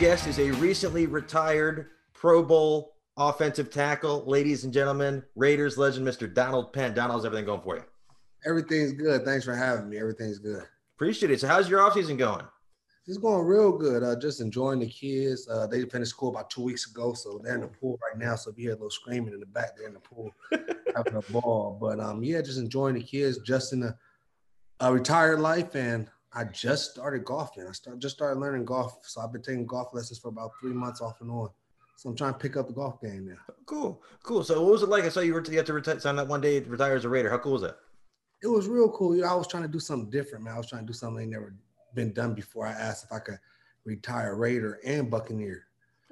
guest 0.00 0.26
is 0.26 0.38
a 0.38 0.50
recently 0.52 1.06
retired 1.06 1.90
Pro 2.14 2.42
Bowl 2.42 2.94
offensive 3.18 3.70
tackle. 3.70 4.24
Ladies 4.24 4.64
and 4.64 4.72
gentlemen, 4.72 5.22
Raiders 5.36 5.76
legend, 5.76 6.08
Mr. 6.08 6.32
Donald 6.32 6.72
Penn. 6.72 6.94
Donald, 6.94 7.18
how's 7.18 7.26
everything 7.26 7.44
going 7.44 7.60
for 7.60 7.76
you? 7.76 7.82
Everything's 8.46 8.92
good. 8.92 9.26
Thanks 9.26 9.44
for 9.44 9.54
having 9.54 9.90
me. 9.90 9.98
Everything's 9.98 10.38
good. 10.38 10.62
Appreciate 10.96 11.30
it. 11.30 11.38
So, 11.38 11.48
how's 11.48 11.68
your 11.68 11.80
offseason 11.80 12.16
going? 12.16 12.46
It's 13.06 13.18
going 13.18 13.44
real 13.44 13.76
good. 13.76 14.02
Uh, 14.02 14.18
just 14.18 14.40
enjoying 14.40 14.78
the 14.78 14.88
kids. 14.88 15.46
Uh, 15.46 15.66
they 15.66 15.84
finished 15.84 16.12
school 16.12 16.30
about 16.30 16.48
two 16.48 16.62
weeks 16.62 16.90
ago, 16.90 17.12
so 17.12 17.38
they're 17.44 17.56
in 17.56 17.60
the 17.60 17.66
pool 17.66 17.98
right 18.02 18.18
now. 18.18 18.36
So 18.36 18.50
if 18.50 18.56
you 18.56 18.68
hear 18.68 18.72
a 18.72 18.76
little 18.76 18.88
screaming 18.88 19.34
in 19.34 19.40
the 19.40 19.44
back, 19.44 19.76
they're 19.76 19.86
in 19.86 19.92
the 19.92 20.00
pool 20.00 20.30
having 20.96 21.16
a 21.16 21.22
ball. 21.30 21.76
But 21.78 22.00
um, 22.00 22.24
yeah, 22.24 22.40
just 22.40 22.58
enjoying 22.58 22.94
the 22.94 23.02
kids. 23.02 23.36
Just 23.40 23.74
in 23.74 23.82
a, 23.82 23.94
a 24.80 24.90
retired 24.90 25.40
life, 25.40 25.74
and 25.74 26.08
I 26.32 26.44
just 26.44 26.92
started 26.92 27.24
golfing. 27.24 27.66
I 27.66 27.72
start 27.72 27.98
just 27.98 28.16
started 28.16 28.38
learning 28.38 28.64
golf, 28.64 28.98
so 29.02 29.20
I've 29.20 29.32
been 29.32 29.42
taking 29.42 29.66
golf 29.66 29.92
lessons 29.92 30.18
for 30.18 30.28
about 30.28 30.52
three 30.60 30.72
months 30.72 31.00
off 31.00 31.20
and 31.20 31.30
on. 31.30 31.50
So 31.96 32.08
I'm 32.08 32.16
trying 32.16 32.32
to 32.32 32.38
pick 32.38 32.56
up 32.56 32.68
the 32.68 32.72
golf 32.72 33.00
game 33.00 33.26
now. 33.26 33.54
Cool, 33.66 34.02
cool. 34.22 34.44
So 34.44 34.62
what 34.62 34.72
was 34.72 34.82
it 34.82 34.88
like? 34.88 35.04
I 35.04 35.08
saw 35.08 35.20
you 35.20 35.34
were 35.34 35.44
you 35.44 35.56
had 35.56 35.66
to 35.66 35.72
retire, 35.72 35.98
sign 35.98 36.18
up 36.18 36.28
one 36.28 36.40
day 36.40 36.60
retire 36.60 36.94
as 36.94 37.04
a 37.04 37.08
Raider. 37.08 37.30
How 37.30 37.38
cool 37.38 37.52
was 37.52 37.62
that? 37.62 37.76
It 38.42 38.46
was 38.46 38.68
real 38.68 38.90
cool. 38.90 39.14
You 39.14 39.22
know, 39.22 39.28
I 39.28 39.34
was 39.34 39.48
trying 39.48 39.64
to 39.64 39.68
do 39.68 39.80
something 39.80 40.08
different, 40.08 40.44
man. 40.44 40.54
I 40.54 40.58
was 40.58 40.68
trying 40.68 40.82
to 40.82 40.86
do 40.86 40.92
something 40.92 41.18
they 41.18 41.26
never 41.26 41.54
been 41.94 42.12
done 42.12 42.34
before. 42.34 42.66
I 42.66 42.72
asked 42.72 43.04
if 43.04 43.12
I 43.12 43.18
could 43.18 43.38
retire 43.84 44.36
Raider 44.36 44.80
and 44.84 45.10
Buccaneer. 45.10 45.64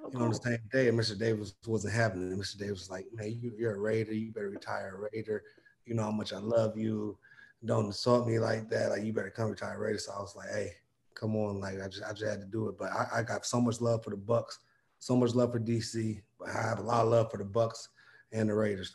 Oh, 0.02 0.10
you 0.12 0.18
know, 0.18 0.26
on 0.26 0.30
the 0.30 0.36
same 0.36 0.58
day, 0.72 0.88
and 0.88 0.98
Mr. 0.98 1.18
Davis 1.18 1.54
wasn't 1.66 1.94
having 1.94 2.30
it. 2.30 2.38
Mr. 2.38 2.58
Davis 2.58 2.80
was 2.80 2.90
like, 2.90 3.06
"Man, 3.14 3.38
you, 3.40 3.66
are 3.66 3.76
a 3.76 3.78
Raider. 3.78 4.12
You 4.12 4.32
better 4.32 4.50
retire 4.50 4.96
a 4.96 5.08
Raider. 5.12 5.42
You 5.86 5.94
know 5.94 6.02
how 6.02 6.10
much 6.10 6.32
I 6.32 6.38
love 6.38 6.76
you. 6.76 7.16
Don't 7.64 7.86
insult 7.86 8.26
me 8.26 8.38
like 8.38 8.68
that. 8.70 8.90
Like 8.90 9.02
you 9.02 9.12
better 9.12 9.30
come 9.30 9.50
retire 9.50 9.78
Raider." 9.78 9.98
So 9.98 10.12
I 10.12 10.20
was 10.20 10.36
like, 10.36 10.50
"Hey, 10.50 10.72
come 11.14 11.36
on!" 11.36 11.60
Like 11.60 11.80
I 11.82 11.88
just, 11.88 12.04
I 12.04 12.12
just 12.12 12.24
had 12.24 12.40
to 12.40 12.46
do 12.46 12.68
it. 12.68 12.78
But 12.78 12.92
I, 12.92 13.06
I 13.16 13.22
got 13.22 13.46
so 13.46 13.60
much 13.60 13.80
love 13.80 14.04
for 14.04 14.10
the 14.10 14.16
Bucks, 14.16 14.60
so 14.98 15.16
much 15.16 15.34
love 15.34 15.52
for 15.52 15.60
DC. 15.60 16.20
But 16.38 16.50
I 16.50 16.62
have 16.62 16.78
a 16.78 16.82
lot 16.82 17.04
of 17.04 17.10
love 17.10 17.30
for 17.30 17.38
the 17.38 17.44
Bucks 17.44 17.88
and 18.32 18.48
the 18.48 18.54
Raiders. 18.54 18.94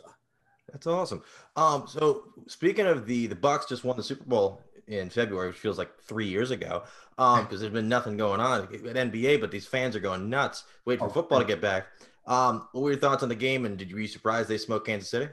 That's 0.72 0.88
awesome. 0.88 1.22
Um, 1.56 1.86
so 1.88 2.23
speaking 2.47 2.86
of 2.86 3.06
the 3.06 3.28
the 3.28 3.36
Bucks, 3.36 3.67
just 3.67 3.84
won 3.84 3.97
the 3.97 4.03
Super 4.03 4.23
Bowl 4.23 4.61
in 4.88 5.09
February, 5.09 5.50
which 5.50 5.58
feels 5.58 5.78
like 5.78 6.00
three 6.02 6.28
years 6.28 6.52
ago. 6.52 6.84
Um, 7.17 7.44
because 7.44 7.59
there's 7.59 7.73
been 7.73 7.89
nothing 7.89 8.17
going 8.17 8.39
on 8.39 8.64
at 8.64 8.72
NBA, 8.72 9.39
but 9.39 9.52
these 9.52 9.67
fans 9.67 9.95
are 9.95 10.00
going 10.00 10.30
nuts, 10.30 10.64
waiting 10.86 11.06
for 11.06 11.11
oh, 11.11 11.14
football 11.14 11.39
to 11.39 11.45
get 11.45 11.61
back. 11.61 11.88
Um, 12.25 12.67
what 12.72 12.81
were 12.81 12.91
your 12.91 13.00
thoughts 13.00 13.23
on 13.23 13.30
the 13.30 13.36
game, 13.36 13.66
and 13.66 13.78
did 13.78 13.89
you 13.89 13.95
be 13.95 14.08
surprised 14.08 14.50
they 14.50 14.58
smoked 14.58 14.88
Kansas 14.88 15.09
City? 15.09 15.28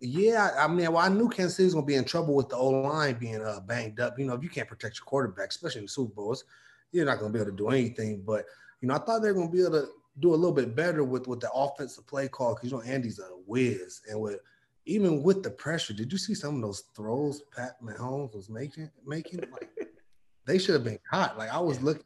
Yeah, 0.00 0.50
I 0.58 0.68
mean, 0.68 0.92
well, 0.92 1.04
I 1.04 1.08
knew 1.08 1.28
Kansas 1.28 1.56
City 1.56 1.64
was 1.64 1.74
gonna 1.74 1.86
be 1.86 1.94
in 1.94 2.04
trouble 2.04 2.34
with 2.34 2.48
the 2.48 2.56
O 2.56 2.68
line 2.68 3.16
being 3.18 3.42
uh, 3.42 3.60
banged 3.60 4.00
up. 4.00 4.18
You 4.18 4.26
know, 4.26 4.34
if 4.34 4.42
you 4.42 4.50
can't 4.50 4.68
protect 4.68 4.98
your 4.98 5.06
quarterback, 5.06 5.50
especially 5.50 5.80
in 5.80 5.84
the 5.86 5.90
Super 5.90 6.14
Bowls, 6.14 6.44
you're 6.92 7.06
not 7.06 7.18
gonna 7.18 7.32
be 7.32 7.38
able 7.38 7.50
to 7.50 7.56
do 7.56 7.68
anything. 7.68 8.22
But 8.26 8.44
you 8.80 8.88
know, 8.88 8.94
I 8.94 8.98
thought 8.98 9.20
they 9.20 9.28
were 9.28 9.38
gonna 9.38 9.50
be 9.50 9.62
able 9.62 9.82
to 9.82 9.88
do 10.20 10.34
a 10.34 10.36
little 10.36 10.52
bit 10.52 10.76
better 10.76 11.04
with 11.04 11.26
with 11.26 11.40
the 11.40 11.50
offensive 11.52 12.06
play 12.06 12.28
call 12.28 12.54
because 12.54 12.70
you 12.70 12.76
know 12.76 12.82
Andy's 12.82 13.18
a 13.18 13.28
whiz, 13.46 14.02
and 14.10 14.20
with 14.20 14.40
even 14.86 15.22
with 15.22 15.42
the 15.42 15.50
pressure, 15.50 15.94
did 15.94 16.12
you 16.12 16.18
see 16.18 16.34
some 16.34 16.56
of 16.56 16.62
those 16.62 16.84
throws 16.94 17.42
Pat 17.56 17.80
Mahomes 17.82 18.34
was 18.34 18.50
making? 18.50 18.90
Making 19.06 19.40
like 19.52 19.70
they 20.46 20.58
should 20.58 20.74
have 20.74 20.84
been 20.84 20.98
caught. 21.10 21.38
Like 21.38 21.50
I 21.50 21.58
was 21.58 21.82
looking 21.82 22.04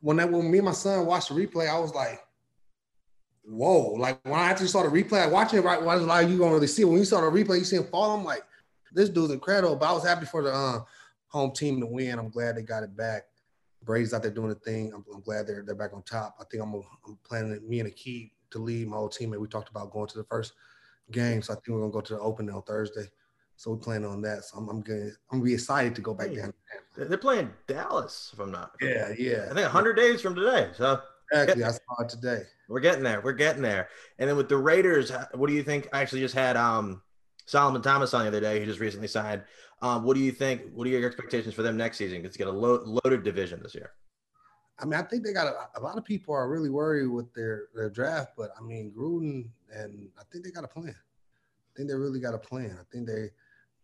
when 0.00 0.18
that 0.18 0.30
when 0.30 0.50
me 0.50 0.58
and 0.58 0.66
my 0.66 0.72
son 0.72 1.06
watched 1.06 1.30
the 1.30 1.34
replay, 1.34 1.68
I 1.68 1.78
was 1.78 1.94
like, 1.94 2.20
"Whoa!" 3.44 3.92
Like 3.92 4.20
when 4.24 4.38
I 4.38 4.44
actually 4.50 4.68
saw 4.68 4.82
the 4.82 4.88
replay, 4.88 5.22
I 5.22 5.26
watched 5.26 5.54
it 5.54 5.60
right. 5.60 5.80
I 5.80 5.84
was 5.84 6.30
"You 6.30 6.38
gonna 6.38 6.54
really 6.54 6.66
see?" 6.66 6.82
it. 6.82 6.86
When 6.86 6.98
you 6.98 7.04
saw 7.04 7.20
the 7.20 7.26
replay, 7.26 7.58
you 7.58 7.64
see 7.64 7.76
him 7.76 7.84
fall. 7.84 8.16
I'm 8.16 8.24
like, 8.24 8.44
"This 8.92 9.08
dude's 9.08 9.32
incredible." 9.32 9.76
But 9.76 9.90
I 9.90 9.92
was 9.92 10.04
happy 10.04 10.26
for 10.26 10.42
the 10.42 10.52
uh, 10.52 10.80
home 11.28 11.52
team 11.52 11.80
to 11.80 11.86
win. 11.86 12.18
I'm 12.18 12.30
glad 12.30 12.56
they 12.56 12.62
got 12.62 12.82
it 12.82 12.96
back. 12.96 13.24
Brady's 13.82 14.14
out 14.14 14.22
there 14.22 14.30
doing 14.30 14.48
the 14.48 14.54
thing. 14.54 14.92
I'm, 14.94 15.04
I'm 15.12 15.20
glad 15.20 15.46
they're 15.46 15.62
they're 15.62 15.74
back 15.74 15.92
on 15.92 16.02
top. 16.02 16.36
I 16.40 16.44
think 16.50 16.62
I'm, 16.62 16.74
I'm 16.74 17.18
planning 17.24 17.60
me 17.68 17.80
and 17.80 17.88
a 17.88 17.92
key 17.92 18.32
to 18.50 18.58
lead 18.58 18.88
my 18.88 18.96
old 18.96 19.12
teammate. 19.12 19.40
We 19.40 19.48
talked 19.48 19.68
about 19.68 19.90
going 19.90 20.08
to 20.08 20.18
the 20.18 20.24
first 20.24 20.54
game. 21.10 21.42
So 21.42 21.52
I 21.52 21.56
think 21.56 21.68
we're 21.68 21.80
gonna 21.80 21.92
go 21.92 22.00
to 22.00 22.14
the 22.14 22.20
open 22.20 22.48
on 22.50 22.62
Thursday. 22.62 23.08
So 23.56 23.72
we 23.72 23.78
plan 23.78 24.04
on 24.04 24.20
that. 24.22 24.44
So 24.44 24.58
I'm, 24.58 24.68
I'm 24.68 24.80
gonna 24.80 25.10
I'm 25.30 25.38
gonna 25.38 25.44
be 25.44 25.54
excited 25.54 25.94
to 25.94 26.00
go 26.00 26.14
back 26.14 26.34
down. 26.34 26.52
They're 26.96 27.18
playing 27.18 27.50
Dallas, 27.66 28.30
if 28.32 28.40
I'm 28.40 28.50
not. 28.50 28.72
Yeah, 28.80 29.12
yeah. 29.18 29.46
I 29.50 29.54
think 29.54 29.62
100 29.62 29.94
days 29.94 30.20
from 30.20 30.34
today. 30.34 30.70
So 30.74 31.00
exactly, 31.32 31.64
I 31.64 31.70
saw 31.70 32.00
it 32.00 32.08
today. 32.08 32.42
We're 32.68 32.80
getting 32.80 33.02
there. 33.02 33.20
We're 33.20 33.32
getting 33.32 33.62
there. 33.62 33.88
And 34.18 34.28
then 34.28 34.36
with 34.36 34.48
the 34.48 34.56
Raiders, 34.56 35.12
what 35.34 35.48
do 35.48 35.54
you 35.54 35.62
think? 35.62 35.88
I 35.92 36.00
actually 36.00 36.20
just 36.20 36.34
had 36.34 36.56
um 36.56 37.02
Solomon 37.46 37.82
Thomas 37.82 38.14
on 38.14 38.22
the 38.22 38.28
other 38.28 38.40
day. 38.40 38.60
He 38.60 38.66
just 38.66 38.80
recently 38.80 39.08
signed. 39.08 39.42
Um, 39.82 40.04
what 40.04 40.14
do 40.14 40.22
you 40.22 40.32
think? 40.32 40.62
What 40.72 40.86
are 40.86 40.90
your 40.90 41.06
expectations 41.06 41.54
for 41.54 41.62
them 41.62 41.76
next 41.76 41.98
season? 41.98 42.18
Because 42.18 42.30
it's 42.30 42.36
got 42.36 42.48
a 42.48 42.56
lo- 42.56 43.00
loaded 43.04 43.22
division 43.22 43.60
this 43.62 43.74
year. 43.74 43.92
I 44.78 44.86
mean, 44.86 44.94
I 44.94 45.02
think 45.02 45.24
they 45.24 45.32
got 45.32 45.46
a, 45.46 45.78
a, 45.78 45.80
lot 45.80 45.98
of 45.98 46.04
people 46.04 46.34
are 46.34 46.48
really 46.48 46.70
worried 46.70 47.06
with 47.06 47.32
their 47.34 47.68
their 47.74 47.90
draft, 47.90 48.32
but 48.36 48.50
I 48.58 48.62
mean, 48.62 48.92
Gruden 48.96 49.48
and 49.72 50.08
I 50.18 50.22
think 50.32 50.44
they 50.44 50.50
got 50.50 50.64
a 50.64 50.68
plan. 50.68 50.94
I 50.96 51.72
think 51.76 51.88
they 51.88 51.94
really 51.94 52.18
got 52.18 52.34
a 52.34 52.38
plan. 52.38 52.76
I 52.80 52.84
think 52.90 53.06
they 53.06 53.30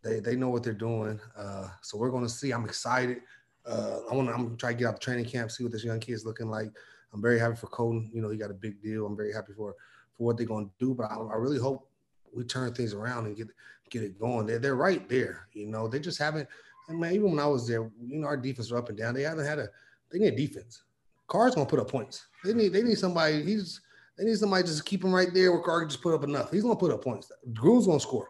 they 0.03 0.21
they 0.21 0.37
know 0.37 0.49
what 0.49 0.63
they're 0.63 0.73
doing. 0.73 1.21
Uh, 1.37 1.69
so 1.83 1.99
we're 1.99 2.11
going 2.11 2.25
to 2.25 2.31
see. 2.31 2.53
I'm 2.53 2.65
excited. 2.65 3.21
Uh, 3.67 3.99
I 4.11 4.15
want 4.15 4.29
to. 4.29 4.35
I'm 4.35 4.45
gonna 4.45 4.57
try 4.57 4.73
to 4.73 4.79
get 4.79 4.89
out 4.89 4.95
the 4.95 5.01
training 5.01 5.27
camp, 5.27 5.51
see 5.51 5.63
what 5.63 5.73
this 5.73 5.85
young 5.85 6.01
kid's 6.01 6.25
looking 6.25 6.49
like. 6.49 6.73
I'm 7.13 7.23
very 7.23 7.39
happy 7.39 7.57
for 7.57 7.67
Colton. 7.67 8.11
You 8.13 8.23
know, 8.23 8.31
he 8.31 8.37
got 8.37 8.51
a 8.51 8.55
big 8.55 8.83
deal. 8.83 9.07
I'm 9.07 9.17
very 9.17 9.33
happy 9.33 9.53
for 9.53 9.75
for 10.17 10.25
what 10.25 10.37
they're 10.37 10.47
going 10.47 10.67
to 10.67 10.73
do. 10.79 10.95
But 10.95 11.11
I, 11.11 11.17
I 11.17 11.37
really 11.37 11.59
hope 11.59 11.89
we 12.33 12.45
turn 12.45 12.73
things 12.73 12.95
around 12.95 13.27
and 13.27 13.37
get 13.37 13.49
get 13.91 14.03
it 14.03 14.19
going. 14.19 14.47
They're 14.47 14.59
they're 14.59 14.77
right 14.77 15.09
there. 15.09 15.49
You 15.53 15.67
know, 15.67 15.89
they 15.89 15.99
just 15.99 16.19
haven't. 16.19 16.49
I 16.89 16.93
mean, 16.93 17.13
even 17.13 17.31
when 17.31 17.41
I 17.41 17.47
was 17.47 17.67
there, 17.69 17.91
you 18.01 18.19
know, 18.19 18.27
our 18.27 18.37
defense 18.37 18.71
were 18.71 18.79
up 18.79 18.89
and 18.89 18.99
down. 18.99 19.15
They 19.15 19.23
haven't 19.23 19.47
had 19.47 19.59
a 19.59 19.69
they 20.11 20.19
need 20.19 20.35
a 20.35 20.37
defense. 20.37 20.83
Carr's 21.27 21.55
gonna 21.55 21.67
put 21.67 21.81
up 21.81 21.91
points. 21.91 22.27
They 22.45 22.55
need 22.55 22.73
they 22.73 22.83
need 22.83 22.99
somebody. 22.99 23.43
He's 23.43 23.81
they 24.19 24.25
need 24.25 24.37
somebody 24.37 24.65
just 24.65 24.85
keep 24.85 25.05
him 25.05 25.15
right 25.15 25.33
there 25.33 25.53
where 25.53 25.63
Carr 25.63 25.85
just 25.87 26.03
put 26.03 26.15
up 26.15 26.25
enough. 26.25 26.51
He's 26.51 26.63
gonna 26.63 26.77
put 26.77 26.93
up 26.93 27.03
points. 27.03 27.31
Gruden's 27.53 27.87
gonna 27.87 28.01
score. 28.01 28.29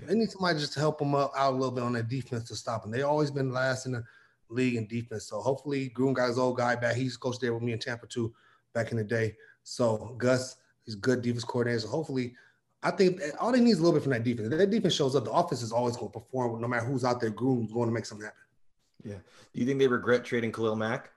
They 0.00 0.14
need 0.14 0.30
somebody 0.30 0.58
just 0.58 0.74
to 0.74 0.80
help 0.80 0.98
them 0.98 1.14
up 1.14 1.32
out 1.36 1.52
a 1.52 1.56
little 1.56 1.72
bit 1.72 1.82
on 1.82 1.92
that 1.94 2.08
defense 2.08 2.48
to 2.48 2.56
stop 2.56 2.84
him. 2.84 2.92
They 2.92 3.02
always 3.02 3.30
been 3.30 3.52
last 3.52 3.86
in 3.86 3.92
the 3.92 4.04
league 4.48 4.76
in 4.76 4.86
defense. 4.86 5.26
So 5.26 5.40
hopefully 5.40 5.90
Gruden 5.94 6.14
got 6.14 6.28
his 6.28 6.38
old 6.38 6.56
guy 6.56 6.76
back. 6.76 6.96
He's 6.96 7.16
coached 7.16 7.40
there 7.40 7.54
with 7.54 7.62
me 7.62 7.72
in 7.72 7.78
Tampa 7.78 8.06
too 8.06 8.32
back 8.74 8.90
in 8.90 8.98
the 8.98 9.04
day. 9.04 9.36
So 9.62 10.14
Gus, 10.18 10.56
he's 10.84 10.94
good 10.94 11.22
defense 11.22 11.44
coordinator. 11.44 11.80
So 11.80 11.88
hopefully, 11.88 12.34
I 12.82 12.92
think 12.92 13.20
all 13.40 13.52
they 13.52 13.60
need 13.60 13.72
is 13.72 13.78
a 13.78 13.82
little 13.82 13.98
bit 13.98 14.02
from 14.02 14.12
that 14.12 14.24
defense. 14.24 14.52
If 14.52 14.58
that 14.58 14.70
defense 14.70 14.94
shows 14.94 15.16
up, 15.16 15.24
the 15.24 15.32
offense 15.32 15.62
is 15.62 15.72
always 15.72 15.96
going 15.96 16.12
to 16.12 16.18
perform 16.18 16.60
no 16.60 16.68
matter 16.68 16.86
who's 16.86 17.04
out 17.04 17.20
there. 17.20 17.30
Gruden's 17.30 17.72
going 17.72 17.88
to 17.88 17.94
make 17.94 18.06
something 18.06 18.24
happen. 18.24 18.38
Yeah. 19.04 19.18
Do 19.52 19.60
you 19.60 19.66
think 19.66 19.78
they 19.78 19.88
regret 19.88 20.24
trading 20.24 20.52
Khalil 20.52 20.76
Mack? 20.76 21.10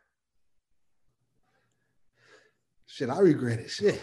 Shit, 2.88 3.10
I 3.10 3.20
regret 3.20 3.60
it. 3.60 3.70
Shit. 3.70 4.02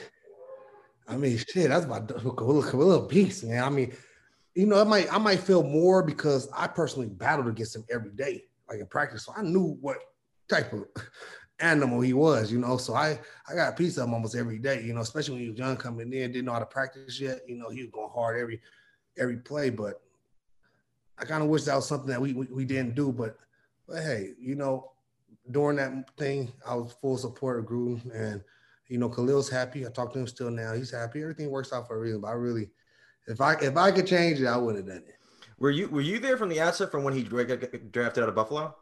I 1.06 1.16
mean, 1.16 1.38
shit, 1.38 1.68
that's 1.68 1.86
my 1.86 1.98
little 2.00 3.06
beast, 3.06 3.44
man. 3.44 3.64
I 3.64 3.70
mean, 3.70 3.94
you 4.54 4.66
know, 4.66 4.80
I 4.80 4.84
might 4.84 5.12
I 5.12 5.18
might 5.18 5.40
feel 5.40 5.62
more 5.62 6.02
because 6.02 6.48
I 6.56 6.66
personally 6.66 7.08
battled 7.08 7.48
against 7.48 7.76
him 7.76 7.84
every 7.90 8.10
day, 8.10 8.44
like 8.68 8.80
in 8.80 8.86
practice. 8.86 9.24
So 9.24 9.32
I 9.36 9.42
knew 9.42 9.76
what 9.80 9.98
type 10.48 10.72
of 10.72 10.84
animal 11.60 12.00
he 12.00 12.12
was, 12.12 12.52
you 12.52 12.58
know. 12.58 12.76
So 12.76 12.94
I 12.94 13.18
I 13.48 13.54
got 13.54 13.72
a 13.72 13.76
piece 13.76 13.96
of 13.96 14.04
him 14.08 14.14
almost 14.14 14.36
every 14.36 14.58
day, 14.58 14.82
you 14.82 14.92
know, 14.92 15.00
especially 15.00 15.34
when 15.34 15.42
he 15.42 15.50
was 15.50 15.58
young 15.58 15.76
coming 15.76 16.12
in, 16.12 16.32
didn't 16.32 16.44
know 16.44 16.52
how 16.52 16.58
to 16.58 16.66
practice 16.66 17.20
yet. 17.20 17.40
You 17.46 17.56
know, 17.56 17.70
he 17.70 17.82
was 17.82 17.90
going 17.90 18.10
hard 18.14 18.38
every 18.38 18.60
every 19.18 19.38
play, 19.38 19.70
but 19.70 20.00
I 21.18 21.24
kind 21.24 21.42
of 21.42 21.48
wish 21.48 21.64
that 21.64 21.74
was 21.74 21.88
something 21.88 22.10
that 22.10 22.20
we, 22.20 22.32
we, 22.32 22.46
we 22.46 22.64
didn't 22.64 22.94
do. 22.94 23.12
But 23.12 23.36
but 23.86 24.02
hey, 24.02 24.30
you 24.38 24.54
know, 24.54 24.92
during 25.50 25.76
that 25.76 26.16
thing, 26.16 26.52
I 26.66 26.74
was 26.74 26.92
full 27.00 27.18
support 27.18 27.58
of 27.58 27.66
Gruden 27.66 28.14
and 28.14 28.42
you 28.88 28.96
know, 28.96 29.08
Khalil's 29.08 29.50
happy. 29.50 29.86
I 29.86 29.90
talk 29.90 30.12
to 30.14 30.18
him 30.18 30.26
still 30.26 30.50
now. 30.50 30.72
He's 30.72 30.90
happy. 30.90 31.20
Everything 31.20 31.50
works 31.50 31.72
out 31.72 31.86
for 31.86 31.96
a 31.96 32.00
reason. 32.00 32.22
But 32.22 32.28
I 32.28 32.32
really, 32.32 32.70
if 33.26 33.40
I 33.40 33.54
if 33.54 33.76
I 33.76 33.92
could 33.92 34.06
change 34.06 34.40
it, 34.40 34.46
I 34.46 34.56
would 34.56 34.76
have 34.76 34.86
done 34.86 35.04
it. 35.06 35.17
Were 35.58 35.70
you 35.70 35.88
were 35.88 36.00
you 36.00 36.18
there 36.18 36.36
from 36.36 36.48
the 36.48 36.60
outset 36.60 36.90
from 36.90 37.04
when 37.04 37.14
he 37.14 37.22
got 37.22 37.92
drafted 37.92 38.22
out 38.22 38.28
of 38.28 38.34
Buffalo? 38.34 38.74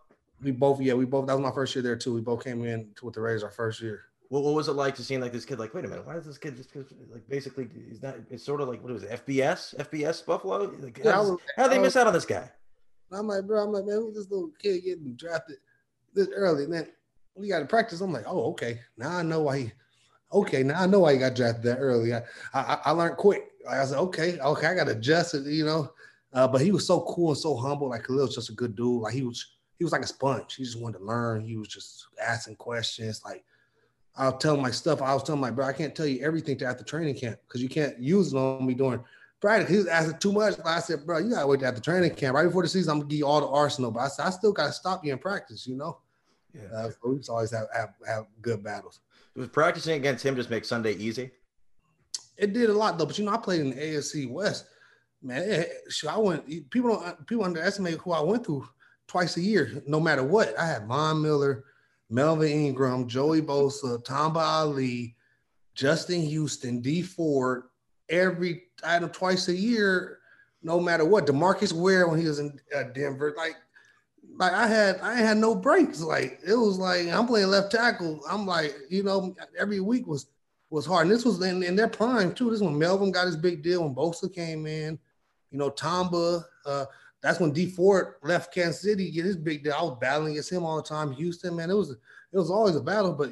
We 0.43 0.51
both, 0.51 0.81
yeah, 0.81 0.95
we 0.95 1.07
both. 1.07 1.27
That 1.27 1.35
was 1.35 1.43
my 1.43 1.53
first 1.53 1.75
year 1.75 1.83
there 1.83 1.97
too. 1.97 2.15
We 2.15 2.21
both 2.21 2.45
came 2.45 2.63
in 2.65 2.91
with 3.03 3.15
the 3.15 3.21
Rays 3.21 3.43
our 3.43 3.51
first 3.51 3.81
year. 3.81 4.05
What, 4.29 4.43
what 4.43 4.55
was 4.55 4.69
it 4.69 4.73
like 4.73 4.95
to 4.97 5.03
seeing 5.03 5.21
like 5.21 5.33
this 5.33 5.47
kid? 5.47 5.59
Like, 5.59 5.73
wait 5.73 5.85
a 5.85 5.89
minute, 5.89 6.07
why 6.07 6.17
is 6.17 6.27
this 6.27 6.37
kid 6.37 6.57
just 6.57 6.75
like 6.75 7.27
basically? 7.29 7.69
He's 7.89 8.03
not. 8.03 8.17
It's 8.31 8.45
sort 8.45 8.61
of 8.61 8.69
like 8.69 8.83
what 8.83 8.93
was 8.93 9.05
it? 9.05 9.25
FBS, 9.25 9.75
FBS 9.77 10.27
Buffalo. 10.27 10.71
Like, 10.79 11.01
yeah, 11.03 11.13
how, 11.13 11.39
how 11.57 11.69
they 11.69 11.79
miss 11.79 11.97
out 11.97 12.07
on 12.07 12.13
this 12.13 12.27
guy? 12.27 12.51
I'm 13.11 13.29
like, 13.29 13.47
bro, 13.47 13.65
I'm 13.65 13.73
like, 13.73 13.87
man, 13.87 13.97
who's 13.97 14.17
this 14.17 14.31
little 14.31 14.51
kid 14.61 14.83
getting 14.85 15.15
drafted 15.15 15.57
this 16.13 16.29
early? 16.35 16.65
And 16.65 16.73
then 16.73 16.89
we 17.37 17.49
got 17.49 17.61
to 17.61 17.67
practice. 17.67 18.01
I'm 18.01 18.13
like, 18.13 18.25
oh, 18.27 18.51
okay. 18.51 18.81
Now 18.99 19.17
I 19.17 19.23
know 19.23 19.43
why 19.43 19.59
he 19.59 19.73
okay, 20.33 20.63
now 20.63 20.83
I 20.83 20.87
know 20.87 21.01
why 21.01 21.13
you 21.13 21.19
got 21.19 21.35
drafted 21.35 21.65
that 21.65 21.79
early. 21.79 22.15
I, 22.15 22.23
I, 22.53 22.79
I 22.87 22.91
learned 22.91 23.17
quick. 23.17 23.45
Like 23.65 23.79
I 23.79 23.85
said, 23.85 23.99
okay, 23.99 24.39
okay, 24.39 24.67
I 24.67 24.75
got 24.75 24.85
to 24.85 24.93
adjust 24.93 25.35
it, 25.35 25.47
you 25.47 25.65
know. 25.65 25.91
Uh, 26.37 26.47
but 26.47 26.61
he 26.61 26.71
was 26.71 26.87
so 26.87 27.01
cool 27.09 27.31
and 27.31 27.39
so 27.39 27.57
humble. 27.57 27.89
Like 27.89 28.05
Khalil 28.05 28.27
was 28.27 28.35
just 28.35 28.51
a 28.51 28.53
good 28.53 28.77
dude. 28.77 29.01
Like 29.01 29.15
he 29.15 29.23
was, 29.23 29.57
he 29.79 29.85
was 29.85 29.93
like 29.93 30.03
a 30.03 30.07
sponge. 30.07 30.55
He 30.55 30.65
just 30.65 30.79
wanted 30.79 30.99
to 30.99 31.05
learn. 31.05 31.41
He 31.41 31.57
was 31.57 31.69
just 31.69 32.09
asking 32.23 32.57
questions. 32.57 33.23
Like 33.25 33.43
I'll 34.17 34.37
tell 34.37 34.55
him 34.55 34.61
my 34.61 34.71
stuff. 34.71 35.01
I 35.01 35.15
was 35.15 35.23
telling 35.23 35.41
my 35.41 35.51
bro, 35.51 35.65
I 35.65 35.73
can't 35.73 35.95
tell 35.95 36.07
you 36.07 36.23
everything 36.23 36.59
to 36.59 36.67
after 36.67 36.85
training 36.85 37.15
camp 37.15 37.39
because 37.49 37.63
you 37.63 37.71
can't 37.71 37.99
use 37.99 38.35
it 38.35 38.37
on 38.37 38.67
me 38.67 38.75
during 38.75 39.03
practice. 39.41 39.71
He 39.71 39.79
was 39.79 39.87
asking 39.87 40.19
too 40.19 40.33
much. 40.33 40.57
I 40.63 40.81
said, 40.81 41.07
bro, 41.07 41.19
you 41.19 41.31
gotta 41.31 41.47
wait 41.47 41.63
after 41.63 41.81
training 41.81 42.15
camp. 42.15 42.35
Right 42.35 42.45
before 42.45 42.63
the 42.63 42.69
season, 42.69 42.91
I'm 42.91 42.99
gonna 42.99 43.09
give 43.09 43.19
you 43.19 43.27
all 43.27 43.41
the 43.41 43.49
arsenal. 43.49 43.91
But 43.91 44.01
I 44.01 44.09
said, 44.09 44.27
I 44.27 44.31
still 44.31 44.53
gotta 44.53 44.73
stop 44.73 45.07
you 45.07 45.15
in 45.15 45.19
practice, 45.19 45.67
you 45.67 45.77
know. 45.77 46.01
Yeah. 46.53 46.69
Uh, 46.77 46.91
so 46.91 46.97
we 47.05 47.17
just 47.17 47.31
always 47.31 47.51
have, 47.51 47.69
have, 47.75 47.95
have 48.07 48.27
good 48.43 48.63
battles. 48.63 49.01
Was 49.35 49.49
practicing 49.49 49.95
against 49.95 50.23
him 50.23 50.37
just 50.37 50.51
make 50.51 50.67
Sunday 50.67 50.97
easy? 50.97 51.31
It 52.37 52.53
did 52.53 52.69
a 52.69 52.75
lot 52.75 52.99
though, 52.99 53.07
but 53.07 53.19
you 53.19 53.25
know 53.25 53.33
I 53.33 53.39
played 53.39 53.63
in 53.63 53.71
the 53.71 53.77
AFC 53.77 54.31
West. 54.31 54.67
Man, 55.27 55.43
it, 55.43 55.73
I 56.09 56.19
went. 56.19 56.71
People 56.71 56.91
don't 56.91 57.27
people 57.27 57.45
underestimate 57.45 57.99
who 57.99 58.13
I 58.13 58.21
went 58.21 58.47
through 58.47 58.69
twice 59.09 59.37
a 59.37 59.41
year, 59.41 59.83
no 59.85 59.99
matter 59.99 60.23
what. 60.23 60.57
I 60.57 60.67
had 60.67 60.87
Von 60.87 61.21
Miller, 61.21 61.65
Melvin 62.09 62.49
Ingram, 62.49 63.09
Joey 63.09 63.43
Bosa, 63.43 64.03
Tamba 64.05 64.39
Hali, 64.39 65.17
Justin 65.75 66.23
Houston, 66.23 66.81
Dee 66.81 67.03
Ford. 67.03 67.65
Every 68.09 68.67
item 68.85 69.11
twice 69.11 69.49
a 69.49 69.57
year, 69.57 70.21
no 70.63 70.79
matter 70.79 71.05
what. 71.05 71.27
Demarcus 71.27 71.73
Ware 71.73 72.07
when 72.07 72.21
he 72.21 72.29
was 72.29 72.39
in 72.39 72.57
uh, 72.73 72.85
Denver, 72.95 73.35
like 73.37 73.57
like 74.37 74.53
I 74.53 74.69
had 74.69 75.01
I 75.01 75.15
had 75.15 75.39
no 75.39 75.57
breaks. 75.57 76.01
Like 76.01 76.39
it 76.47 76.55
was 76.55 76.79
like 76.79 77.09
I'm 77.09 77.27
playing 77.27 77.49
left 77.49 77.73
tackle. 77.73 78.21
I'm 78.31 78.47
like, 78.47 78.77
you 78.91 79.03
know, 79.03 79.35
every 79.59 79.81
week 79.81 80.07
was 80.07 80.27
was 80.71 80.87
hard. 80.87 81.09
And 81.09 81.11
this 81.11 81.25
was 81.25 81.43
in, 81.43 81.65
in 81.65 81.75
their 81.75 81.89
prime 81.89 82.33
too. 82.33 82.51
This 82.51 82.61
when 82.61 82.79
Melvin 82.79 83.11
got 83.11 83.27
his 83.27 83.37
big 83.37 83.65
deal 83.65 83.83
when 83.83 83.95
Bosa 83.95 84.33
came 84.33 84.67
in. 84.67 85.01
You 85.57 85.61
know, 85.61 85.71
Tamba, 85.71 86.45
uh, 86.67 86.85
that's 87.23 87.41
when 87.41 87.51
Dee 87.51 87.71
Ford 87.71 88.17
left 88.23 88.53
Kansas 88.53 88.83
City, 88.83 89.11
get 89.11 89.25
his 89.25 89.39
big 89.39 89.65
deal. 89.65 89.73
I 89.73 89.83
was 89.83 89.97
battling 89.99 90.33
against 90.33 90.53
him 90.53 90.67
all 90.67 90.77
the 90.77 90.83
time. 90.83 91.13
Houston, 91.13 91.57
man, 91.57 91.71
it 91.71 91.75
was 91.75 91.93
it 91.93 91.99
was 92.37 92.51
always 92.51 92.77
a 92.77 92.81
battle, 92.83 93.15
but 93.15 93.31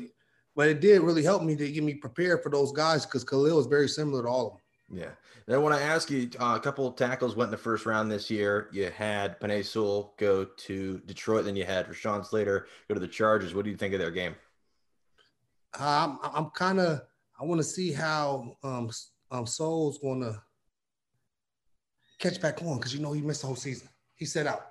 but 0.57 0.69
it 0.69 0.81
did 0.81 1.03
really 1.03 1.23
help 1.23 1.43
me 1.43 1.55
to 1.55 1.71
get 1.71 1.85
me 1.85 1.93
prepared 1.93 2.43
for 2.43 2.49
those 2.49 2.73
guys 2.73 3.05
because 3.05 3.25
Khalil 3.25 3.61
is 3.61 3.67
very 3.67 3.91
similar 3.91 4.23
to 4.23 4.29
all 4.31 4.47
of 4.47 4.53
them. 4.55 5.01
Yeah. 5.01 5.11
Then 5.45 5.57
I 5.57 5.59
want 5.59 5.77
to 5.77 5.85
ask 5.85 6.11
you, 6.11 6.31
uh, 6.41 6.55
a 6.57 6.61
couple 6.61 6.89
of 6.89 6.97
tackles 6.97 7.37
went 7.37 7.49
in 7.49 7.51
the 7.51 7.59
first 7.59 7.85
round 7.85 8.11
this 8.11 8.31
year. 8.31 8.71
You 8.73 8.89
had 8.89 9.39
Penei 9.39 9.63
Sewell 9.63 10.15
go 10.17 10.47
to 10.47 11.03
Detroit, 11.05 11.45
then 11.45 11.57
you 11.57 11.67
had 11.67 11.87
Rashawn 11.87 12.25
Slater 12.25 12.69
go 12.89 12.95
to 12.95 13.01
the 13.01 13.07
Chargers. 13.07 13.55
What 13.55 13.67
do 13.67 13.71
you 13.71 13.77
think 13.77 13.93
of 13.93 14.01
their 14.01 14.11
game? 14.11 14.35
Um, 15.79 16.21
I'm 16.23 16.47
kind 16.55 16.81
of 16.81 17.03
I 17.39 17.45
want 17.45 17.59
to 17.59 17.65
see 17.65 17.93
how 17.93 18.57
um, 18.63 18.91
um 19.31 19.47
Sewell's 19.47 19.99
going 19.99 20.23
to 20.23 20.41
catch 22.19 22.41
back 22.41 22.63
on 22.63 22.79
because 22.79 22.95
you 22.95 23.01
know 23.01 23.13
he 23.13 23.21
missed 23.21 23.43
the 23.43 23.47
whole 23.47 23.57
season. 23.57 23.89
He 24.17 24.25
set 24.25 24.47
out, 24.47 24.67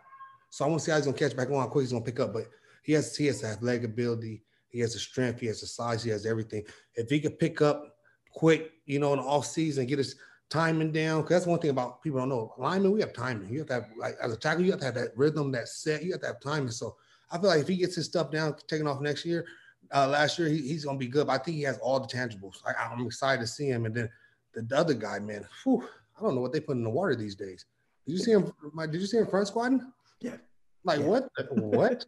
so 0.50 0.66
I 0.66 0.68
want 0.68 0.80
to 0.81 0.86
see 0.86 0.92
how 0.92 0.98
he's 0.98 1.06
to 1.06 1.13
catch 1.13 1.36
back 1.36 1.50
on, 1.50 1.60
how 1.60 1.68
quick 1.68 1.84
he's 1.84 1.92
to 1.92 2.01
pick 2.01 2.19
up. 2.19 2.34
But 2.34 2.48
he 2.84 2.94
has 2.94 3.16
he 3.16 3.25
has 3.28 3.42
the 3.42 3.48
athletic 3.48 3.84
ability, 3.84 4.44
he 4.68 4.80
has 4.80 4.94
the 4.94 5.00
strength, 5.00 5.40
he 5.40 5.48
has 5.48 5.62
the 5.62 5.68
size, 5.68 6.04
he 6.04 6.10
has 6.12 6.25
everything. 6.25 6.63
If 6.95 7.10
he 7.10 7.19
could 7.19 7.40
pick 7.40 7.62
up 7.62 7.95
quick, 8.31 8.72
you 8.86 9.00
know, 9.00 9.13
in 9.13 9.19
the 9.19 9.25
off 9.25 9.45
season, 9.45 9.86
get 9.86 10.00
his 10.00 10.16
timing 10.50 10.92
down. 10.92 11.22
Because 11.22 11.38
that's 11.38 11.48
one 11.48 11.60
thing 11.60 11.72
about 11.72 12.01
people 12.01 12.19
don't 12.19 12.30
know. 12.30 12.54
Linemen, 12.57 12.92
we 12.92 13.00
have 13.01 13.13
timing. 13.13 13.50
You 13.50 13.60
have 13.60 13.68
to 13.68 13.74
have 13.74 13.86
like 13.98 14.16
as 14.22 14.34
a 14.34 14.38
tackle, 14.38 14.63
you 14.63 14.72
have 14.72 14.80
to 14.81 14.86
have 14.86 14.96
that 14.96 15.18
rhythm, 15.18 15.51
that 15.51 15.68
set. 15.68 16.04
You 16.04 16.12
have 16.12 16.22
to 16.22 16.28
have 16.28 16.42
timing. 16.42 16.72
So 16.72 16.96
I 17.31 17.38
feel 17.38 17.50
like 17.50 17.62
if 17.62 17.68
he 17.68 17.78
gets 17.78 17.96
his 17.96 18.06
stuff 18.06 18.31
down, 18.31 18.56
taking 18.68 18.88
off 18.88 19.01
next 19.01 19.25
year, 19.25 19.46
uh, 19.94 20.07
last 20.07 20.38
year, 20.39 20.50
he, 20.50 20.57
he's 20.57 20.86
gonna 20.86 20.98
be 20.98 21.07
good. 21.07 21.28
But 21.28 21.42
I 21.42 21.44
think 21.44 21.57
he 21.57 21.63
has 21.63 21.78
all 21.80 22.00
the 22.00 22.07
tangibles. 22.07 22.57
I, 22.66 22.94
am 22.94 23.06
excited 23.06 23.42
to 23.42 23.48
see 23.48 23.68
him. 23.68 23.86
And 23.86 23.96
then 23.96 24.10
the, 24.54 24.62
the 24.62 24.78
other 24.78 24.94
guy, 24.94 25.19
man, 25.19 25.46
whew, 25.63 25.88
I 26.18 26.21
don't 26.21 26.36
know 26.36 26.42
what 26.42 26.54
they 26.54 26.60
put 26.60 26.77
in 26.77 26.83
the 26.83 26.89
water 26.89 27.15
these 27.15 27.36
days. 27.36 27.65
Did 28.06 28.13
you 28.13 28.19
see 28.19 28.31
him? 28.31 28.51
Did 28.77 29.01
you 29.01 29.07
see 29.07 29.18
him 29.18 29.27
front 29.27 29.48
squatting? 29.48 29.81
Yeah. 30.19 30.38
Like 30.83 31.00
yeah. 31.00 31.06
what? 31.06 31.30
What? 31.51 32.06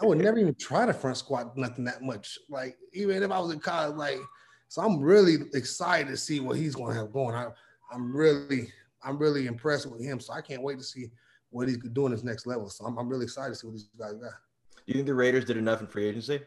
I 0.00 0.06
would 0.06 0.18
never 0.18 0.38
even 0.38 0.54
try 0.54 0.86
to 0.86 0.92
front 0.92 1.16
squat 1.16 1.56
nothing 1.56 1.84
that 1.84 2.02
much. 2.02 2.38
Like 2.48 2.76
even 2.92 3.22
if 3.22 3.30
I 3.30 3.38
was 3.40 3.52
in 3.52 3.58
college, 3.58 3.96
like 3.96 4.20
so 4.68 4.82
I'm 4.82 5.00
really 5.00 5.36
excited 5.54 6.08
to 6.08 6.16
see 6.16 6.40
what 6.40 6.58
he's 6.58 6.74
going 6.74 6.92
to 6.92 7.00
have 7.00 7.12
going. 7.12 7.34
I, 7.34 7.48
I'm 7.90 8.14
really, 8.14 8.70
I'm 9.02 9.18
really 9.18 9.46
impressed 9.46 9.86
with 9.86 10.02
him. 10.02 10.20
So 10.20 10.34
I 10.34 10.42
can't 10.42 10.62
wait 10.62 10.78
to 10.78 10.84
see 10.84 11.10
what 11.50 11.68
he's 11.68 11.78
doing 11.78 12.12
his 12.12 12.22
next 12.22 12.46
level. 12.46 12.68
So 12.68 12.84
I'm, 12.84 12.98
I'm 12.98 13.08
really 13.08 13.24
excited 13.24 13.50
to 13.50 13.54
see 13.56 13.66
what 13.66 13.74
these 13.74 13.88
guys 13.98 14.12
got. 14.12 14.32
Do 14.76 14.82
you 14.86 14.94
think 14.94 15.06
the 15.06 15.14
Raiders 15.14 15.46
did 15.46 15.56
enough 15.56 15.80
in 15.80 15.86
free 15.86 16.06
agency? 16.06 16.40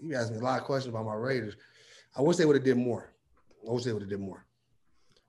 You 0.00 0.14
asked 0.14 0.32
me 0.32 0.38
a 0.38 0.42
lot 0.42 0.60
of 0.60 0.64
questions 0.64 0.94
about 0.94 1.04
my 1.04 1.14
Raiders. 1.14 1.56
I 2.16 2.22
wish 2.22 2.36
they 2.36 2.44
would 2.44 2.56
have 2.56 2.64
did 2.64 2.76
more. 2.76 3.09
I 3.68 3.72
wish 3.72 3.84
they 3.84 3.92
would 3.92 4.02
have 4.02 4.10
did 4.10 4.20
more. 4.20 4.46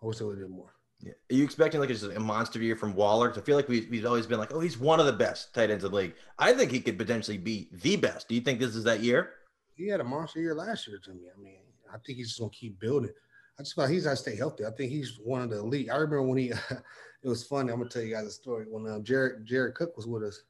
I 0.02 0.06
wish 0.06 0.18
they 0.18 0.26
would 0.26 0.38
have 0.38 0.48
did 0.48 0.56
more. 0.56 0.74
Yeah. 1.04 1.14
Are 1.32 1.36
you 1.36 1.44
expecting 1.44 1.80
like 1.80 1.90
a, 1.90 2.10
a 2.16 2.20
monster 2.20 2.60
year 2.60 2.76
from 2.76 2.94
Waller? 2.94 3.34
I 3.36 3.42
feel 3.42 3.56
like 3.56 3.68
we, 3.68 3.88
we've 3.90 4.06
always 4.06 4.28
been 4.28 4.40
like, 4.40 4.54
oh, 4.54 4.60
he's 4.60 4.78
one 4.78 5.00
of 5.00 5.08
the 5.08 5.14
best 5.14 5.54
tight 5.54 5.72
ends 5.72 5.84
in 5.84 5.92
the 5.92 5.98
league. 5.98 6.14
I 6.38 6.54
think 6.54 6.72
he 6.72 6.80
could 6.80 6.98
potentially 6.98 7.38
be 7.38 7.70
the 7.72 7.96
best. 7.96 8.28
Do 8.28 8.36
you 8.36 8.42
think 8.42 8.60
this 8.60 8.76
is 8.76 8.84
that 8.84 9.02
year? 9.02 9.32
He 9.76 9.88
had 9.88 10.00
a 10.00 10.04
monster 10.04 10.40
year 10.40 10.54
last 10.54 10.88
year 10.88 11.00
to 11.04 11.12
me. 11.12 11.24
I 11.36 11.42
mean, 11.42 11.58
I 11.92 11.98
think 12.06 12.18
he's 12.18 12.30
just 12.30 12.40
gonna 12.40 12.52
keep 12.52 12.80
building. 12.80 13.12
I 13.60 13.64
just 13.64 13.76
thought 13.76 13.90
he's 13.90 14.06
got 14.06 14.12
to 14.12 14.16
stay 14.16 14.36
healthy. 14.36 14.66
I 14.66 14.72
think 14.72 14.92
he's 14.92 15.20
one 15.24 15.42
of 15.42 15.50
the 15.50 15.60
elite. 15.60 15.90
I 15.92 15.96
remember 15.96 16.24
when 16.24 16.38
he, 16.38 16.50
it 17.24 17.28
was 17.28 17.44
funny. 17.44 17.72
I'm 17.72 17.80
gonna 17.80 17.90
tell 17.90 18.02
you 18.02 18.14
guys 18.14 18.28
a 18.28 18.32
story. 18.32 18.66
When 18.70 18.92
um, 18.92 19.04
Jared 19.04 19.46
Jared 19.46 19.76
Cook 19.76 19.96
was 19.98 20.08
with 20.08 20.24
us, 20.24 20.44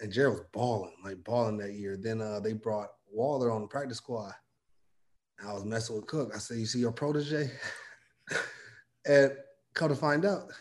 and 0.00 0.12
Jared 0.12 0.32
was 0.32 0.42
balling, 0.52 0.94
like 1.04 1.22
balling 1.24 1.58
that 1.58 1.72
year. 1.72 1.96
Then 1.96 2.20
uh, 2.20 2.40
they 2.40 2.52
brought 2.52 2.88
Waller 3.10 3.50
on 3.50 3.62
the 3.62 3.68
practice 3.68 3.98
squad. 3.98 4.32
I 5.46 5.52
was 5.52 5.64
messing 5.64 5.96
with 5.96 6.06
Cook. 6.06 6.32
I 6.34 6.38
said, 6.38 6.58
"You 6.58 6.66
see 6.66 6.80
your 6.80 6.92
protege?" 6.92 7.50
and 9.06 9.32
come 9.74 9.88
to 9.88 9.94
find 9.96 10.24
out, 10.24 10.52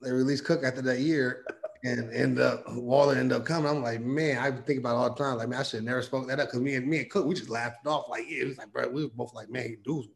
they 0.00 0.12
released 0.12 0.44
Cook 0.44 0.64
after 0.64 0.82
that 0.82 1.00
year, 1.00 1.44
and 1.84 2.12
end 2.12 2.38
up 2.40 2.64
Waller 2.68 3.14
ended 3.14 3.38
up 3.38 3.44
coming. 3.44 3.70
I'm 3.70 3.82
like, 3.82 4.00
man, 4.00 4.38
I 4.38 4.50
think 4.50 4.80
about 4.80 4.96
all 4.96 5.10
the 5.10 5.22
time. 5.22 5.36
Like, 5.36 5.48
man, 5.48 5.60
I 5.60 5.62
should 5.62 5.84
never 5.84 6.02
spoke 6.02 6.26
that 6.28 6.40
up 6.40 6.48
because 6.48 6.60
me 6.60 6.74
and 6.74 6.86
me 6.86 6.98
and 6.98 7.10
Cook, 7.10 7.26
we 7.26 7.34
just 7.34 7.50
laughed 7.50 7.86
off. 7.86 8.08
Like, 8.08 8.24
yeah, 8.28 8.42
it 8.42 8.48
was 8.48 8.58
like, 8.58 8.72
bro, 8.72 8.88
we 8.88 9.04
were 9.04 9.10
both 9.10 9.34
like, 9.34 9.50
man, 9.50 9.78
dude's 9.84 10.08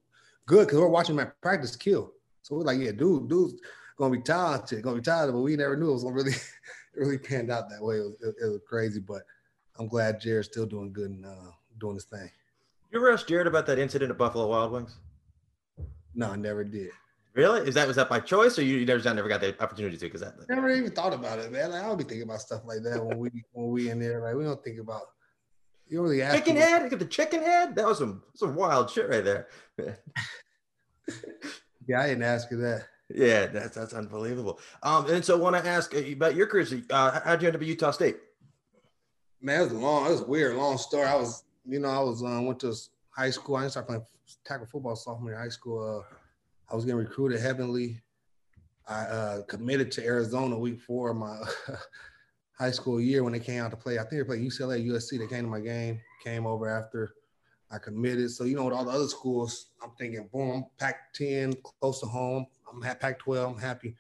good 0.47 0.67
because 0.67 0.81
we're 0.81 0.89
watching 0.89 1.17
my 1.17 1.27
practice 1.41 1.77
kill. 1.77 2.13
So 2.43 2.57
we're 2.57 2.65
like, 2.65 2.81
yeah, 2.81 2.93
dude, 2.93 3.29
dude's 3.29 3.61
gonna 3.97 4.17
be 4.17 4.23
talented, 4.23 4.83
gonna 4.83 4.97
be 4.97 5.03
talented, 5.03 5.35
but 5.35 5.43
we 5.43 5.57
never 5.57 5.77
knew 5.77 5.91
it 5.91 5.95
was 5.95 6.03
gonna 6.03 6.17
really, 6.17 6.33
really 6.95 7.19
panned 7.19 7.51
out 7.51 7.71
that 7.71 7.83
way. 7.83 7.97
It 7.97 8.01
was, 8.01 8.17
it, 8.21 8.35
it 8.43 8.49
was 8.49 8.61
crazy, 8.67 9.01
but 9.01 9.23
I'm 9.79 9.87
glad 9.87 10.21
Jared's 10.21 10.49
still 10.49 10.67
doing 10.67 10.93
good 10.93 11.11
and 11.11 11.25
uh, 11.25 11.53
doing 11.79 11.95
his 11.95 12.05
thing. 12.05 12.31
You 12.93 12.99
ever 12.99 13.11
asked 13.11 13.27
Jared 13.27 13.47
about 13.47 13.65
that 13.67 13.79
incident 13.79 14.11
at 14.11 14.19
Buffalo 14.19 14.47
Wild 14.49 14.71
Wings? 14.71 14.99
No, 16.15 16.31
I 16.31 16.37
never 16.37 16.63
did. 16.63 16.91
Really? 17.35 17.67
Is 17.67 17.75
that 17.75 17.87
was 17.87 17.97
that 17.97 18.11
by 18.11 18.21
choice, 18.21 18.59
or 18.59 18.63
you, 18.63 18.77
you 18.77 18.85
never 18.85 19.15
never 19.15 19.29
got 19.29 19.41
the 19.41 19.61
opportunity 19.63 19.97
to? 19.97 20.05
Because 20.05 20.21
that 20.21 20.35
never 20.51 20.69
even 20.71 20.91
thought 20.91 21.15
about 21.15 21.39
it, 21.39 21.51
man. 21.51 21.71
Like, 21.71 21.83
I 21.83 21.87
don't 21.87 21.97
be 21.97 22.05
thinking 22.05 22.25
about 22.25 22.43
stuff 22.43 22.61
like 22.67 22.83
that 22.83 23.03
when 23.03 23.19
we 23.19 23.31
when 23.53 23.71
we 23.71 23.89
in 23.89 23.99
there. 23.99 24.21
Like 24.21 24.35
we 24.35 24.45
don't 24.45 24.63
think 24.63 24.79
about. 24.79 25.03
You 25.89 25.99
don't 25.99 26.05
really 26.05 26.21
ask 26.21 26.37
chicken 26.37 26.57
head. 26.57 26.91
Got 26.91 26.99
the 26.99 27.07
chicken 27.07 27.43
head. 27.43 27.75
That 27.75 27.87
was 27.87 27.97
some 27.99 28.23
some 28.35 28.55
wild 28.55 28.91
shit 28.91 29.09
right 29.09 29.25
there. 29.25 29.49
yeah, 31.89 32.01
I 32.03 32.09
didn't 32.09 32.25
ask 32.25 32.51
you 32.51 32.59
that. 32.59 32.85
Yeah, 33.09 33.47
that's 33.47 33.77
that's 33.77 33.95
unbelievable. 33.95 34.61
Um, 34.83 35.09
and 35.09 35.25
so 35.25 35.39
I 35.39 35.41
want 35.41 35.57
to 35.57 35.67
ask 35.67 35.95
about 35.95 36.35
your 36.35 36.47
career. 36.47 36.67
Uh, 36.91 37.21
how'd 37.25 37.41
you 37.41 37.49
end 37.49 37.57
up 37.57 37.63
at 37.63 37.69
Utah 37.69 37.91
State? 37.93 38.19
Man, 39.41 39.61
it 39.63 39.65
was 39.65 39.73
long. 39.73 40.07
It 40.07 40.11
was 40.11 40.23
weird, 40.23 40.57
long 40.57 40.77
story. 40.77 41.07
I 41.07 41.15
was, 41.15 41.45
you 41.67 41.79
know, 41.79 41.89
I 41.89 42.01
was 42.01 42.23
um, 42.23 42.47
went 42.47 42.61
to 42.61 42.75
high 43.11 43.31
school. 43.31 43.57
I 43.57 43.63
didn't 43.63 43.73
start 43.73 43.87
playing 43.87 44.07
tackle 44.45 44.67
football 44.67 44.97
sophomore 44.97 45.31
year 45.31 45.39
high 45.39 45.49
school. 45.49 46.05
Uh, 46.05 46.15
I 46.71 46.75
was 46.75 46.85
getting 46.85 46.99
recruited 46.99 47.41
heavily. 47.41 48.01
I 48.89 49.01
uh, 49.03 49.43
committed 49.43 49.93
to 49.93 50.05
Arizona 50.05 50.59
week 50.59 50.81
four 50.81 51.11
of 51.11 51.17
my 51.17 51.39
high 52.59 52.71
school 52.71 53.01
year 53.01 53.23
when 53.23 53.33
they 53.33 53.39
came 53.41 53.63
out 53.63 53.71
to 53.71 53.77
play. 53.77 53.99
I 53.99 54.03
think 54.03 54.23
they 54.23 54.25
played 54.25 54.43
UCLA, 54.43 54.87
USC. 54.87 55.19
They 55.19 55.27
came 55.27 55.45
to 55.45 55.51
my 55.51 55.61
game, 55.61 56.01
came 56.23 56.47
over 56.47 56.69
after 56.69 57.15
I 57.71 57.79
committed. 57.79 58.31
So, 58.31 58.45
you 58.45 58.57
know, 58.57 58.65
with 58.65 58.75
all 58.75 58.85
the 58.85 58.91
other 58.91 59.09
schools, 59.09 59.67
I'm 59.83 59.91
thinking, 59.99 60.29
boom, 60.33 60.67
Pac 60.79 61.13
10, 61.15 61.55
close 61.81 62.01
to 62.01 62.07
home. 62.07 62.47
I'm 62.71 62.83
at 62.83 63.01
Pac 63.01 63.19
12, 63.21 63.55
I'm 63.55 63.61
happy. 63.61 63.97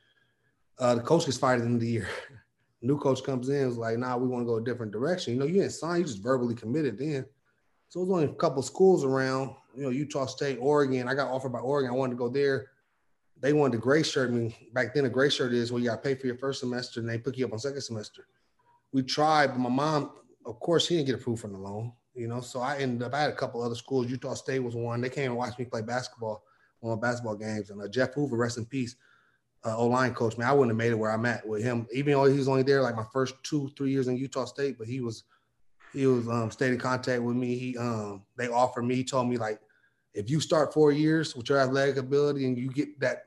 Uh, 0.78 0.96
the 0.96 1.00
coach 1.00 1.26
gets 1.26 1.38
fired 1.38 1.60
at 1.60 1.68
the 1.68 1.78
the 1.78 1.86
year. 1.86 2.08
New 2.82 2.98
coach 2.98 3.22
comes 3.22 3.48
in, 3.48 3.66
was 3.66 3.78
like, 3.78 3.96
nah, 3.96 4.16
we 4.16 4.26
want 4.26 4.42
to 4.42 4.46
go 4.46 4.56
a 4.56 4.64
different 4.64 4.90
direction. 4.90 5.32
You 5.32 5.38
know, 5.38 5.46
you 5.46 5.54
didn't 5.54 5.70
sign, 5.70 6.00
you 6.00 6.04
just 6.04 6.22
verbally 6.22 6.54
committed 6.54 6.98
then. 6.98 7.24
So 7.92 8.00
it 8.00 8.04
was 8.04 8.10
only 8.10 8.24
a 8.24 8.36
couple 8.36 8.62
schools 8.62 9.04
around 9.04 9.50
you 9.76 9.82
know, 9.82 9.90
Utah 9.90 10.24
State, 10.24 10.56
Oregon. 10.62 11.06
I 11.08 11.14
got 11.14 11.30
offered 11.30 11.52
by 11.52 11.58
Oregon. 11.58 11.90
I 11.90 11.94
wanted 11.94 12.12
to 12.12 12.16
go 12.16 12.30
there. 12.30 12.70
They 13.38 13.52
wanted 13.52 13.72
to 13.72 13.82
gray 13.82 14.02
shirt 14.02 14.32
me. 14.32 14.56
Back 14.72 14.94
then, 14.94 15.04
a 15.04 15.10
gray 15.10 15.28
shirt 15.28 15.52
is 15.52 15.70
where 15.70 15.82
you 15.82 15.90
got 15.90 16.02
to 16.02 16.08
pay 16.08 16.14
for 16.14 16.26
your 16.26 16.38
first 16.38 16.60
semester 16.60 17.00
and 17.00 17.08
they 17.10 17.18
pick 17.18 17.36
you 17.36 17.44
up 17.44 17.52
on 17.52 17.58
second 17.58 17.82
semester. 17.82 18.26
We 18.94 19.02
tried, 19.02 19.48
but 19.48 19.58
my 19.58 19.68
mom, 19.68 20.12
of 20.46 20.58
course, 20.58 20.86
she 20.86 20.94
didn't 20.94 21.08
get 21.08 21.16
approved 21.16 21.42
for 21.42 21.48
the 21.48 21.58
loan, 21.58 21.92
you 22.14 22.28
know. 22.28 22.40
So 22.40 22.60
I 22.60 22.78
ended 22.78 23.02
up, 23.02 23.12
I 23.12 23.20
had 23.20 23.30
a 23.30 23.36
couple 23.36 23.62
other 23.62 23.74
schools. 23.74 24.10
Utah 24.10 24.32
State 24.32 24.60
was 24.60 24.74
one. 24.74 25.02
They 25.02 25.10
came 25.10 25.26
and 25.26 25.36
watched 25.36 25.58
me 25.58 25.66
play 25.66 25.82
basketball 25.82 26.44
on 26.82 26.88
my 26.88 26.96
basketball 26.96 27.36
games. 27.36 27.68
And 27.68 27.82
uh, 27.82 27.88
Jeff 27.88 28.14
Hoover, 28.14 28.38
rest 28.38 28.56
in 28.56 28.64
peace, 28.64 28.96
uh, 29.66 29.76
O 29.76 29.86
line 29.86 30.14
coach, 30.14 30.38
man, 30.38 30.48
I 30.48 30.52
wouldn't 30.54 30.70
have 30.70 30.78
made 30.78 30.92
it 30.92 30.98
where 30.98 31.12
I'm 31.12 31.26
at 31.26 31.46
with 31.46 31.62
him, 31.62 31.86
even 31.92 32.14
though 32.14 32.24
he 32.24 32.38
was 32.38 32.48
only 32.48 32.62
there 32.62 32.80
like 32.80 32.96
my 32.96 33.04
first 33.12 33.34
two, 33.42 33.70
three 33.76 33.90
years 33.90 34.08
in 34.08 34.16
Utah 34.16 34.46
State, 34.46 34.78
but 34.78 34.86
he 34.86 35.02
was, 35.02 35.24
he 35.92 36.06
was 36.06 36.28
um, 36.28 36.50
stayed 36.50 36.72
in 36.72 36.78
contact 36.78 37.22
with 37.22 37.36
me. 37.36 37.56
He, 37.56 37.76
um, 37.78 38.22
they 38.36 38.48
offered 38.48 38.82
me, 38.82 38.94
he 38.94 39.04
told 39.04 39.28
me 39.28 39.36
like, 39.36 39.60
if 40.14 40.28
you 40.28 40.40
start 40.40 40.74
four 40.74 40.92
years 40.92 41.34
with 41.34 41.48
your 41.48 41.58
athletic 41.58 41.96
ability 41.96 42.46
and 42.46 42.58
you 42.58 42.70
get 42.70 43.00
that, 43.00 43.26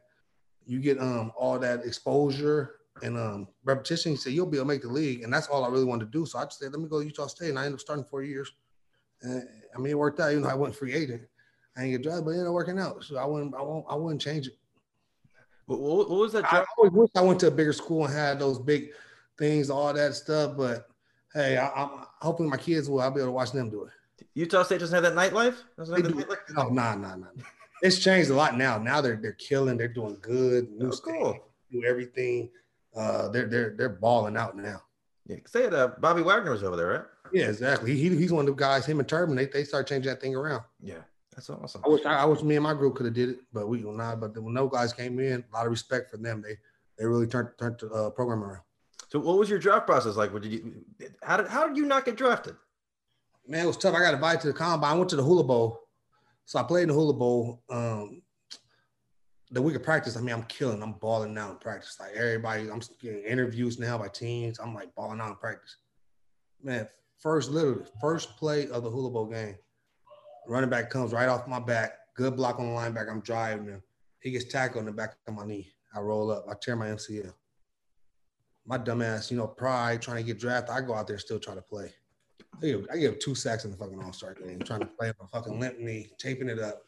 you 0.67 0.79
get 0.79 0.99
um 0.99 1.31
all 1.37 1.59
that 1.59 1.85
exposure 1.85 2.75
and 3.03 3.17
um 3.17 3.47
repetition, 3.63 4.11
he 4.11 4.17
said 4.17 4.33
you'll 4.33 4.45
be 4.45 4.57
able 4.57 4.65
to 4.65 4.73
make 4.73 4.81
the 4.81 4.87
league, 4.87 5.23
and 5.23 5.33
that's 5.33 5.47
all 5.47 5.63
I 5.63 5.69
really 5.69 5.85
wanted 5.85 6.11
to 6.11 6.11
do. 6.11 6.25
So 6.25 6.39
I 6.39 6.43
just 6.45 6.59
said, 6.59 6.71
let 6.71 6.81
me 6.81 6.87
go 6.87 6.99
to 6.99 7.05
Utah 7.05 7.27
State, 7.27 7.49
and 7.49 7.59
I 7.59 7.65
ended 7.65 7.75
up 7.75 7.81
starting 7.81 8.05
four 8.05 8.23
years. 8.23 8.51
And 9.21 9.47
I 9.75 9.79
mean, 9.79 9.91
it 9.91 9.97
worked 9.97 10.19
out. 10.19 10.31
You 10.31 10.39
know, 10.39 10.47
I 10.47 10.55
went 10.55 10.75
free 10.75 10.93
agent. 10.93 11.23
I 11.75 11.81
didn't 11.81 11.93
get 11.93 12.03
drafted, 12.03 12.25
but 12.25 12.31
it 12.31 12.33
ended 12.35 12.47
up 12.47 12.53
working 12.53 12.79
out. 12.79 13.03
So 13.03 13.17
I 13.17 13.25
wouldn't, 13.25 13.53
I 13.55 13.61
won't, 13.61 13.85
I 13.89 13.95
wouldn't 13.95 14.21
change 14.21 14.47
it. 14.47 14.53
What, 15.65 15.79
what 15.79 16.09
was 16.09 16.33
that? 16.33 16.45
I 16.53 16.63
always 16.77 16.93
wish 16.93 17.09
I 17.15 17.21
went 17.21 17.39
to 17.41 17.47
a 17.47 17.51
bigger 17.51 17.73
school 17.73 18.05
and 18.05 18.13
had 18.13 18.39
those 18.39 18.59
big 18.59 18.89
things, 19.37 19.69
all 19.69 19.91
that 19.93 20.13
stuff. 20.13 20.55
But 20.55 20.87
hey, 21.35 21.57
I, 21.57 21.83
am 21.83 21.89
hoping 22.21 22.49
my 22.49 22.57
kids 22.57 22.89
will. 22.89 23.01
I'll 23.01 23.11
be 23.11 23.19
able 23.19 23.27
to 23.27 23.33
watch 23.33 23.51
them 23.51 23.69
do 23.69 23.83
it. 23.83 23.91
Utah 24.33 24.63
State 24.63 24.79
doesn't 24.79 24.95
have 24.95 25.03
that 25.03 25.13
nightlife. 25.13 25.57
Doesn't 25.77 25.95
have 25.95 26.11
nightlife? 26.11 26.37
No, 26.55 26.69
nah, 26.69 26.95
nah, 26.95 27.15
nah. 27.15 27.27
it's 27.83 27.99
changed 27.99 28.29
a 28.29 28.33
lot 28.33 28.57
now. 28.57 28.77
Now 28.77 29.01
they're 29.01 29.17
they're 29.17 29.33
killing. 29.33 29.77
They're 29.77 29.87
doing 29.87 30.17
good. 30.21 30.71
New 30.71 30.91
oh, 30.91 30.97
cool. 30.97 31.39
do 31.71 31.83
everything. 31.83 32.49
Uh, 32.95 33.29
they're 33.29 33.47
they're 33.47 33.75
they're 33.77 33.89
balling 33.89 34.37
out 34.37 34.57
now. 34.57 34.81
Yeah, 35.27 35.37
say 35.45 35.65
it. 35.65 35.73
Uh, 35.73 35.89
Bobby 35.99 36.21
Wagner 36.21 36.51
was 36.51 36.63
over 36.63 36.75
there, 36.75 36.87
right? 36.87 37.05
Yeah, 37.33 37.49
exactly. 37.49 37.95
He, 37.95 38.09
he's 38.15 38.31
one 38.31 38.47
of 38.47 38.55
the 38.55 38.59
guys. 38.59 38.85
Him 38.85 38.99
and 38.99 39.07
Turbin, 39.07 39.35
they 39.35 39.47
they 39.47 39.63
start 39.63 39.87
changing 39.87 40.09
that 40.09 40.21
thing 40.21 40.35
around. 40.35 40.63
Yeah, 40.81 41.01
that's 41.33 41.49
awesome. 41.49 41.81
I 41.85 41.89
wish 41.89 42.05
I, 42.05 42.13
I 42.17 42.25
wish 42.25 42.41
me 42.43 42.55
and 42.55 42.63
my 42.63 42.73
group 42.73 42.95
could 42.95 43.07
have 43.07 43.15
did 43.15 43.29
it, 43.29 43.39
but 43.51 43.67
we 43.67 43.83
will 43.83 43.93
not. 43.93 44.19
But 44.19 44.41
when 44.41 44.53
no 44.53 44.67
guys 44.67 44.93
came 44.93 45.19
in, 45.19 45.43
a 45.51 45.55
lot 45.55 45.65
of 45.65 45.71
respect 45.71 46.11
for 46.11 46.17
them. 46.17 46.41
They 46.41 46.57
they 46.97 47.05
really 47.05 47.27
turned 47.27 47.49
turned 47.59 47.79
the 47.79 47.89
uh, 47.91 48.09
program 48.11 48.43
around. 48.43 48.61
So, 49.09 49.19
what 49.19 49.37
was 49.37 49.49
your 49.49 49.59
draft 49.59 49.85
process 49.85 50.15
like? 50.15 50.33
What 50.33 50.41
did 50.41 50.51
you? 50.51 50.85
How 51.23 51.37
did 51.37 51.47
how 51.47 51.67
did 51.67 51.77
you 51.77 51.85
not 51.85 52.05
get 52.05 52.15
drafted? 52.15 52.55
Man, 53.47 53.63
it 53.63 53.67
was 53.67 53.77
tough. 53.77 53.93
I 53.93 53.99
got 53.99 54.13
invited 54.13 54.41
to 54.41 54.47
the 54.47 54.53
combine. 54.53 54.93
I 54.93 54.97
went 54.97 55.09
to 55.11 55.15
the 55.15 55.23
Hula 55.23 55.43
Bowl, 55.43 55.81
so 56.45 56.59
I 56.59 56.63
played 56.63 56.83
in 56.83 56.89
the 56.89 56.95
Hula 56.95 57.13
Bowl. 57.13 57.61
Um, 57.69 58.21
the 59.51 59.61
week 59.61 59.75
of 59.75 59.83
practice, 59.83 60.17
I 60.17 60.21
mean, 60.21 60.33
I'm 60.33 60.43
killing. 60.43 60.81
I'm 60.81 60.93
balling 60.93 61.37
out 61.37 61.51
in 61.51 61.57
practice. 61.57 61.97
Like 61.99 62.13
everybody, 62.15 62.69
I'm 62.69 62.81
getting 62.99 63.23
interviews 63.23 63.79
now 63.79 63.97
by 63.97 64.07
teams. 64.07 64.59
I'm 64.59 64.73
like 64.73 64.93
balling 64.95 65.21
out 65.21 65.29
in 65.29 65.35
practice. 65.35 65.77
Man, 66.63 66.87
first 67.19 67.51
literally 67.51 67.85
first 68.01 68.37
play 68.37 68.67
of 68.69 68.83
the 68.83 68.89
Hula 68.89 69.11
Bowl 69.11 69.27
game, 69.27 69.55
running 70.47 70.69
back 70.69 70.89
comes 70.89 71.11
right 71.11 71.29
off 71.29 71.47
my 71.47 71.59
back. 71.59 71.93
Good 72.15 72.35
block 72.35 72.59
on 72.59 72.67
the 72.67 72.73
linebacker. 72.73 73.11
I'm 73.11 73.21
driving 73.21 73.67
him. 73.67 73.83
He 74.21 74.31
gets 74.31 74.45
tackled 74.45 74.81
in 74.81 74.85
the 74.87 74.91
back 74.91 75.15
of 75.27 75.35
my 75.35 75.45
knee. 75.45 75.71
I 75.93 75.99
roll 75.99 76.31
up. 76.31 76.45
I 76.49 76.53
tear 76.59 76.75
my 76.75 76.87
MCL. 76.87 77.31
My 78.65 78.77
dumbass, 78.77 79.29
you 79.29 79.37
know, 79.37 79.47
pride 79.47 80.01
trying 80.01 80.17
to 80.17 80.23
get 80.23 80.39
drafted. 80.39 80.75
I 80.75 80.81
go 80.81 80.95
out 80.95 81.07
there 81.07 81.19
still 81.19 81.39
trying 81.39 81.57
to 81.57 81.61
play. 81.61 81.93
I 82.61 82.65
give, 82.65 82.87
I 82.91 83.15
two 83.19 83.35
sacks 83.35 83.65
in 83.65 83.71
the 83.71 83.77
fucking 83.77 84.01
All 84.01 84.13
Star 84.13 84.33
game, 84.33 84.59
trying 84.59 84.79
to 84.79 84.85
play 84.85 85.09
a 85.09 85.27
fucking 85.27 85.59
limp 85.59 85.79
knee, 85.79 86.11
taping 86.17 86.49
it 86.49 86.59
up. 86.59 86.81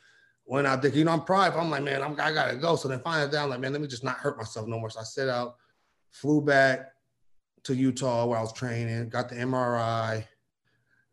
Went 0.45 0.65
out 0.65 0.81
there, 0.81 0.91
you 0.91 1.03
know, 1.03 1.11
I'm 1.11 1.23
pride. 1.23 1.53
I'm 1.53 1.69
like, 1.69 1.83
man, 1.83 2.01
I'm, 2.01 2.13
I 2.13 2.31
gotta 2.31 2.55
go. 2.55 2.77
So 2.77 2.87
then 2.87 3.01
finally 3.01 3.29
down, 3.29 3.49
like, 3.49 3.59
man, 3.59 3.73
let 3.73 3.81
me 3.81 3.87
just 3.87 4.03
not 4.03 4.15
hurt 4.15 4.37
myself 4.37 4.67
no 4.67 4.79
more. 4.79 4.89
So 4.89 5.01
I 5.01 5.03
set 5.03 5.27
out, 5.27 5.55
flew 6.11 6.41
back 6.41 6.91
to 7.63 7.75
Utah 7.75 8.25
where 8.25 8.39
I 8.39 8.41
was 8.41 8.53
training, 8.53 9.09
got 9.09 9.29
the 9.29 9.35
MRI. 9.35 10.25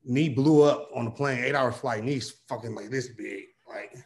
Knee 0.04 0.28
blew 0.28 0.62
up 0.62 0.88
on 0.94 1.06
the 1.06 1.10
plane, 1.10 1.42
eight 1.42 1.54
hour 1.54 1.72
flight. 1.72 2.04
Knee's 2.04 2.42
fucking 2.48 2.74
like 2.74 2.90
this 2.90 3.08
big. 3.08 3.44
Like 3.68 3.96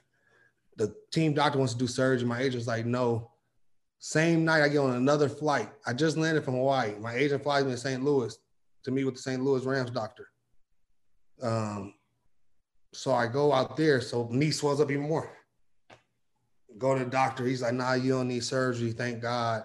the 0.77 0.95
team 1.13 1.35
doctor 1.35 1.59
wants 1.59 1.75
to 1.75 1.79
do 1.79 1.87
surgery. 1.87 2.27
My 2.27 2.41
agent's 2.41 2.67
like, 2.67 2.87
no. 2.87 3.33
Same 3.99 4.45
night 4.45 4.63
I 4.63 4.69
get 4.69 4.79
on 4.79 4.95
another 4.95 5.29
flight. 5.29 5.71
I 5.87 5.93
just 5.93 6.17
landed 6.17 6.45
from 6.45 6.55
Hawaii. 6.55 6.95
My 7.01 7.15
agent 7.15 7.43
flies 7.43 7.65
me 7.65 7.73
to 7.73 7.77
St. 7.77 8.03
Louis 8.05 8.37
to 8.85 8.91
meet 8.91 9.05
with 9.05 9.17
the 9.17 9.23
St. 9.23 9.43
Louis 9.43 9.65
Rams 9.65 9.91
doctor. 9.91 10.29
Um, 11.43 11.95
so 12.93 13.13
I 13.13 13.27
go 13.27 13.53
out 13.53 13.77
there, 13.77 14.01
so 14.01 14.29
knee 14.31 14.51
swells 14.51 14.81
up 14.81 14.91
even 14.91 15.09
more. 15.09 15.31
Go 16.79 16.97
to 16.97 17.05
the 17.05 17.11
doctor. 17.11 17.45
He's 17.45 17.63
like, 17.63 17.75
nah, 17.75 17.95
you 17.95 18.13
don't 18.13 18.29
need 18.29 18.45
surgery. 18.45 18.93
Thank 18.93 19.21
God. 19.21 19.65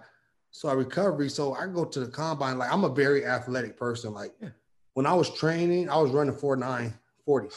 So 0.52 0.70
I 0.70 0.74
recovery. 0.74 1.30
So 1.30 1.54
I 1.54 1.68
go 1.68 1.86
to 1.86 2.00
the 2.00 2.08
combine. 2.08 2.58
Like 2.58 2.72
I'm 2.72 2.84
a 2.84 2.90
very 2.90 3.26
athletic 3.26 3.78
person. 3.78 4.14
Like 4.14 4.34
yeah. 4.42 4.50
when 4.94 5.06
I 5.06 5.14
was 5.14 5.30
training, 5.30 5.90
I 5.90 5.98
was 5.98 6.12
running 6.12 6.36
four 6.36 6.56
nine 6.56 6.94
40s. 7.28 7.54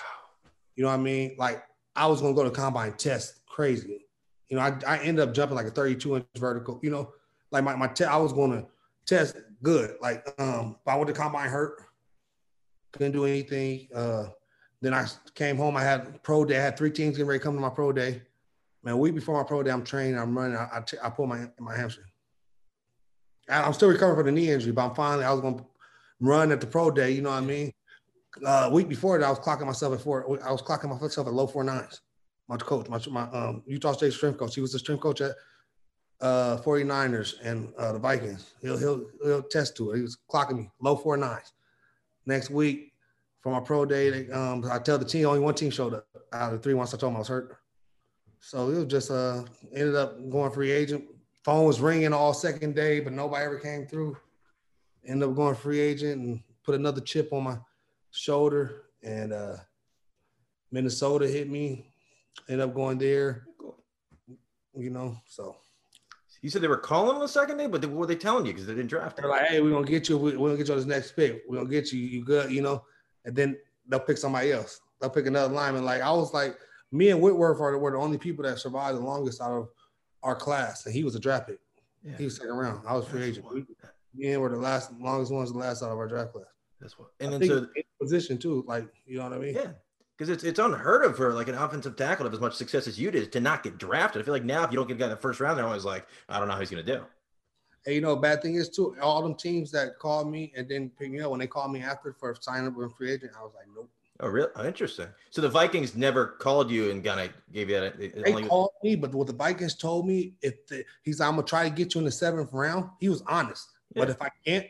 You 0.77 0.85
know 0.85 0.89
what 0.89 1.01
I 1.01 1.03
mean? 1.03 1.37
Like 1.39 1.63
I 1.95 2.07
was 2.07 2.21
gonna 2.21 2.35
go 2.35 2.45
to 2.45 2.51
combine 2.51 2.93
test 2.95 3.47
crazy. 3.47 4.06
You 4.49 4.57
know, 4.57 4.63
I, 4.63 4.79
I 4.87 4.99
ended 4.99 5.29
up 5.29 5.35
jumping 5.35 5.57
like 5.57 5.67
a 5.67 5.71
32 5.71 6.17
inch 6.17 6.27
vertical. 6.37 6.79
You 6.83 6.91
know, 6.91 7.13
like 7.51 7.65
my 7.65 7.75
my 7.75 7.89
te- 7.89 8.05
I 8.05 8.17
was 8.17 8.33
gonna 8.33 8.67
test 9.07 9.37
good. 9.63 9.97
Like 10.01 10.27
um, 10.39 10.77
I 10.87 10.97
went 10.97 11.09
to 11.09 11.15
combine 11.15 11.49
hurt, 11.49 11.83
couldn't 12.93 13.13
do 13.13 13.25
anything. 13.25 13.89
Uh, 13.95 14.27
then 14.81 14.95
I 14.95 15.07
came 15.35 15.57
home. 15.57 15.77
I 15.77 15.83
had 15.83 16.23
pro 16.23 16.45
day. 16.45 16.59
I 16.59 16.63
had 16.63 16.77
three 16.77 16.91
teams 16.91 17.17
getting 17.17 17.27
ready 17.27 17.39
to 17.39 17.45
come 17.45 17.55
to 17.55 17.61
my 17.61 17.71
pro 17.71 17.93
day. 17.93 18.23
Man, 18.83 18.95
a 18.95 18.97
week 18.97 19.15
before 19.15 19.41
my 19.41 19.47
pro 19.47 19.63
day, 19.63 19.71
I'm 19.71 19.85
training. 19.85 20.19
I'm 20.19 20.37
running. 20.37 20.57
I, 20.57 20.69
I, 20.75 20.81
t- 20.81 20.99
I 21.03 21.11
pull 21.11 21.27
my 21.27 21.47
my 21.59 21.77
hamstring. 21.77 22.07
I'm 23.49 23.73
still 23.73 23.89
recovering 23.89 24.17
from 24.17 24.27
the 24.27 24.33
knee 24.33 24.51
injury, 24.51 24.73
but 24.73 24.89
I'm 24.89 24.95
finally. 24.95 25.25
I 25.25 25.33
was 25.33 25.41
going 25.41 25.59
to 25.59 25.65
run 26.21 26.53
at 26.53 26.61
the 26.61 26.67
pro 26.67 26.91
day. 26.91 27.11
You 27.11 27.23
know 27.23 27.31
what 27.31 27.43
I 27.43 27.47
mean? 27.47 27.73
Uh, 28.45 28.69
week 28.73 28.89
before 28.89 29.19
that, 29.19 29.25
I 29.25 29.31
was 29.31 29.39
clocking 29.39 29.67
myself 29.67 29.95
at 29.95 30.01
four. 30.01 30.25
I 30.45 30.53
was 30.53 30.63
clocking 30.63 30.89
myself 31.01 31.27
at 31.27 31.33
low 31.33 31.47
four 31.47 31.65
nines. 31.65 32.01
My 32.49 32.57
coach, 32.57 32.89
my, 32.89 33.01
my 33.11 33.23
um, 33.31 33.63
Utah 33.67 33.93
State 33.93 34.13
strength 34.13 34.39
coach, 34.39 34.55
he 34.55 34.61
was 34.61 34.73
the 34.73 34.79
strength 34.79 35.01
coach 35.01 35.21
at 35.21 35.35
uh, 36.21 36.59
49ers 36.59 37.35
and 37.43 37.73
uh, 37.77 37.93
the 37.93 37.99
Vikings. 37.99 38.55
He'll 38.61 38.79
he'll 38.79 39.07
he'll 39.23 39.43
test 39.43 39.77
to 39.79 39.91
it. 39.91 39.97
He 39.97 40.03
was 40.03 40.17
clocking 40.31 40.57
me 40.57 40.71
low 40.81 40.97
four 40.97 41.17
nines. 41.17 41.53
Next 42.25 42.51
week, 42.51 42.93
for 43.41 43.53
my 43.53 43.61
pro 43.61 43.85
day, 43.85 44.11
they, 44.11 44.33
um, 44.33 44.65
I 44.71 44.79
tell 44.79 44.99
the 44.99 45.05
team 45.05 45.27
only 45.27 45.41
one 45.41 45.55
team 45.55 45.71
showed 45.71 45.95
up 45.95 46.07
out 46.33 46.53
of 46.53 46.59
the 46.59 46.63
three. 46.63 46.75
Once 46.75 46.95
I 46.95 46.97
told 46.97 47.13
them 47.13 47.17
I 47.17 47.21
was 47.21 47.29
hurt, 47.29 47.57
so 48.41 48.71
it 48.71 48.77
was 48.77 48.85
just 48.87 49.11
uh 49.11 49.43
ended 49.73 49.97
up 49.97 50.31
going 50.31 50.53
free 50.53 50.71
agent. 50.71 51.05
Phone 51.45 51.65
was 51.65 51.81
ringing 51.81 52.13
all 52.13 52.35
second 52.35 52.75
day, 52.75 52.99
but 53.01 53.13
nobody 53.13 53.45
ever 53.45 53.59
came 53.59 53.87
through. 53.87 54.17
Ended 55.07 55.29
up 55.29 55.37
going 55.37 55.55
free 55.55 55.79
agent 55.79 56.21
and 56.21 56.41
put 56.65 56.75
another 56.75 57.01
chip 57.01 57.33
on 57.33 57.45
my 57.45 57.59
shoulder. 58.11 58.87
And 59.05 59.33
uh, 59.33 59.57
Minnesota 60.73 61.29
hit 61.29 61.49
me. 61.49 61.93
Ended 62.49 62.69
up 62.69 62.75
going 62.75 62.99
there. 62.99 63.47
You 64.75 64.91
know, 64.91 65.17
so. 65.27 65.57
You 66.43 66.51
said 66.51 66.63
they 66.63 66.69
were 66.69 66.77
calling 66.77 67.15
on 67.17 67.21
the 67.21 67.29
second 67.29 67.57
day, 67.57 67.67
but 67.67 67.81
they, 67.81 67.87
what 67.89 67.97
were 67.97 68.07
they 68.07 68.15
telling 68.15 68.47
you? 68.47 68.53
Because 68.53 68.67
they 68.67 68.75
didn't 68.75 68.91
draft. 68.91 69.17
They're 69.17 69.29
like, 69.29 69.47
"Hey, 69.47 69.61
we're 69.61 69.71
gonna 69.71 69.87
get 69.87 70.09
you. 70.09 70.17
We're 70.17 70.33
gonna 70.37 70.57
get 70.57 70.69
you 70.69 70.75
on 70.75 70.79
this 70.79 70.87
next 70.87 71.13
pick. 71.13 71.43
We're 71.49 71.57
gonna 71.57 71.71
get 71.71 71.93
you. 71.93 71.99
You 71.99 72.25
good? 72.25 72.53
You 72.53 72.63
know." 72.63 72.85
And 73.25 73.35
then 73.35 73.57
they'll 73.89 74.01
pick 74.01 74.19
somebody 74.19 74.53
else. 74.53 74.81
They'll 75.01 75.11
pick 75.11 75.27
another 75.27 75.53
lineman. 75.53 75.85
Like 75.85 76.03
I 76.03 76.13
was 76.13 76.33
like, 76.33 76.57
me 76.93 77.11
and 77.11 77.21
Whitworth 77.21 77.61
are, 77.61 77.77
were 77.79 77.91
the 77.91 77.99
only 77.99 78.19
people 78.19 78.45
that 78.45 78.59
survived 78.59 78.99
the 78.99 79.03
longest 79.03 79.41
out 79.41 79.53
of 79.53 79.69
our 80.23 80.37
class, 80.37 80.87
and 80.87 80.95
he 80.95 81.05
was 81.05 81.15
a 81.15 81.21
draft 81.21 81.49
pick. 81.49 81.59
Yeah. 82.05 82.17
He 82.17 82.25
was 82.25 82.37
second 82.37 82.55
round. 82.55 82.83
I 82.87 82.95
was 82.95 83.07
free 83.07 83.25
agent. 83.25 83.47
We, 83.53 83.65
me 84.15 84.33
and 84.33 84.41
were 84.41 84.49
the 84.49 84.57
last 84.57 84.93
longest 85.01 85.33
ones, 85.33 85.53
the 85.53 85.59
last 85.59 85.83
out 85.83 85.91
of 85.91 85.99
our 85.99 86.07
draft 86.07 86.33
class. 86.33 86.47
That's 86.81 86.99
what. 86.99 87.09
And 87.21 87.35
I 87.35 87.39
then 87.39 87.49
so 87.49 87.67
position 88.01 88.39
too, 88.39 88.65
like 88.67 88.87
you 89.07 89.19
know 89.19 89.25
what 89.25 89.33
I 89.33 89.39
mean? 89.39 89.55
Yeah. 89.55 89.73
Because 90.17 90.31
it's 90.31 90.45
it's 90.45 90.59
unheard 90.59 91.05
of 91.05 91.17
for 91.17 91.33
like 91.35 91.49
an 91.49 91.55
offensive 91.55 91.97
tackle 91.97 92.25
to 92.25 92.29
have 92.29 92.35
as 92.35 92.41
much 92.41 92.55
success 92.55 92.87
as 92.87 92.99
you 92.99 93.11
did 93.11 93.33
to 93.33 93.41
not 93.41 93.63
get 93.63 93.77
drafted. 93.77 94.23
I 94.23 94.25
feel 94.25 94.33
like 94.33 94.45
now 94.45 94.65
if 94.65 94.71
you 94.71 94.77
don't 94.77 94.89
get 94.89 94.95
a 94.95 94.99
guy 94.99 95.05
in 95.05 95.11
the 95.11 95.17
first 95.17 95.41
round, 95.41 95.59
they're 95.59 95.67
always 95.67 95.85
like, 95.85 96.07
I 96.29 96.39
don't 96.39 96.49
know 96.49 96.55
how 96.55 96.61
he's 96.61 96.71
gonna 96.71 96.83
do. 96.83 97.05
And 97.85 97.95
you 97.95 98.01
know, 98.01 98.17
bad 98.17 98.43
thing 98.43 98.55
is 98.55 98.69
too, 98.69 98.97
all 99.01 99.23
them 99.23 99.35
teams 99.35 99.71
that 99.73 99.99
called 99.99 100.31
me 100.31 100.53
and 100.57 100.69
then 100.69 100.91
pick 100.99 101.11
me 101.11 101.21
up 101.21 101.31
when 101.31 101.41
they 101.41 101.47
called 101.47 101.73
me 101.73 101.83
after 101.83 102.13
for 102.13 102.35
signing 102.41 102.67
up 102.67 102.77
with 102.77 102.97
free 102.97 103.13
agent, 103.13 103.33
I 103.39 103.43
was 103.43 103.53
like, 103.55 103.67
nope. 103.75 103.91
Oh, 104.21 104.29
really? 104.29 104.49
Oh, 104.57 104.65
interesting. 104.65 105.09
So 105.31 105.43
the 105.43 105.49
Vikings 105.49 105.95
never 105.95 106.27
called 106.27 106.71
you 106.71 106.91
and 106.91 107.05
kind 107.05 107.21
of 107.21 107.31
gave 107.53 107.69
you 107.69 107.79
that. 107.79 107.95
Uh, 107.95 108.23
they 108.25 108.33
only... 108.33 108.49
called 108.49 108.71
me, 108.83 108.97
but 108.97 109.15
what 109.15 109.27
the 109.27 109.35
Vikings 109.35 109.75
told 109.75 110.07
me, 110.07 110.33
if 110.41 110.67
the, 110.67 110.85
he's, 111.03 111.21
I'm 111.21 111.33
gonna 111.33 111.43
try 111.43 111.69
to 111.69 111.75
get 111.75 111.95
you 111.95 111.99
in 111.99 112.07
the 112.07 112.11
seventh 112.11 112.51
round. 112.53 112.89
He 112.99 113.11
was 113.11 113.23
honest, 113.27 113.69
yeah. 113.95 114.03
but 114.03 114.11
if 114.11 114.23
I 114.23 114.31
can't, 114.45 114.67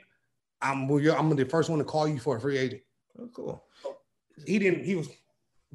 I'm 0.61 0.91
I'm 0.91 1.37
the 1.37 1.45
first 1.45 1.71
one 1.71 1.79
to 1.79 1.85
call 1.85 2.09
you 2.09 2.19
for 2.19 2.37
a 2.37 2.41
free 2.41 2.59
agent. 2.59 2.83
Oh, 3.21 3.29
cool. 3.33 3.65
He 4.45 4.59
didn't. 4.59 4.85
He 4.85 4.97
was 4.97 5.09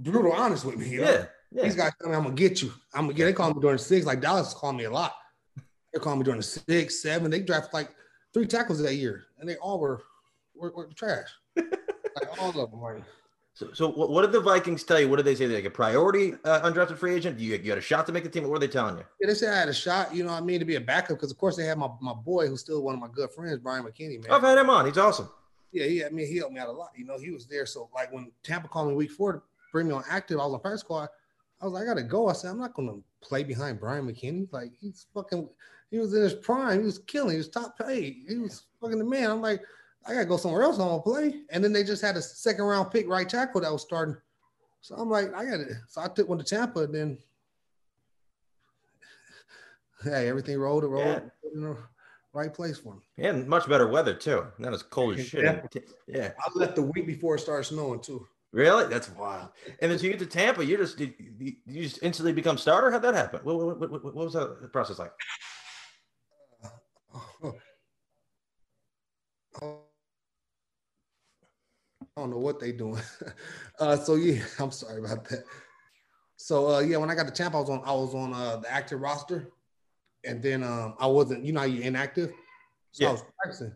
brutal 0.02 0.32
honest 0.34 0.66
with 0.66 0.78
me. 0.78 0.90
You 0.90 1.02
know? 1.02 1.12
Yeah. 1.12 1.26
Yeah. 1.54 1.64
These 1.64 1.76
guys 1.76 1.92
tell 2.00 2.10
me 2.10 2.16
I'm 2.16 2.24
gonna 2.24 2.36
get 2.36 2.62
you. 2.62 2.72
I'm 2.94 3.06
gonna 3.06 3.14
get. 3.14 3.26
They 3.26 3.34
call 3.34 3.54
me 3.54 3.62
during 3.62 3.78
six. 3.78 4.06
Like 4.06 4.22
Dallas 4.22 4.54
called 4.54 4.78
me 4.78 4.86
a 4.86 4.92
lot. 4.92 5.14
They 5.94 6.00
called 6.00 6.20
me 6.20 6.24
during 6.24 6.40
the 6.40 6.46
six, 6.46 7.02
seven. 7.02 7.30
They 7.30 7.42
drafted 7.42 7.74
like 7.74 7.90
three 8.34 8.48
tackles 8.48 8.82
that 8.82 8.96
year, 8.96 9.26
and 9.40 9.50
they 9.50 9.58
all 9.58 9.80
were 9.80 10.02
were, 10.56 10.72
were 10.72 10.90
trash. 10.96 11.28
like 11.56 12.40
all 12.40 12.58
of 12.58 12.72
them. 12.72 13.04
So, 13.54 13.70
so 13.74 13.90
what 13.90 14.22
did 14.22 14.32
the 14.32 14.40
Vikings 14.40 14.84
tell 14.84 15.00
you? 15.00 15.10
What 15.10 15.18
did 15.18 15.26
they 15.26 15.36
say? 15.36 15.46
They 15.46 15.56
like 15.56 15.66
a 15.66 15.70
priority 15.70 16.34
uh, 16.46 16.62
undrafted 16.62 16.98
free 16.98 17.14
agent? 17.14 17.38
You, 17.38 17.58
you 17.58 17.70
had 17.70 17.78
a 17.78 17.82
shot 17.82 18.06
to 18.08 18.14
make 18.14 18.24
the 18.24 18.30
team. 18.30 18.44
What 18.44 18.54
were 18.54 18.60
they 18.60 18.68
telling 18.70 18.98
you? 18.98 19.04
Yeah, 19.20 19.28
they 19.28 19.34
said 19.34 19.54
I 19.54 19.60
had 19.60 19.70
a 19.70 19.74
shot. 19.74 20.16
You 20.16 20.24
know, 20.24 20.32
what 20.32 20.42
I 20.42 20.46
mean, 20.46 20.60
to 20.60 20.66
be 20.66 20.76
a 20.76 20.82
backup 20.82 21.18
because 21.18 21.32
of 21.32 21.38
course 21.38 21.58
they 21.58 21.66
had 21.66 21.78
my, 21.78 21.90
my 22.00 22.14
boy 22.14 22.48
who's 22.48 22.62
still 22.62 22.82
one 22.82 22.96
of 22.96 23.02
my 23.02 23.10
good 23.14 23.30
friends, 23.32 23.60
Bryant 23.60 23.86
McKinnie. 23.86 24.22
Man, 24.22 24.32
I've 24.32 24.42
had 24.42 24.58
him 24.58 24.70
on. 24.70 24.86
He's 24.86 24.98
awesome. 24.98 25.30
Yeah, 25.74 25.86
yeah. 25.86 26.06
I 26.06 26.10
mean, 26.10 26.28
he 26.28 26.38
helped 26.38 26.54
me 26.54 26.60
out 26.60 26.70
a 26.70 26.72
lot. 26.72 26.92
You 26.96 27.06
know, 27.06 27.20
he 27.20 27.30
was 27.30 27.46
there. 27.46 27.66
So 27.66 27.90
like 27.94 28.12
when 28.14 28.32
Tampa 28.42 28.70
called 28.70 28.88
me 28.88 28.96
week 28.96 29.12
four 29.12 29.44
bring 29.72 29.88
me 29.88 29.94
on 29.94 30.04
active, 30.10 30.40
I 30.40 30.46
was 30.46 30.54
on 30.54 30.60
practice 30.60 30.82
squad. 30.82 31.10
I 31.62 31.66
was 31.66 31.74
like, 31.74 31.84
I 31.84 31.86
gotta 31.88 32.04
go. 32.04 32.28
I 32.28 32.34
said, 32.34 32.52
I'm 32.52 32.60
not 32.60 32.74
gonna 32.74 32.98
play 33.22 33.44
behind 33.44 33.80
Bryant 33.80 34.08
McKinnie. 34.08 34.52
Like 34.52 34.72
he's 34.80 35.08
fucking. 35.14 35.48
He 35.90 36.00
was 36.00 36.14
in 36.14 36.22
his 36.22 36.34
prime. 36.34 36.80
He 36.80 36.86
was 36.86 37.00
killing. 37.00 37.32
He 37.32 37.38
was 37.38 37.50
top 37.50 37.78
paid. 37.78 38.24
He 38.28 38.38
was 38.38 38.64
fucking 38.80 39.00
the 39.00 39.06
man. 39.06 39.30
I'm 39.30 39.42
like. 39.42 39.62
I 40.06 40.14
gotta 40.14 40.26
go 40.26 40.38
somewhere 40.38 40.64
else. 40.64 40.80
I'm 40.80 40.88
gonna 40.88 41.02
play. 41.02 41.42
And 41.52 41.64
then 41.64 41.74
they 41.74 41.84
just 41.84 42.02
had 42.02 42.18
a 42.18 42.22
second 42.22 42.66
round 42.66 42.92
pick 42.92 43.08
right 43.08 43.28
tackle 43.28 43.62
that 43.62 43.72
was 43.72 43.84
starting. 43.84 44.18
So 44.82 44.96
I'm 44.96 45.10
like, 45.10 45.34
I 45.36 45.46
got 45.46 45.60
it. 45.60 45.74
So 45.88 46.02
I 46.02 46.08
took 46.08 46.28
one 46.28 46.40
to 46.40 46.44
Tampa, 46.44 46.82
and 46.82 46.96
then 46.96 47.18
hey, 50.04 50.28
everything 50.28 50.58
rolled, 50.58 50.84
it 50.84 50.88
rolled 50.88 51.06
yeah. 51.06 51.52
in 51.54 51.62
the 51.62 51.78
right 52.34 52.54
place 52.54 52.80
for 52.80 52.96
me. 52.96 53.02
Yeah, 53.18 53.30
and 53.30 53.48
much 53.48 53.70
better 53.70 53.88
weather 53.88 54.16
too. 54.16 54.48
Not 54.58 54.74
as 54.74 54.82
cold 54.82 55.20
as 55.20 55.28
shit. 55.30 55.44
Yeah. 55.44 55.82
yeah. 56.08 56.32
I 56.40 56.50
left 56.56 56.76
the 56.76 56.82
week 56.82 57.06
before 57.06 57.36
it 57.36 57.42
started 57.42 57.66
snowing 57.66 58.02
too. 58.02 58.28
Really? 58.52 58.88
That's 58.88 59.10
wild. 59.10 59.50
And 59.82 59.92
then 59.92 60.00
you 60.00 60.10
get 60.10 60.20
to 60.20 60.26
Tampa, 60.26 60.66
you 60.66 60.78
just 60.78 60.98
did 60.98 61.14
you 61.66 61.84
just 61.84 62.04
instantly 62.04 62.34
become 62.34 62.58
starter? 62.58 62.92
How'd 62.92 63.02
that 63.04 63.16
happen? 63.16 63.40
What, 63.44 63.58
what, 63.58 63.92
what, 63.92 64.04
what 64.04 64.16
was 64.16 64.34
that 64.34 64.72
process 64.74 65.00
like? 65.00 65.12
Oh. 67.44 67.56
don't 72.22 72.32
know 72.32 72.38
what 72.38 72.60
they 72.60 72.72
doing. 72.72 73.02
uh, 73.80 73.96
so 73.98 74.16
yeah, 74.16 74.44
I'm 74.60 74.72
sorry 74.72 75.00
about 75.00 75.28
that. 75.30 75.44
So 76.38 76.76
uh, 76.76 76.80
yeah, 76.80 76.98
when 76.98 77.10
I 77.10 77.16
got 77.16 77.28
to 77.28 77.32
Tampa, 77.32 77.58
I 77.58 77.62
was 77.62 77.70
on 77.70 77.82
I 77.86 77.92
was 77.92 78.16
on 78.16 78.34
uh, 78.34 78.58
the 78.58 78.72
active 78.72 79.00
roster, 79.00 79.50
and 80.26 80.42
then 80.42 80.64
um, 80.64 80.96
I 81.00 81.08
wasn't. 81.08 81.46
You 81.46 81.54
know, 81.54 81.64
you 81.64 81.82
inactive. 81.82 82.32
So 82.92 83.04
Yeah. 83.04 83.10
I 83.10 83.12
was 83.14 83.24
practicing. 83.40 83.76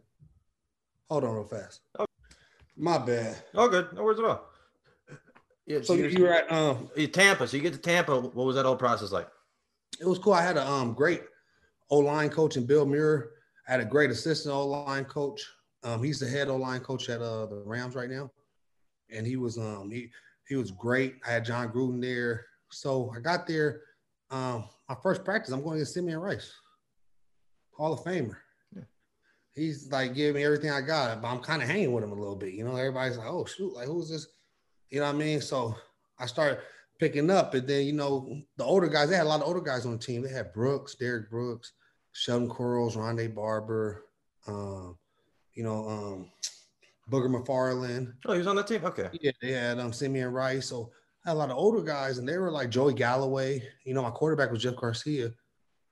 Hold 1.10 1.24
on, 1.24 1.36
real 1.36 1.44
fast. 1.46 1.82
Oh. 2.00 2.05
My 2.77 2.98
bad. 2.98 3.38
Oh, 3.53 3.70
good. 3.70 3.94
No 3.94 4.03
worries 4.03 4.20
at 4.20 4.25
all. 4.25 4.50
Yeah. 5.65 5.81
So 5.81 5.93
you're- 5.93 6.22
were 6.22 6.34
at 6.34 6.51
um, 6.51 6.89
Tampa. 7.12 7.48
So 7.48 7.57
you 7.57 7.63
get 7.63 7.74
to 7.74 7.79
Tampa. 7.79 8.19
What 8.19 8.45
was 8.45 8.55
that 8.55 8.65
whole 8.65 8.75
process 8.75 9.12
like? 9.12 9.27
it 10.00 10.05
was 10.05 10.19
cool. 10.19 10.34
I 10.34 10.41
had 10.41 10.57
a 10.57 10.67
um 10.67 10.93
great 10.93 11.24
O 11.89 12.00
line 12.00 12.29
coach 12.29 12.57
in 12.57 12.65
Bill 12.65 12.86
Muir. 12.86 13.31
I 13.67 13.72
had 13.72 13.79
a 13.79 13.86
great 13.86 14.10
assistant 14.12 14.53
O 14.53 14.67
line 14.67 15.05
coach. 15.05 15.41
Um, 15.84 16.03
he's 16.03 16.19
the 16.19 16.27
head 16.27 16.50
O 16.50 16.55
line 16.57 16.81
coach 16.81 17.10
at 17.10 17.22
uh 17.22 17.45
the 17.45 17.63
Rams 17.65 17.95
right 17.95 18.10
now, 18.10 18.31
and 19.10 19.25
he 19.25 19.38
was 19.38 19.57
um 19.57 19.89
he 19.91 20.12
he 20.48 20.55
was 20.55 20.72
great. 20.72 21.15
I 21.25 21.31
had 21.31 21.45
John 21.45 21.69
Gruden 21.72 22.01
there. 22.01 22.45
So 22.72 23.12
I 23.15 23.19
got 23.19 23.48
there. 23.48 23.81
Um, 24.31 24.65
my 24.89 24.95
first 25.01 25.24
practice, 25.24 25.53
I'm 25.53 25.63
going 25.63 25.75
to 25.75 25.79
get 25.79 25.88
Simeon 25.88 26.19
Rice, 26.19 26.51
Hall 27.72 27.93
of 27.93 28.00
Famer. 28.01 28.36
Yeah. 28.75 28.81
He's 29.53 29.89
like 29.91 30.13
giving 30.13 30.36
me 30.36 30.43
everything 30.43 30.72
I 30.72 30.81
got, 30.81 31.22
but 31.22 31.27
I'm 31.29 31.39
kind 31.39 31.62
of 31.62 31.69
hanging 31.69 31.93
with 31.93 32.03
him 32.03 32.12
a 32.12 32.15
little 32.15 32.36
bit. 32.36 32.53
You 32.53 32.65
know, 32.65 32.75
everybody's 32.75 33.17
like, 33.17 33.27
"Oh 33.27 33.45
shoot, 33.45 33.74
like 33.74 33.88
who's 33.88 34.10
this?" 34.10 34.27
You 34.89 35.00
know 35.00 35.08
what 35.08 35.15
I 35.15 35.18
mean? 35.18 35.42
So 35.42 35.75
I 36.20 36.25
started 36.25 36.60
picking 37.00 37.30
up, 37.30 37.54
and 37.54 37.68
then 37.68 37.86
you 37.86 37.94
know 37.94 38.42
the 38.58 38.63
older 38.63 38.88
guys. 38.88 39.10
They 39.10 39.15
had 39.15 39.25
a 39.25 39.30
lot 39.30 39.42
of 39.42 39.48
older 39.48 39.62
guys 39.62 39.86
on 39.86 39.94
the 39.94 39.98
team. 39.98 40.22
They 40.22 40.32
had 40.32 40.54
Brooks, 40.54 40.96
Derrick 40.96 41.30
Brooks, 41.30 41.74
Sheldon 42.12 42.48
Quarles, 42.48 42.96
Rondé 42.96 43.34
Barber, 43.34 44.06
um, 44.48 44.98
you 45.54 45.63
know, 45.63 45.88
um, 45.88 46.32
Booger 47.10 47.30
McFarland. 47.30 48.13
Oh, 48.25 48.34
he 48.34 48.39
was 48.39 48.48
on 48.48 48.56
that 48.56 48.68
team. 48.68 48.84
Okay. 48.84 49.10
Yeah, 49.22 49.32
they 49.42 49.51
had 49.51 49.80
um 49.80 49.94
Simeon 49.94 50.32
Rice. 50.32 50.68
So 50.68 50.92
I 51.25 51.30
had 51.30 51.36
a 51.36 51.39
lot 51.39 51.51
of 51.51 51.58
older 51.58 51.82
guys, 51.82 52.18
and 52.18 52.27
they 52.27 52.38
were 52.38 52.51
like 52.51 52.70
Joey 52.70 52.94
Galloway. 52.94 53.62
You 53.84 53.94
know, 53.94 54.01
my 54.01 54.12
quarterback 54.12 54.51
was 54.51 54.63
Jeff 54.63 54.75
Garcia, 54.75 55.32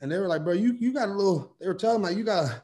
and 0.02 0.12
they 0.12 0.18
were 0.18 0.28
like, 0.28 0.44
"Bro, 0.44 0.54
you 0.54 0.76
you 0.80 0.94
got 0.94 1.10
a 1.10 1.14
little." 1.14 1.56
They 1.60 1.68
were 1.68 1.74
telling 1.74 2.02
me 2.02 2.10
like, 2.10 2.18
you 2.18 2.24
got 2.24 2.46
a, 2.46 2.64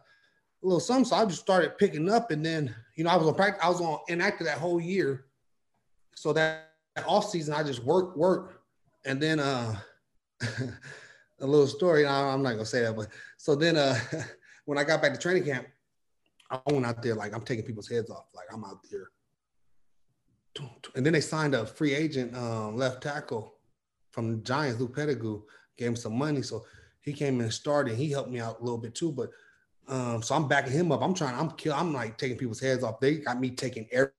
little 0.62 0.80
something. 0.80 1.06
So 1.06 1.16
I 1.16 1.26
just 1.26 1.42
started 1.42 1.78
picking 1.78 2.10
up, 2.10 2.32
and 2.32 2.46
then 2.46 2.74
you 2.96 3.04
know 3.04 3.12
I 3.12 3.16
was 3.16 3.28
on 3.28 3.36
practice. 3.36 3.64
I 3.64 3.70
was 3.70 3.82
on 3.82 4.00
inactive 4.08 4.48
that 4.48 4.58
whole 4.58 4.80
year. 4.80 5.26
So 6.20 6.34
that, 6.34 6.72
that 6.96 7.06
off 7.06 7.30
season, 7.30 7.54
I 7.54 7.64
just 7.64 7.84
worked, 7.84 8.18
worked, 8.18 8.56
and 9.06 9.22
then 9.22 9.40
uh, 9.40 9.76
a 10.42 11.46
little 11.46 11.68
story. 11.68 12.06
I- 12.06 12.34
I'm 12.34 12.44
not 12.44 12.52
gonna 12.52 12.66
say 12.66 12.82
that, 12.82 12.96
but 12.96 13.08
so 13.38 13.56
then 13.56 13.78
uh, 13.78 13.98
when 14.66 14.78
I 14.78 14.84
got 14.84 15.02
back 15.02 15.14
to 15.14 15.20
training 15.20 15.46
camp, 15.46 15.68
I 16.52 16.60
went 16.68 16.86
out 16.86 17.02
there 17.02 17.16
like 17.16 17.34
I'm 17.34 17.42
taking 17.42 17.66
people's 17.66 17.88
heads 17.88 18.10
off. 18.10 18.26
Like 18.34 18.48
I'm 18.52 18.66
out 18.66 18.80
there 18.92 19.12
and 20.96 21.06
then 21.06 21.14
they 21.14 21.22
signed 21.22 21.56
a 21.56 21.66
free 21.66 21.94
agent 21.94 22.36
um, 22.36 22.76
left 22.76 23.02
tackle 23.02 23.56
from 24.12 24.32
the 24.32 24.38
Giants, 24.44 24.80
Lou 24.80 24.88
Pettigrew, 24.88 25.44
gave 25.78 25.90
him 25.90 25.96
some 25.96 26.18
money. 26.18 26.42
So 26.42 26.66
he 27.02 27.14
came 27.14 27.36
in 27.36 27.42
and 27.42 27.54
started. 27.54 27.96
He 27.96 28.12
helped 28.12 28.32
me 28.32 28.40
out 28.40 28.60
a 28.60 28.64
little 28.64 28.78
bit 28.78 28.96
too. 28.96 29.12
But 29.12 29.30
um, 29.88 30.22
so 30.22 30.36
I'm 30.36 30.48
backing 30.48 30.74
him 30.74 30.92
up. 30.92 31.02
I'm 31.02 31.14
trying, 31.14 31.36
I'm 31.40 31.52
kill, 31.52 31.74
I'm 31.74 31.94
like 31.94 32.18
taking 32.18 32.38
people's 32.38 32.60
heads 32.60 32.84
off. 32.84 33.00
They 33.00 33.20
got 33.20 33.40
me 33.40 33.52
taking 33.52 33.88
every, 33.92 34.12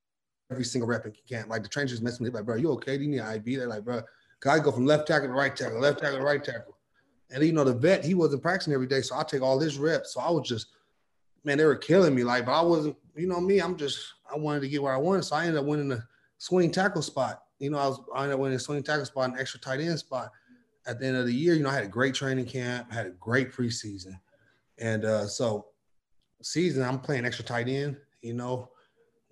every 0.50 0.64
single 0.64 0.88
rep 0.88 1.06
in 1.06 1.12
camp. 1.28 1.48
Like 1.48 1.62
the 1.62 1.68
trainers 1.68 2.00
messing 2.00 2.24
with 2.24 2.32
me, 2.32 2.38
like, 2.38 2.46
bro, 2.46 2.56
you 2.56 2.70
okay? 2.72 2.96
Do 2.96 3.04
you 3.04 3.10
need 3.10 3.18
an 3.18 3.36
IV? 3.36 3.58
They're 3.58 3.68
like, 3.68 3.84
bro, 3.84 4.02
cause 4.40 4.58
I 4.58 4.62
go 4.62 4.72
from 4.72 4.86
left 4.86 5.06
tackle 5.06 5.28
to 5.28 5.34
right 5.34 5.54
tackle, 5.54 5.80
left 5.80 6.00
tackle 6.00 6.18
to 6.18 6.24
right 6.24 6.42
tackle. 6.42 6.76
And 7.30 7.44
you 7.44 7.52
know, 7.52 7.64
the 7.64 7.74
vet, 7.74 8.04
he 8.04 8.14
wasn't 8.14 8.42
practicing 8.42 8.72
every 8.72 8.88
day. 8.88 9.02
So 9.02 9.16
I 9.16 9.22
take 9.22 9.42
all 9.42 9.60
his 9.60 9.78
reps. 9.78 10.14
So 10.14 10.20
I 10.20 10.30
was 10.30 10.48
just, 10.48 10.66
man, 11.44 11.58
they 11.58 11.64
were 11.64 11.76
killing 11.76 12.14
me. 12.14 12.24
Like, 12.24 12.46
but 12.46 12.58
I 12.58 12.62
wasn't, 12.62 12.96
you 13.14 13.28
know 13.28 13.40
me, 13.40 13.60
I'm 13.60 13.76
just, 13.76 13.98
I 14.32 14.36
wanted 14.36 14.60
to 14.60 14.68
get 14.68 14.82
where 14.82 14.92
I 14.92 14.98
wanted. 14.98 15.24
So 15.24 15.36
I 15.36 15.44
ended 15.44 15.60
up 15.60 15.66
winning 15.66 15.88
the 15.88 16.02
swing 16.38 16.70
tackle 16.70 17.02
spot. 17.02 17.42
You 17.58 17.70
know, 17.70 17.78
I 17.78 17.86
was 17.88 18.00
I 18.14 18.22
ended 18.22 18.34
up 18.34 18.40
winning 18.40 18.56
a 18.56 18.60
swing 18.60 18.82
tackle 18.82 19.04
spot, 19.04 19.30
an 19.30 19.38
extra 19.38 19.60
tight 19.60 19.80
end 19.80 19.98
spot. 19.98 20.30
At 20.86 20.98
the 20.98 21.06
end 21.06 21.16
of 21.16 21.26
the 21.26 21.32
year, 21.32 21.54
you 21.54 21.62
know, 21.62 21.68
I 21.68 21.74
had 21.74 21.84
a 21.84 21.88
great 21.88 22.14
training 22.14 22.46
camp, 22.46 22.90
had 22.90 23.06
a 23.06 23.10
great 23.10 23.52
preseason, 23.52 24.18
and 24.78 25.04
uh, 25.04 25.26
so 25.26 25.66
season 26.42 26.82
I'm 26.82 26.98
playing 26.98 27.26
extra 27.26 27.44
tight 27.44 27.68
end. 27.68 27.96
You 28.22 28.32
know, 28.32 28.70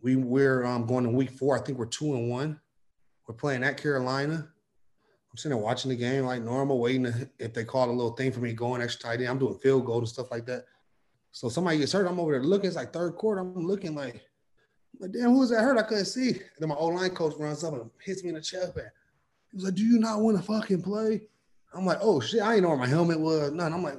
we 0.03 0.17
we're 0.17 0.65
um, 0.65 0.87
going 0.87 1.05
to 1.05 1.11
week 1.11 1.31
four. 1.31 1.59
I 1.59 1.61
think 1.61 1.79
we're 1.79 1.87
two 1.87 2.15
and 2.15 2.31
one. 2.31 2.61
We're 3.27 3.35
playing 3.35 3.65
at 3.65 3.77
Carolina. 3.77 4.35
I'm 4.35 5.37
sitting 5.37 5.57
there 5.57 5.65
watching 5.65 5.91
the 5.91 5.97
game 5.97 6.25
like 6.25 6.43
normal, 6.43 6.81
waiting 6.81 7.05
to, 7.05 7.29
if 7.39 7.55
they 7.55 7.65
call 7.65 7.91
a 7.91 7.93
little 7.93 8.13
thing 8.13 8.33
for 8.33 8.41
me 8.41 8.53
going 8.53 8.81
extra 8.81 9.11
tight 9.11 9.21
end. 9.21 9.29
I'm 9.29 9.39
doing 9.39 9.59
field 9.59 9.85
goal 9.85 9.99
and 9.99 10.09
stuff 10.09 10.31
like 10.31 10.47
that. 10.47 10.65
So 11.33 11.49
somebody 11.49 11.79
gets 11.79 11.93
hurt. 11.93 12.07
I'm 12.07 12.19
over 12.19 12.33
there 12.33 12.43
looking. 12.43 12.69
It's 12.69 12.77
like 12.77 12.93
third 12.93 13.13
quarter. 13.17 13.41
I'm 13.41 13.67
looking 13.67 13.95
like 13.95 14.23
like, 15.01 15.13
damn, 15.13 15.31
who 15.31 15.39
was 15.39 15.51
that 15.51 15.61
hurt? 15.61 15.79
I 15.79 15.83
couldn't 15.83 16.07
see. 16.07 16.31
And 16.31 16.41
then 16.59 16.69
my 16.71 16.75
old 16.75 16.95
line 16.95 17.11
coach 17.11 17.35
runs 17.39 17.63
up 17.63 17.75
and 17.75 17.89
hits 18.05 18.25
me 18.25 18.31
in 18.31 18.35
the 18.35 18.41
chest. 18.41 18.75
Man. 18.75 18.91
He 19.51 19.57
was 19.57 19.65
like, 19.65 19.75
Do 19.75 19.85
you 19.85 19.99
not 19.99 20.21
want 20.21 20.37
to 20.39 20.43
fucking 20.43 20.83
play? 20.83 21.23
I'm 21.75 21.87
like, 21.87 21.99
Oh 22.01 22.21
shit, 22.21 22.43
I 22.43 22.55
didn't 22.55 22.65
know 22.65 22.71
where 22.71 22.79
my 22.79 22.87
helmet 22.87 23.21
was. 23.21 23.53
None. 23.53 23.73
I'm 23.73 23.83
like, 23.83 23.99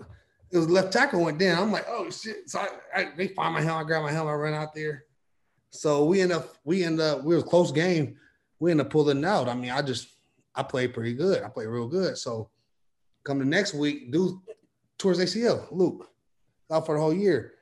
it 0.52 0.58
was 0.58 0.70
left 0.70 0.92
tackle 0.92 1.24
went 1.24 1.38
down. 1.38 1.62
I'm 1.62 1.72
like, 1.72 1.86
oh 1.88 2.10
shit. 2.10 2.50
So 2.50 2.60
I, 2.60 2.68
I 2.96 3.12
they 3.16 3.28
find 3.28 3.54
my 3.54 3.62
helmet, 3.62 3.86
I 3.86 3.88
grab 3.88 4.04
my 4.04 4.12
helmet, 4.12 4.34
I 4.34 4.36
run 4.36 4.54
out 4.54 4.74
there. 4.74 5.06
So 5.72 6.06
we 6.06 6.22
end 6.22 6.32
up, 6.32 6.56
we 6.64 6.84
end 6.84 7.00
up, 7.00 7.24
we 7.24 7.36
was 7.36 7.44
a 7.44 7.48
close 7.48 7.72
game. 7.72 8.18
We 8.60 8.72
end 8.72 8.82
up 8.82 8.90
pulling 8.90 9.24
out. 9.24 9.48
I 9.48 9.54
mean, 9.54 9.72
I 9.72 9.82
just 9.82 10.10
I 10.56 10.64
played 10.64 10.94
pretty 10.94 11.14
good. 11.14 11.44
I 11.44 11.50
played 11.50 11.68
real 11.68 11.88
good. 11.88 12.18
So 12.18 12.50
come 13.24 13.40
the 13.40 13.46
next 13.46 13.74
week, 13.74 14.12
dude 14.12 14.40
towards 15.00 15.20
ACL, 15.20 15.66
Luke, 15.72 16.12
out 16.70 16.86
for 16.86 16.96
the 16.96 17.02
whole 17.02 17.14
year. 17.14 17.54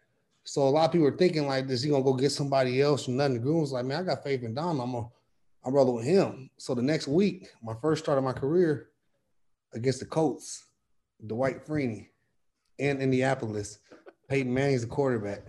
So 0.44 0.64
a 0.64 0.70
lot 0.70 0.86
of 0.86 0.92
people 0.92 1.08
are 1.08 1.16
thinking 1.16 1.48
like, 1.48 1.70
is 1.70 1.84
he 1.84 1.90
gonna 1.90 2.04
go 2.04 2.14
get 2.14 2.32
somebody 2.32 2.82
else 2.82 3.06
from 3.06 3.18
nothing? 3.18 3.42
Gruden 3.42 3.62
was 3.62 3.72
like, 3.72 3.86
man, 3.86 4.02
I 4.02 4.04
got 4.04 4.24
faith 4.24 4.44
in 4.44 4.54
Dom. 4.54 4.80
I'm 4.80 4.92
gonna 4.92 5.08
I'm 5.64 5.74
rolling 5.74 5.96
with 5.96 6.06
him. 6.06 6.50
So 6.58 6.74
the 6.74 6.82
next 6.82 7.08
week, 7.08 7.50
my 7.62 7.74
first 7.82 8.04
start 8.04 8.18
of 8.18 8.24
my 8.24 8.34
career 8.34 8.90
against 9.74 10.00
the 10.00 10.06
Colts, 10.06 10.66
Dwight 11.26 11.66
Freeney 11.66 12.08
in 12.80 13.02
Indianapolis, 13.02 13.80
Peyton 14.30 14.54
Manning's 14.54 14.82
the 14.82 14.88
quarterback 14.88 15.46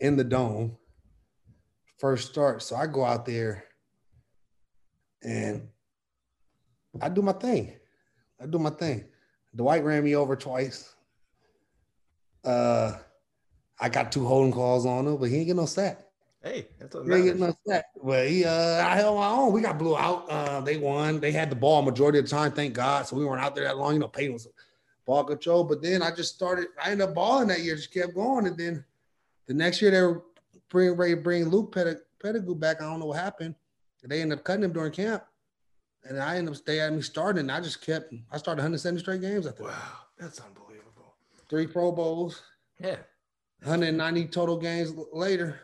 in 0.00 0.16
the 0.16 0.24
dome. 0.24 0.76
First 2.02 2.30
start. 2.32 2.64
So 2.64 2.74
I 2.74 2.88
go 2.88 3.04
out 3.04 3.24
there 3.24 3.62
and 5.22 5.68
I 7.00 7.08
do 7.08 7.22
my 7.22 7.32
thing. 7.32 7.76
I 8.42 8.46
do 8.46 8.58
my 8.58 8.70
thing. 8.70 9.04
Dwight 9.54 9.84
ran 9.84 10.02
me 10.02 10.16
over 10.16 10.34
twice. 10.34 10.96
Uh 12.44 12.94
I 13.80 13.88
got 13.88 14.10
two 14.10 14.26
holding 14.26 14.52
calls 14.52 14.84
on 14.84 15.06
him, 15.06 15.16
but 15.16 15.28
he 15.28 15.36
ain't 15.36 15.46
get 15.46 15.54
no 15.54 15.66
sack. 15.66 16.00
Hey, 16.42 16.66
that's 16.80 16.92
what 16.92 17.06
He 17.06 17.14
ain't 17.14 17.24
get 17.24 17.38
no 17.38 17.56
sack. 17.68 17.84
But 18.02 18.28
he, 18.28 18.44
uh, 18.44 18.84
I 18.84 18.96
held 18.96 19.16
my 19.16 19.28
own. 19.28 19.52
We 19.52 19.60
got 19.60 19.78
blew 19.78 19.96
out. 19.96 20.28
Uh, 20.28 20.60
they 20.60 20.78
won. 20.78 21.20
They 21.20 21.30
had 21.30 21.50
the 21.50 21.56
ball 21.56 21.82
majority 21.82 22.18
of 22.18 22.24
the 22.24 22.30
time, 22.32 22.50
thank 22.50 22.74
God. 22.74 23.06
So 23.06 23.14
we 23.14 23.24
weren't 23.24 23.42
out 23.42 23.54
there 23.54 23.64
that 23.64 23.78
long. 23.78 23.94
You 23.94 24.00
know, 24.00 24.08
Peyton 24.08 24.32
was 24.32 24.48
ball 25.06 25.22
control. 25.22 25.62
But 25.62 25.82
then 25.82 26.02
I 26.02 26.12
just 26.12 26.34
started. 26.34 26.66
I 26.82 26.90
ended 26.90 27.08
up 27.08 27.14
balling 27.14 27.46
that 27.46 27.60
year. 27.60 27.76
Just 27.76 27.94
kept 27.94 28.14
going, 28.14 28.48
and 28.48 28.58
then 28.58 28.84
the 29.46 29.54
next 29.54 29.80
year 29.80 29.92
they 29.92 30.00
were 30.00 30.24
bring 30.72 30.96
to 30.96 31.16
bring 31.16 31.48
Luke 31.48 31.72
Pettig- 31.74 32.00
Pettigrew 32.22 32.54
back. 32.54 32.80
I 32.80 32.84
don't 32.84 32.98
know 33.00 33.06
what 33.06 33.18
happened. 33.20 33.54
They 34.04 34.20
ended 34.20 34.38
up 34.38 34.44
cutting 34.44 34.64
him 34.64 34.72
during 34.72 34.90
camp, 34.92 35.22
and 36.04 36.20
I 36.20 36.36
ended 36.36 36.54
up 36.54 36.56
staying 36.58 36.80
had 36.80 36.94
me 36.94 37.02
starting. 37.02 37.48
I 37.50 37.60
just 37.60 37.80
kept. 37.80 38.12
I 38.32 38.38
started 38.38 38.60
170 38.62 39.00
straight 39.00 39.20
games 39.20 39.46
after 39.46 39.62
that. 39.62 39.68
Wow, 39.70 39.92
that's 40.18 40.40
unbelievable. 40.40 41.14
Three 41.48 41.66
Pro 41.68 41.92
Bowls, 41.92 42.42
Yeah, 42.80 42.96
190 43.62 44.26
total 44.28 44.56
games 44.56 44.92
later. 45.12 45.60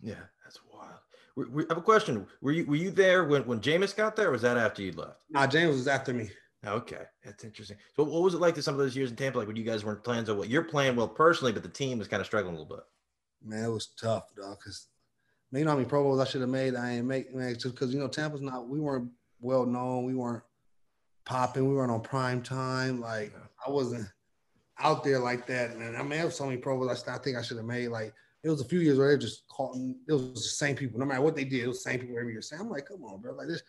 yeah, 0.00 0.14
that's 0.44 0.60
wild. 0.72 0.90
We, 1.34 1.44
we, 1.46 1.62
I 1.64 1.66
have 1.70 1.78
a 1.78 1.82
question. 1.82 2.26
Were 2.40 2.52
you 2.52 2.64
were 2.66 2.76
you 2.76 2.90
there 2.92 3.24
when 3.24 3.44
when 3.46 3.60
Jameis 3.60 3.96
got 3.96 4.14
there? 4.14 4.28
Or 4.28 4.32
was 4.32 4.42
that 4.42 4.56
after 4.56 4.82
you 4.82 4.92
left? 4.92 5.24
Nah, 5.30 5.46
Jameis 5.48 5.68
was 5.72 5.88
after 5.88 6.12
me. 6.12 6.30
Okay, 6.66 7.02
that's 7.24 7.42
interesting. 7.44 7.76
So, 7.96 8.04
what 8.04 8.22
was 8.22 8.34
it 8.34 8.40
like 8.40 8.54
to 8.54 8.62
some 8.62 8.74
of 8.74 8.78
those 8.78 8.96
years 8.96 9.10
in 9.10 9.16
Tampa? 9.16 9.38
Like 9.38 9.48
when 9.48 9.56
you 9.56 9.64
guys 9.64 9.84
weren't 9.84 10.04
playing 10.04 10.26
so 10.26 10.34
well, 10.36 10.44
you're 10.46 10.62
playing 10.62 10.94
well 10.96 11.08
personally, 11.08 11.52
but 11.52 11.62
the 11.62 11.68
team 11.68 11.98
was 11.98 12.06
kind 12.08 12.20
of 12.20 12.26
struggling 12.26 12.54
a 12.54 12.58
little 12.58 12.76
bit. 12.76 12.84
Man, 13.44 13.64
it 13.64 13.68
was 13.68 13.88
tough, 13.88 14.34
dog. 14.34 14.58
Cause 14.64 14.88
man, 15.52 15.60
you 15.60 15.64
know 15.64 15.72
how 15.72 15.76
many 15.76 15.88
Pro 15.88 16.02
Bowls 16.02 16.20
I 16.20 16.24
should 16.24 16.40
have 16.40 16.50
made. 16.50 16.74
I 16.74 16.92
ain't 16.92 17.06
make 17.06 17.34
man, 17.34 17.54
just 17.54 17.74
because 17.74 17.92
you 17.92 18.00
know 18.00 18.08
Tampa's 18.08 18.40
not. 18.40 18.68
We 18.68 18.80
weren't 18.80 19.10
well 19.40 19.66
known. 19.66 20.04
We 20.04 20.14
weren't 20.14 20.42
popping. 21.24 21.68
We 21.68 21.74
weren't 21.74 21.92
on 21.92 22.00
prime 22.00 22.42
time. 22.42 23.00
Like. 23.00 23.32
I 23.66 23.70
wasn't 23.70 24.06
out 24.78 25.04
there 25.04 25.18
like 25.18 25.46
that. 25.46 25.70
And 25.70 25.96
I 25.96 26.00
mean, 26.00 26.10
there 26.10 26.26
was 26.26 26.36
so 26.36 26.44
many 26.44 26.56
Pro 26.58 26.78
Bowls 26.78 27.04
I, 27.06 27.14
I 27.14 27.18
think 27.18 27.36
I 27.36 27.42
should 27.42 27.56
have 27.56 27.66
made. 27.66 27.88
Like 27.88 28.12
it 28.42 28.50
was 28.50 28.60
a 28.60 28.66
few 28.66 28.80
years 28.80 28.98
where 28.98 29.16
they 29.16 29.20
just 29.20 29.46
caught. 29.48 29.76
It 30.08 30.12
was 30.12 30.34
the 30.34 30.40
same 30.40 30.76
people. 30.76 30.98
No 30.98 31.06
matter 31.06 31.22
what 31.22 31.36
they 31.36 31.44
did, 31.44 31.64
it 31.64 31.68
was 31.68 31.82
the 31.82 31.90
same 31.90 32.00
people 32.00 32.18
every 32.18 32.32
year. 32.32 32.42
So 32.42 32.56
I'm 32.56 32.70
like, 32.70 32.86
come 32.86 33.02
on, 33.04 33.20
bro. 33.20 33.34
Like 33.34 33.48
this 33.48 33.62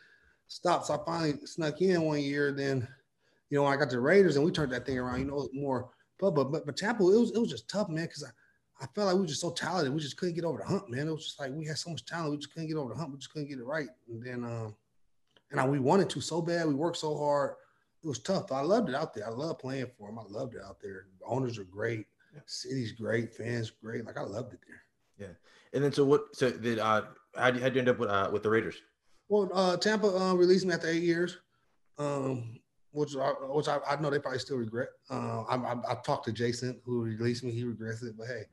stop. 0.48 0.86
So 0.86 0.96
I 0.96 1.06
finally 1.06 1.34
snuck 1.46 1.82
in 1.82 2.02
one 2.02 2.20
year. 2.20 2.52
Then, 2.52 2.88
you 3.50 3.58
know, 3.58 3.66
I 3.66 3.78
got 3.78 3.90
the 3.90 4.00
Raiders 4.00 4.36
and 4.36 4.46
we 4.46 4.52
turned 4.52 4.72
that 4.74 4.86
thing 4.86 4.98
around. 4.98 5.20
You 5.20 5.26
know, 5.26 5.34
it 5.34 5.36
was 5.36 5.50
more. 5.54 5.90
But 6.20 6.32
but 6.32 6.52
but, 6.52 6.66
but 6.66 6.78
Tampa, 6.78 7.04
it 7.04 7.20
was 7.20 7.32
it 7.32 7.40
was 7.40 7.50
just 7.50 7.70
tough, 7.70 7.90
man. 7.90 8.06
Because 8.06 8.24
I. 8.24 8.30
I 8.82 8.88
felt 8.88 9.08
like 9.08 9.16
we 9.16 9.22
were 9.22 9.28
just 9.28 9.42
so 9.42 9.52
talented. 9.52 9.94
We 9.94 10.02
just 10.02 10.18
couldn't 10.18 10.36
get 10.36 10.44
over 10.44 10.58
the 10.58 10.66
hump, 10.66 10.90
man. 10.90 11.08
It 11.08 11.12
was 11.12 11.26
just 11.26 11.40
like 11.40 11.52
we 11.52 11.66
had 11.66 11.78
so 11.78 11.92
much 11.92 12.06
talent. 12.06 12.32
We 12.32 12.38
just 12.38 12.54
couldn't 12.54 12.68
get 12.68 12.78
over 12.78 12.94
the 12.94 13.00
hump. 13.00 13.12
We 13.14 13.18
just 13.18 13.32
couldn't 13.32 13.48
get 13.48 13.60
it 13.60 13.64
right. 13.64 13.88
And 14.10 14.22
then, 14.22 14.44
um, 14.44 14.76
and 15.52 15.60
I, 15.60 15.68
we 15.68 15.80
wanted 15.80 16.10
to 16.10 16.22
so 16.22 16.42
bad. 16.42 16.68
We 16.68 16.74
worked 16.74 16.98
so 16.98 17.18
hard. 17.18 17.56
It 18.04 18.08
was 18.08 18.20
tough. 18.20 18.52
I 18.52 18.62
loved 18.62 18.90
it 18.90 18.96
out 18.96 19.14
there. 19.14 19.26
I 19.26 19.32
love 19.32 19.60
playing 19.60 19.88
for 19.98 20.10
them. 20.10 20.20
I 20.20 20.24
loved 20.28 20.56
it 20.56 20.62
out 20.62 20.82
there. 20.82 21.08
The 21.20 21.26
owners 21.26 21.58
are 21.58 21.64
great. 21.64 22.06
Yeah. 22.34 22.42
City's 22.46 22.92
great. 22.92 23.34
Fans 23.34 23.72
great. 23.72 24.06
Like 24.06 24.18
I 24.18 24.24
loved 24.24 24.54
it 24.54 24.60
there. 24.68 25.28
Yeah. 25.30 25.34
And 25.74 25.84
then, 25.84 25.94
so 25.94 26.04
what? 26.04 26.36
So 26.36 26.52
did 26.52 26.80
uh, 26.80 27.04
How 27.36 27.48
you, 27.48 27.62
you 27.62 27.66
end 27.66 27.90
up 27.90 27.98
with, 27.98 28.10
uh, 28.10 28.30
with 28.32 28.44
the 28.44 28.50
Raiders? 28.50 28.76
Well, 29.30 29.50
uh, 29.54 29.78
Tampa 29.78 30.08
uh, 30.08 30.34
released 30.34 30.66
me 30.66 30.74
after 30.74 30.88
eight 30.88 31.02
years, 31.02 31.38
um, 31.98 32.60
which 32.92 33.16
I, 33.16 33.30
which 33.30 33.68
I, 33.68 33.80
I, 33.88 34.00
know 34.00 34.12
they 34.12 34.20
probably 34.20 34.40
still 34.40 34.58
regret. 34.58 34.90
Uh, 35.10 35.42
I, 35.44 35.56
I, 35.56 35.76
I, 35.90 35.96
talked 36.06 36.26
to 36.26 36.32
Jason, 36.32 36.80
who 36.86 37.02
released 37.02 37.44
me. 37.44 37.52
He 37.52 37.64
regrets 37.64 38.04
it, 38.04 38.16
but 38.16 38.28
hey, 38.28 38.44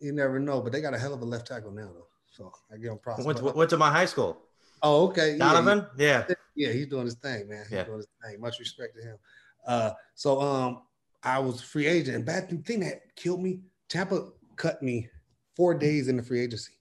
you 0.00 0.12
never 0.12 0.38
know. 0.38 0.60
But 0.60 0.72
they 0.72 0.80
got 0.80 0.94
a 0.94 0.98
hell 0.98 1.14
of 1.14 1.22
a 1.22 1.24
left 1.24 1.46
tackle 1.46 1.70
now, 1.70 1.90
though. 1.92 2.06
So 2.30 2.52
I 2.72 2.76
give 2.76 2.92
him 2.92 2.98
props. 2.98 3.24
Went 3.24 3.38
to, 3.38 3.44
went 3.44 3.70
to 3.70 3.76
my 3.76 3.90
high 3.90 4.06
school. 4.06 4.38
Oh, 4.82 5.08
okay. 5.08 5.36
Donovan? 5.36 5.86
Yeah. 5.96 6.24
Yeah. 6.28 6.34
yeah, 6.54 6.72
he's 6.72 6.86
doing 6.86 7.04
his 7.04 7.16
thing, 7.16 7.48
man. 7.48 7.64
He's 7.64 7.72
yeah. 7.72 7.84
doing 7.84 7.98
his 7.98 8.06
thing. 8.24 8.40
Much 8.40 8.58
respect 8.58 8.96
to 8.96 9.02
him. 9.02 9.16
Uh, 9.66 9.90
so 10.14 10.40
um, 10.40 10.82
I 11.22 11.38
was 11.38 11.60
free 11.60 11.86
agent, 11.86 12.16
and 12.16 12.24
bad 12.24 12.48
thing 12.64 12.80
that 12.80 13.14
killed 13.16 13.42
me, 13.42 13.60
Tampa 13.88 14.28
cut 14.56 14.82
me 14.82 15.08
four 15.56 15.74
days 15.74 16.08
in 16.08 16.16
the 16.16 16.22
free 16.22 16.40
agency. 16.40 16.72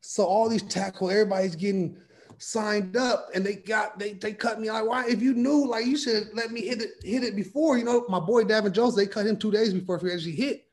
So 0.00 0.24
all 0.24 0.48
these 0.48 0.62
tackle, 0.62 1.10
everybody's 1.10 1.56
getting 1.56 1.96
signed 2.38 2.96
up, 2.96 3.28
and 3.34 3.44
they 3.44 3.54
got 3.54 3.98
they 3.98 4.12
they 4.12 4.32
cut 4.32 4.60
me 4.60 4.70
like 4.70 4.86
why? 4.86 5.06
If 5.08 5.22
you 5.22 5.34
knew, 5.34 5.66
like 5.66 5.86
you 5.86 5.96
should 5.96 6.28
let 6.34 6.52
me 6.52 6.60
hit 6.60 6.82
it 6.82 6.90
hit 7.02 7.24
it 7.24 7.34
before. 7.34 7.78
You 7.78 7.84
know, 7.84 8.04
my 8.08 8.20
boy 8.20 8.44
Davin 8.44 8.72
Jones, 8.72 8.94
they 8.94 9.06
cut 9.06 9.26
him 9.26 9.36
two 9.36 9.50
days 9.50 9.72
before 9.72 9.98
free 9.98 10.12
agency 10.12 10.32
hit. 10.32 10.65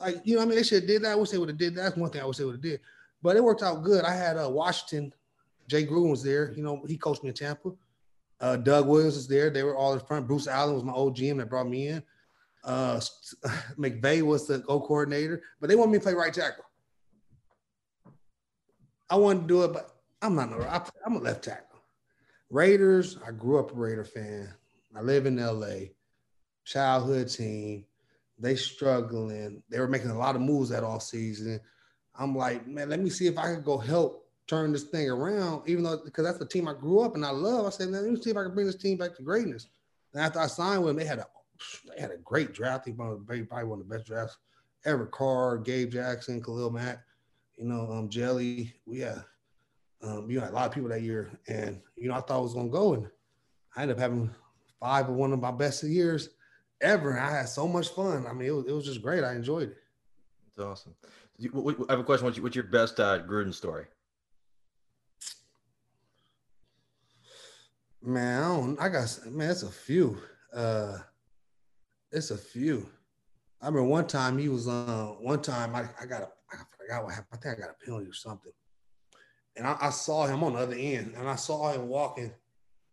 Like 0.00 0.20
you 0.24 0.36
know, 0.36 0.42
I 0.42 0.44
mean, 0.44 0.56
they 0.56 0.62
should 0.62 0.82
have 0.82 0.88
did 0.88 1.02
that. 1.02 1.12
I 1.12 1.16
wish 1.16 1.30
they 1.30 1.38
would 1.38 1.48
have 1.48 1.58
did 1.58 1.74
that. 1.74 1.82
That's 1.82 1.96
one 1.96 2.10
thing 2.10 2.22
I 2.22 2.26
wish 2.26 2.36
they 2.36 2.44
would 2.44 2.54
have 2.54 2.62
did. 2.62 2.80
But 3.22 3.36
it 3.36 3.42
worked 3.42 3.62
out 3.62 3.82
good. 3.82 4.04
I 4.04 4.14
had 4.14 4.36
uh, 4.36 4.48
Washington, 4.48 5.12
Jay 5.66 5.84
Gruden 5.84 6.10
was 6.10 6.22
there. 6.22 6.52
You 6.52 6.62
know, 6.62 6.82
he 6.86 6.96
coached 6.96 7.22
me 7.22 7.30
in 7.30 7.34
Tampa. 7.34 7.72
Uh, 8.40 8.56
Doug 8.56 8.86
Williams 8.86 9.16
was 9.16 9.26
there. 9.26 9.50
They 9.50 9.64
were 9.64 9.76
all 9.76 9.92
in 9.92 10.00
front. 10.00 10.28
Bruce 10.28 10.46
Allen 10.46 10.74
was 10.74 10.84
my 10.84 10.92
old 10.92 11.16
GM 11.16 11.38
that 11.38 11.50
brought 11.50 11.68
me 11.68 11.88
in. 11.88 12.02
Uh, 12.62 13.00
McVay 13.78 14.22
was 14.22 14.46
the 14.46 14.60
co 14.60 14.80
coordinator, 14.80 15.42
but 15.60 15.68
they 15.68 15.76
wanted 15.76 15.92
me 15.92 15.98
to 15.98 16.04
play 16.04 16.14
right 16.14 16.32
tackle. 16.32 16.64
I 19.10 19.16
wanted 19.16 19.42
to 19.42 19.46
do 19.46 19.62
it, 19.64 19.72
but 19.72 19.96
I'm 20.22 20.34
not 20.34 20.50
no. 20.50 20.58
I'm 21.04 21.16
a 21.16 21.18
left 21.18 21.44
tackle. 21.44 21.80
Raiders. 22.50 23.18
I 23.26 23.32
grew 23.32 23.58
up 23.58 23.72
a 23.72 23.74
Raider 23.74 24.04
fan. 24.04 24.52
I 24.96 25.00
live 25.00 25.26
in 25.26 25.36
LA. 25.36 25.88
Childhood 26.64 27.28
team. 27.28 27.84
They 28.38 28.56
struggling. 28.56 29.62
They 29.68 29.80
were 29.80 29.88
making 29.88 30.10
a 30.10 30.18
lot 30.18 30.36
of 30.36 30.42
moves 30.42 30.70
that 30.70 30.84
off 30.84 31.02
season. 31.02 31.60
I'm 32.14 32.36
like, 32.36 32.66
man, 32.66 32.88
let 32.88 33.00
me 33.00 33.10
see 33.10 33.26
if 33.26 33.38
I 33.38 33.54
can 33.54 33.62
go 33.62 33.78
help 33.78 34.26
turn 34.46 34.72
this 34.72 34.84
thing 34.84 35.10
around, 35.10 35.68
even 35.68 35.84
though 35.84 36.00
because 36.04 36.24
that's 36.24 36.38
the 36.38 36.46
team 36.46 36.68
I 36.68 36.74
grew 36.74 37.00
up 37.00 37.14
and 37.14 37.24
I 37.24 37.30
love. 37.30 37.66
I 37.66 37.70
said, 37.70 37.88
let 37.88 38.04
me 38.04 38.20
see 38.20 38.30
if 38.30 38.36
I 38.36 38.44
can 38.44 38.54
bring 38.54 38.66
this 38.66 38.76
team 38.76 38.98
back 38.98 39.14
to 39.16 39.22
greatness. 39.22 39.68
And 40.14 40.22
after 40.22 40.40
I 40.40 40.46
signed 40.46 40.82
with 40.82 40.90
them, 40.90 40.96
they 40.96 41.04
had 41.04 41.18
a 41.18 41.26
they 41.94 42.00
had 42.00 42.10
a 42.10 42.18
great 42.18 42.52
draft. 42.52 42.84
Think 42.84 42.96
probably 42.96 43.42
one 43.42 43.80
of 43.80 43.88
the 43.88 43.94
best 43.94 44.06
drafts 44.06 44.38
ever. 44.84 45.06
Carr, 45.06 45.58
Gabe 45.58 45.90
Jackson, 45.90 46.42
Khalil 46.42 46.70
Mack, 46.70 47.00
you 47.56 47.64
know, 47.64 47.90
um, 47.90 48.08
Jelly. 48.08 48.74
We 48.86 49.00
had 49.00 49.24
um, 50.02 50.30
you 50.30 50.40
know, 50.40 50.48
a 50.48 50.52
lot 50.52 50.66
of 50.66 50.72
people 50.72 50.88
that 50.90 51.02
year. 51.02 51.30
And 51.48 51.80
you 51.96 52.08
know, 52.08 52.14
I 52.14 52.20
thought 52.20 52.38
I 52.38 52.42
was 52.42 52.54
gonna 52.54 52.68
go 52.68 52.94
and 52.94 53.08
I 53.76 53.82
ended 53.82 53.96
up 53.96 54.00
having 54.00 54.30
five 54.80 55.08
of 55.08 55.14
one 55.14 55.32
of 55.32 55.40
my 55.40 55.50
best 55.50 55.82
years 55.82 56.30
ever. 56.80 57.18
I 57.18 57.30
had 57.30 57.48
so 57.48 57.66
much 57.66 57.88
fun. 57.88 58.26
I 58.26 58.32
mean, 58.32 58.48
it 58.48 58.52
was, 58.52 58.66
it 58.66 58.72
was 58.72 58.84
just 58.84 59.02
great. 59.02 59.24
I 59.24 59.34
enjoyed 59.34 59.70
it. 59.70 59.76
It's 60.48 60.60
awesome. 60.60 60.94
I 61.40 61.92
have 61.92 62.00
a 62.00 62.04
question. 62.04 62.42
What's 62.42 62.56
your, 62.56 62.64
best 62.64 62.98
uh, 62.98 63.20
Gruden 63.22 63.54
story? 63.54 63.84
Man, 68.02 68.42
I 68.42 68.46
don't. 68.46 68.80
I 68.80 68.88
got 68.88 69.18
man. 69.26 69.50
It's 69.50 69.62
a 69.62 69.70
few. 69.70 70.18
Uh, 70.54 70.98
it's 72.12 72.30
a 72.30 72.38
few. 72.38 72.88
I 73.60 73.66
remember 73.66 73.88
one 73.88 74.06
time 74.06 74.38
he 74.38 74.48
was 74.48 74.68
on. 74.68 74.88
Uh, 74.88 75.06
one 75.20 75.42
time 75.42 75.74
I, 75.74 75.84
I 76.00 76.06
got 76.06 76.22
a. 76.22 76.28
I 76.52 76.58
forgot 76.76 77.04
what 77.04 77.14
happened. 77.14 77.28
I 77.32 77.36
think 77.36 77.58
I 77.58 77.60
got 77.60 77.70
a 77.70 77.84
penalty 77.84 78.06
or 78.06 78.14
something. 78.14 78.52
And 79.56 79.66
I, 79.66 79.76
I 79.80 79.90
saw 79.90 80.26
him 80.26 80.44
on 80.44 80.54
the 80.54 80.60
other 80.60 80.76
end, 80.76 81.14
and 81.16 81.28
I 81.28 81.34
saw 81.34 81.72
him 81.72 81.88
walking 81.88 82.32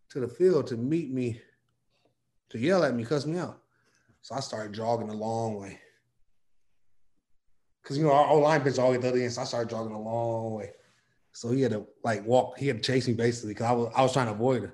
to 0.10 0.20
the 0.20 0.28
field 0.28 0.68
to 0.68 0.78
meet 0.78 1.12
me, 1.12 1.40
to 2.50 2.58
yell 2.58 2.84
at 2.84 2.96
me, 2.96 3.06
cuss 3.06 3.26
me 3.26 3.38
out. 3.38 3.62
So 4.26 4.34
I 4.34 4.40
started 4.40 4.74
jogging 4.74 5.12
a 5.12 5.14
long 5.14 5.54
way. 5.54 5.80
Cause 7.84 7.96
you 7.96 8.06
know 8.06 8.12
our, 8.12 8.36
line 8.38 8.62
pitch 8.62 8.80
always 8.80 9.00
the 9.00 9.10
other 9.10 9.20
end, 9.20 9.32
so 9.32 9.44
I 9.44 9.46
started 9.46 9.70
jogging 9.70 9.94
a 9.94 10.02
long 10.02 10.56
way. 10.56 10.72
So 11.32 11.52
he 11.52 11.62
had 11.62 11.74
to 11.74 11.86
like 12.04 12.26
walk, 12.26 12.58
he 12.58 12.66
had 12.66 12.78
to 12.78 12.82
chase 12.82 13.08
me 13.08 13.14
basically 13.14 13.54
because 13.54 13.68
I 13.68 13.72
was 13.74 13.94
I 13.96 14.02
was 14.02 14.14
trying 14.14 14.26
to 14.26 14.32
avoid 14.32 14.64
him. 14.64 14.72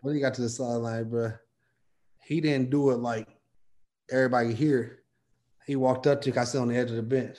when 0.00 0.14
he 0.14 0.20
got 0.20 0.34
to 0.34 0.42
the 0.42 0.48
sideline, 0.48 1.10
bro, 1.10 1.32
he 2.20 2.40
didn't 2.40 2.70
do 2.70 2.90
it 2.90 2.98
like 2.98 3.26
everybody 4.08 4.54
here. 4.54 5.00
He 5.66 5.74
walked 5.74 6.06
up 6.06 6.22
to 6.22 6.40
I 6.40 6.44
sit 6.44 6.60
on 6.60 6.68
the 6.68 6.76
edge 6.76 6.90
of 6.90 6.94
the 6.94 7.02
bench. 7.02 7.38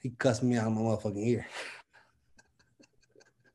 He 0.00 0.10
cussed 0.10 0.44
me 0.44 0.56
out 0.56 0.68
of 0.68 0.74
my 0.74 0.82
motherfucking 0.82 1.26
ear. 1.26 1.46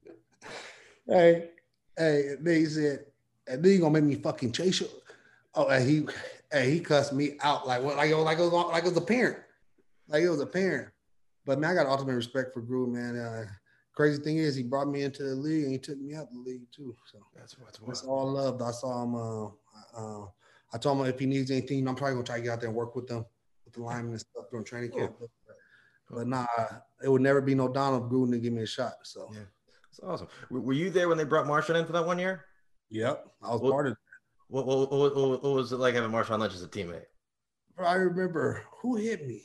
hey, 1.08 1.52
hey, 1.98 2.36
then 2.38 2.56
he 2.56 2.66
said, 2.66 3.06
and 3.48 3.64
then 3.64 3.72
you 3.72 3.80
gonna 3.80 3.94
make 3.94 4.04
me 4.04 4.22
fucking 4.22 4.52
chase 4.52 4.82
you. 4.82 4.90
Oh, 5.56 5.68
and 5.68 5.90
he 5.90 6.06
and 6.52 6.72
he 6.72 6.80
cussed 6.80 7.14
me 7.14 7.38
out 7.42 7.68
like 7.68 7.82
what 7.82 7.98
like, 7.98 8.12
like 8.12 8.40
it 8.40 8.42
was 8.42 8.52
like 8.72 8.84
it 8.84 8.90
was 8.90 8.98
a 8.98 9.02
parent. 9.02 9.38
Like 10.08 10.24
it 10.24 10.30
was 10.30 10.42
a 10.42 10.46
parent. 10.46 10.90
But 11.46 11.60
man, 11.60 11.72
I 11.72 11.74
got 11.76 11.88
ultimate 11.88 12.16
respect 12.16 12.54
for 12.54 12.62
Gruden, 12.62 12.94
man. 12.94 13.18
Uh, 13.18 13.46
crazy 13.96 14.22
thing 14.22 14.38
is, 14.38 14.56
he 14.56 14.64
brought 14.64 14.88
me 14.88 15.04
into 15.04 15.24
the 15.24 15.36
league 15.36 15.64
and 15.64 15.72
he 15.72 15.78
took 15.78 16.00
me 16.00 16.16
out 16.16 16.32
the 16.32 16.40
league 16.40 16.64
too. 16.76 16.96
So 17.12 17.20
that's 17.36 17.58
what's 17.58 17.80
that's 17.80 18.04
all 18.04 18.32
love. 18.32 18.62
I 18.62 18.72
saw 18.72 19.04
him. 19.04 19.16
Uh, 19.16 19.46
uh, 19.98 20.26
I 20.74 20.78
told 20.78 21.00
him 21.00 21.06
if 21.06 21.20
he 21.20 21.26
needs 21.26 21.52
anything, 21.52 21.88
I'm 21.88 21.96
probably 21.96 22.16
gonna 22.16 22.26
try 22.26 22.38
to 22.38 22.44
get 22.44 22.52
out 22.52 22.60
there 22.60 22.70
and 22.70 22.78
work 22.78 22.96
with 22.96 23.08
them 23.08 23.26
with 23.66 23.74
the 23.74 23.82
linemen 23.82 24.12
and 24.12 24.20
stuff 24.20 24.46
during 24.52 24.66
training 24.66 24.92
camp. 24.92 25.16
But, 25.20 25.30
but 26.10 26.28
nah, 26.28 26.46
it 27.04 27.10
would 27.10 27.22
never 27.22 27.42
be 27.42 27.56
no 27.56 27.68
Donald 27.68 28.12
Gruden 28.12 28.32
to 28.32 28.40
give 28.40 28.54
me 28.54 28.64
a 28.64 28.68
shot. 28.68 28.94
So 29.04 29.30
yeah, 29.34 29.40
that's 29.86 30.00
awesome. 30.04 30.28
Were 30.50 30.74
you 30.74 30.90
there 30.90 31.10
when 31.10 31.18
they 31.18 31.24
brought 31.24 31.46
Marshawn 31.46 31.80
in 31.80 31.86
for 31.86 31.94
that 31.94 32.06
one 32.06 32.20
year? 32.20 32.46
Yep, 32.90 33.28
I 33.44 33.52
was 33.52 33.62
what, 33.62 33.72
part 33.72 33.88
of. 33.88 33.98
What, 34.50 34.66
what, 34.66 34.92
what, 34.92 35.16
what, 35.16 35.44
was 35.44 35.72
it 35.72 35.78
like 35.78 35.94
having 35.94 36.10
Marshawn 36.10 36.40
Lynch 36.40 36.56
as 36.56 36.64
a 36.64 36.68
teammate? 36.68 37.06
I 37.78 37.94
remember 37.94 38.64
who 38.82 38.96
hit 38.96 39.28
me. 39.28 39.44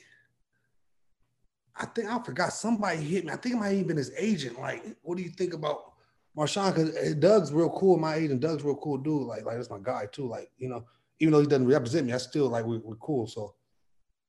I 1.77 1.87
think 1.87 2.09
I 2.09 2.19
forgot 2.23 2.53
somebody 2.53 3.03
hit 3.03 3.27
me. 3.27 3.33
I 3.33 3.37
think 3.37 3.55
it 3.55 3.59
might 3.59 3.75
even 3.75 3.99
his 3.99 4.13
agent. 4.17 4.59
Like, 4.59 4.83
what 5.03 5.19
do 5.19 5.23
you 5.23 5.29
think 5.29 5.53
about 5.53 5.93
Marshawn? 6.37 6.75
Because 6.75 6.97
eh, 6.97 7.15
Doug's 7.19 7.53
real 7.53 7.71
cool. 7.71 7.99
My 7.99 8.15
agent, 8.15 8.41
Doug's 8.41 8.65
real 8.65 8.77
cool 8.77 8.97
dude. 8.97 9.27
Like, 9.27 9.45
like 9.45 9.57
that's 9.57 9.71
my 9.71 9.79
guy 9.83 10.07
too. 10.11 10.27
Like, 10.27 10.51
you 10.57 10.69
know, 10.69 10.85
even 11.21 11.33
though 11.33 11.41
he 11.41 11.47
doesn't 11.47 11.67
represent 11.67 12.07
me, 12.07 12.13
I 12.15 12.19
still 12.19 12.49
like 12.49 12.65
we, 12.65 12.77
are 12.77 12.97
cool. 13.01 13.27
So, 13.27 13.55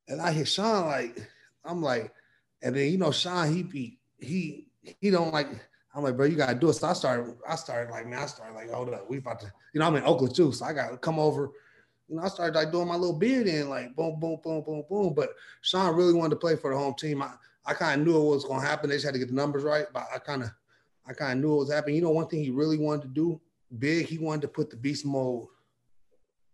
and 0.09 0.21
I 0.21 0.31
hit 0.31 0.47
Sean 0.47 0.87
like, 0.87 1.25
I'm 1.63 1.81
like, 1.81 2.11
and 2.61 2.75
then 2.75 2.91
you 2.91 2.97
know, 2.97 3.11
Sean 3.11 3.53
he 3.53 3.63
be 3.63 3.99
he 4.19 4.67
he 4.81 5.09
don't 5.09 5.31
like. 5.31 5.47
I'm 5.95 6.03
like, 6.03 6.17
bro, 6.17 6.25
you 6.25 6.35
gotta 6.35 6.55
do 6.55 6.69
it. 6.69 6.73
So 6.73 6.87
I 6.87 6.93
started, 6.93 7.35
I 7.47 7.55
started 7.55 7.91
like, 7.91 8.07
man, 8.07 8.19
I 8.19 8.25
started 8.25 8.53
like, 8.53 8.69
hold 8.69 8.89
up, 8.89 9.09
we 9.09 9.17
about 9.17 9.39
to, 9.41 9.51
you 9.73 9.79
know, 9.79 9.87
I'm 9.87 9.95
in 9.95 10.03
Oakland 10.03 10.35
too, 10.35 10.51
so 10.51 10.65
I 10.65 10.73
gotta 10.73 10.97
come 10.97 11.19
over 11.19 11.51
you 12.07 12.15
know, 12.15 12.23
I 12.23 12.27
started 12.27 12.55
like 12.55 12.71
doing 12.71 12.87
my 12.87 12.95
little 12.95 13.17
beard 13.17 13.47
in, 13.47 13.69
like 13.69 13.95
boom, 13.95 14.19
boom, 14.19 14.39
boom, 14.43 14.61
boom, 14.63 14.83
boom. 14.89 15.13
But 15.13 15.31
Sean 15.61 15.95
really 15.95 16.13
wanted 16.13 16.31
to 16.31 16.35
play 16.35 16.55
for 16.55 16.71
the 16.71 16.77
home 16.77 16.93
team. 16.93 17.21
I, 17.21 17.31
I 17.65 17.73
kind 17.73 17.99
of 17.99 18.07
knew 18.07 18.15
it 18.15 18.35
was 18.35 18.45
to 18.45 18.53
happen. 18.53 18.89
They 18.89 18.95
just 18.95 19.05
had 19.05 19.13
to 19.13 19.19
get 19.19 19.29
the 19.29 19.33
numbers 19.33 19.63
right, 19.63 19.87
but 19.91 20.07
I 20.13 20.19
kind 20.19 20.43
of, 20.43 20.51
I 21.07 21.13
kind 21.13 21.33
of 21.33 21.43
knew 21.43 21.55
it 21.55 21.59
was 21.59 21.71
happening. 21.71 21.95
You 21.95 22.03
know, 22.03 22.11
one 22.11 22.27
thing 22.27 22.43
he 22.43 22.51
really 22.51 22.77
wanted 22.77 23.03
to 23.03 23.07
do 23.07 23.41
big, 23.79 24.05
he 24.05 24.17
wanted 24.17 24.41
to 24.43 24.47
put 24.47 24.69
the 24.69 24.77
beast 24.77 25.05
mode. 25.05 25.47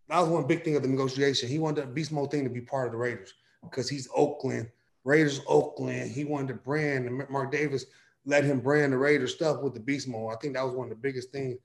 That 0.08 0.20
was 0.20 0.30
one 0.30 0.48
big 0.48 0.64
thing 0.64 0.76
of 0.76 0.84
the 0.84 0.88
negotiation. 0.88 1.50
He 1.50 1.60
wanted 1.60 1.84
the 1.84 1.88
beast 1.88 2.12
mode 2.12 2.32
thing 2.32 2.44
to 2.44 2.50
be 2.50 2.62
part 2.62 2.88
of 2.88 2.94
the 2.94 2.98
Raiders 2.98 3.34
because 3.64 3.90
he's 3.90 4.08
Oakland, 4.16 4.70
Raiders 5.04 5.42
Oakland. 5.48 6.12
He 6.12 6.24
wanted 6.24 6.50
to 6.50 6.54
brand, 6.56 7.08
and 7.08 7.30
Mark 7.30 7.52
Davis 7.52 7.86
let 8.26 8.44
him 8.44 8.60
brand 8.60 8.94
the 8.94 8.98
Raiders 8.98 9.34
stuff 9.34 9.62
with 9.62 9.74
the 9.74 9.80
beast 9.80 10.08
mode. 10.08 10.34
I 10.34 10.38
think 10.38 10.56
that 10.56 10.66
was 10.66 10.76
one 10.76 10.86
of 10.86 10.90
the 10.90 11.02
biggest 11.02 11.32
things 11.32 11.58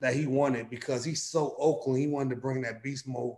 that 0.00 0.14
he 0.14 0.26
wanted 0.26 0.70
because 0.70 1.04
he's 1.04 1.22
so 1.22 1.54
Oakland. 1.58 2.00
He 2.00 2.06
wanted 2.06 2.30
to 2.30 2.36
bring 2.36 2.62
that 2.62 2.82
beast 2.82 3.06
mode 3.06 3.36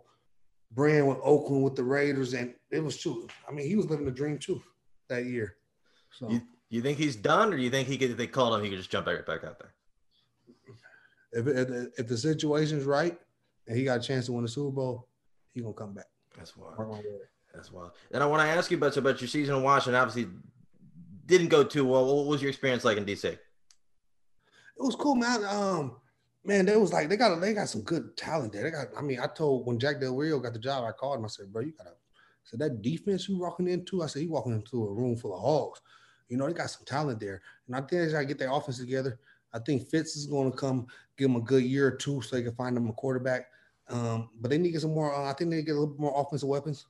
brand 0.73 1.09
with 1.09 1.19
Oakland 1.23 1.65
with 1.65 1.75
the 1.75 1.83
Raiders, 1.83 2.35
and 2.35 2.55
it 2.71 2.83
was 2.83 2.97
true. 2.97 3.27
I 3.49 3.53
mean, 3.53 3.67
he 3.67 3.77
was 3.77 3.87
living 3.87 4.05
the 4.05 4.13
dream 4.13 4.39
too 4.39 4.63
that 5.09 5.25
year. 5.25 5.57
So 6.13 6.31
you, 6.31 6.43
you 6.69 6.83
think 6.83 6.99
he's 6.99 7.17
done, 7.17 7.53
or 7.53 7.57
you 7.57 7.71
think 7.71 7.89
he 7.89 7.99
could? 7.99 8.11
If 8.11 8.17
they 8.17 8.27
called 8.27 8.55
him, 8.55 8.63
he 8.63 8.71
could 8.71 8.79
just 8.79 8.91
jump 8.91 9.07
back 9.07 9.27
back 9.27 9.45
out 9.45 9.59
there. 9.59 9.75
If, 11.33 11.47
if, 11.47 11.99
if 11.99 12.09
the 12.09 12.19
situation's 12.19 12.85
right 12.85 13.17
and 13.69 13.77
he 13.77 13.85
got 13.85 14.01
a 14.01 14.03
chance 14.03 14.27
to 14.27 14.33
win 14.33 14.43
the 14.43 14.49
Super 14.49 14.71
Bowl, 14.71 15.09
he 15.53 15.61
gonna 15.61 15.75
come 15.75 15.95
back. 15.95 16.07
That's 16.37 16.57
wild. 16.57 16.75
That's 17.55 17.73
wild. 17.73 17.93
And 18.13 18.23
I 18.23 18.27
want 18.27 18.43
to 18.43 18.49
ask 18.49 18.71
you 18.71 18.77
about 18.77 18.97
about 18.97 19.21
your 19.21 19.29
season 19.29 19.57
in 19.57 19.63
Washington. 19.63 20.01
Obviously, 20.01 20.33
didn't 21.31 21.49
go 21.49 21.65
too 21.65 21.85
well. 21.85 22.05
What 22.05 22.27
was 22.27 22.43
your 22.43 22.51
experience 22.51 22.85
like 22.85 22.99
in 22.99 23.05
DC? 23.05 23.25
It 23.25 23.39
was 24.77 24.97
cool, 24.97 25.15
man. 25.15 25.45
Um, 25.45 25.97
man, 26.45 26.67
they 26.67 26.77
was 26.77 26.93
like 26.93 27.09
they 27.09 27.17
got 27.17 27.41
they 27.41 27.55
got 27.55 27.69
some 27.69 27.83
good 27.83 28.17
talent 28.17 28.53
there. 28.53 28.65
They 28.65 28.71
got. 28.71 28.89
I 28.97 29.03
mean, 29.03 29.21
I 29.21 29.27
told 29.27 29.67
when 29.67 29.79
Jack 29.79 30.01
Del 30.01 30.17
Rio 30.17 30.39
got 30.39 30.53
the 30.53 30.59
job, 30.59 30.85
I 30.85 30.93
called 30.93 31.19
him. 31.19 31.25
I 31.25 31.29
said, 31.29 31.53
bro, 31.53 31.63
you 31.63 31.73
gotta. 31.77 31.95
So 32.43 32.57
that 32.57 32.83
defense 32.83 33.29
you 33.29 33.39
walking 33.39 33.69
into, 33.69 34.03
I 34.03 34.07
said, 34.07 34.23
you 34.23 34.31
walking 34.31 34.55
into 34.55 34.85
a 34.85 34.93
room 34.93 35.17
full 35.17 35.35
of 35.35 35.41
hogs. 35.41 35.81
You 36.29 36.37
know, 36.37 36.47
they 36.47 36.53
got 36.53 36.71
some 36.71 36.85
talent 36.85 37.21
there, 37.21 37.41
and 37.67 37.77
I 37.77 37.81
think 37.81 37.91
they 37.91 38.13
gotta 38.13 38.25
get 38.25 38.39
their 38.39 38.53
offense 38.53 38.79
together. 38.79 39.19
I 39.53 39.59
think 39.59 39.89
Fitz 39.89 40.17
is 40.17 40.27
going 40.27 40.51
to 40.51 40.57
come 40.57 40.87
give 41.17 41.29
them 41.29 41.37
a 41.37 41.45
good 41.45 41.65
year 41.65 41.89
or 41.89 41.97
two 41.97 42.23
so 42.23 42.37
they 42.37 42.43
can 42.43 42.55
find 42.55 42.77
them 42.77 42.89
a 42.89 42.93
quarterback. 42.93 43.47
Um, 43.89 44.31
but 44.41 44.51
they 44.51 44.59
need 44.59 44.69
to 44.69 44.73
get 44.73 44.81
some 44.83 44.95
more. 44.95 45.15
Uh, 45.15 45.25
I 45.29 45.35
think 45.35 45.51
they 45.51 45.57
need 45.57 45.63
to 45.63 45.67
get 45.67 45.77
a 45.77 45.81
little 45.81 45.97
more 45.99 46.15
offensive 46.17 46.49
weapons. 46.49 46.87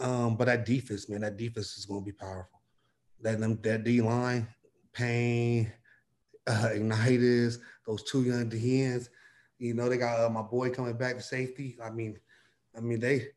Um, 0.00 0.36
but 0.36 0.46
that 0.46 0.66
defense, 0.66 1.08
man, 1.08 1.20
that 1.20 1.36
defense 1.36 1.76
is 1.76 1.86
going 1.86 2.00
to 2.00 2.04
be 2.04 2.12
powerful. 2.12 2.53
That 3.24 3.62
that 3.62 3.84
D 3.84 4.00
line, 4.00 4.46
Payne, 4.92 5.72
uh, 6.46 6.70
Ignatius, 6.72 7.58
those 7.86 8.02
two 8.04 8.22
young 8.22 8.48
DNs. 8.48 9.08
You 9.58 9.74
know, 9.74 9.88
they 9.88 9.96
got 9.96 10.20
uh, 10.20 10.30
my 10.30 10.42
boy 10.42 10.70
coming 10.70 10.96
back 10.96 11.16
to 11.16 11.22
safety. 11.22 11.76
I 11.82 11.90
mean, 11.90 12.18
I 12.76 12.80
mean 12.80 13.00
they 13.00 13.28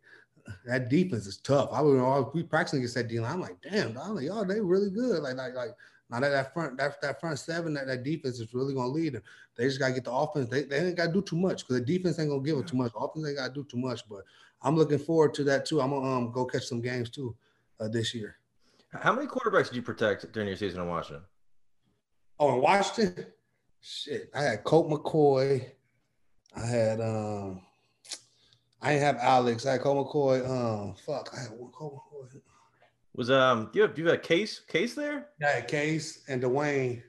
that 0.65 0.89
defense 0.89 1.27
is 1.27 1.37
tough. 1.37 1.69
I 1.71 1.81
was 1.81 2.31
we 2.33 2.43
practicing 2.43 2.79
against 2.79 2.95
that 2.95 3.07
D 3.07 3.19
line. 3.19 3.33
I'm 3.33 3.41
like, 3.41 3.61
damn, 3.61 3.97
I'm 3.97 4.15
like, 4.15 4.25
y'all, 4.25 4.45
they 4.45 4.59
really 4.61 4.89
good. 4.89 5.21
Like, 5.21 5.35
like, 5.35 5.55
like 5.55 5.71
now 6.09 6.19
that 6.19 6.29
that 6.29 6.53
front 6.53 6.77
that, 6.77 7.01
that 7.01 7.19
front 7.19 7.39
seven 7.39 7.73
that, 7.73 7.87
that 7.87 8.03
defense 8.03 8.39
is 8.39 8.53
really 8.53 8.73
gonna 8.73 8.87
lead 8.87 9.13
them. 9.13 9.23
They 9.55 9.65
just 9.65 9.79
gotta 9.79 9.93
get 9.93 10.05
the 10.05 10.11
offense. 10.11 10.49
They, 10.49 10.63
they 10.63 10.79
ain't 10.79 10.97
gotta 10.97 11.11
do 11.11 11.21
too 11.21 11.37
much 11.37 11.63
because 11.63 11.79
the 11.79 11.85
defense 11.85 12.19
ain't 12.19 12.29
gonna 12.29 12.43
give 12.43 12.57
it 12.57 12.67
too 12.67 12.77
much. 12.77 12.93
The 12.93 12.99
offense 12.99 13.27
ain't 13.27 13.37
gotta 13.37 13.53
do 13.53 13.63
too 13.63 13.77
much. 13.77 14.07
But 14.07 14.23
I'm 14.61 14.75
looking 14.75 14.99
forward 14.99 15.33
to 15.35 15.43
that 15.45 15.65
too. 15.65 15.81
I'm 15.81 15.91
gonna 15.91 16.17
um, 16.17 16.31
go 16.31 16.45
catch 16.45 16.65
some 16.65 16.81
games 16.81 17.09
too 17.09 17.35
uh, 17.79 17.87
this 17.87 18.13
year. 18.13 18.37
How 18.93 19.13
many 19.13 19.27
quarterbacks 19.27 19.65
did 19.65 19.75
you 19.75 19.81
protect 19.81 20.31
during 20.31 20.47
your 20.47 20.57
season 20.57 20.81
in 20.81 20.87
Washington? 20.87 21.23
Oh, 22.39 22.55
in 22.55 22.61
Washington, 22.61 23.25
shit, 23.81 24.29
I 24.33 24.43
had 24.43 24.63
Colt 24.63 24.89
McCoy. 24.89 25.65
I 26.55 26.65
had 26.65 27.01
um, 27.01 27.61
I 28.81 28.93
didn't 28.93 29.03
have 29.03 29.17
Alex. 29.17 29.65
I 29.65 29.73
had 29.73 29.81
Colt 29.81 30.07
McCoy. 30.07 30.47
Um, 30.47 30.95
fuck, 31.05 31.29
I 31.35 31.41
had 31.41 31.51
one 31.51 31.71
Colt 31.71 31.95
McCoy. 31.95 32.41
Was 33.15 33.31
um, 33.31 33.69
do 33.73 33.79
you 33.79 33.87
have 33.87 33.97
you 33.97 34.05
have 34.05 34.13
a 34.13 34.19
case 34.19 34.59
case 34.59 34.93
there? 34.93 35.29
Yeah, 35.41 35.47
I 35.47 35.51
had 35.51 35.67
Case 35.67 36.23
and 36.27 36.41
Dwayne. 36.41 37.01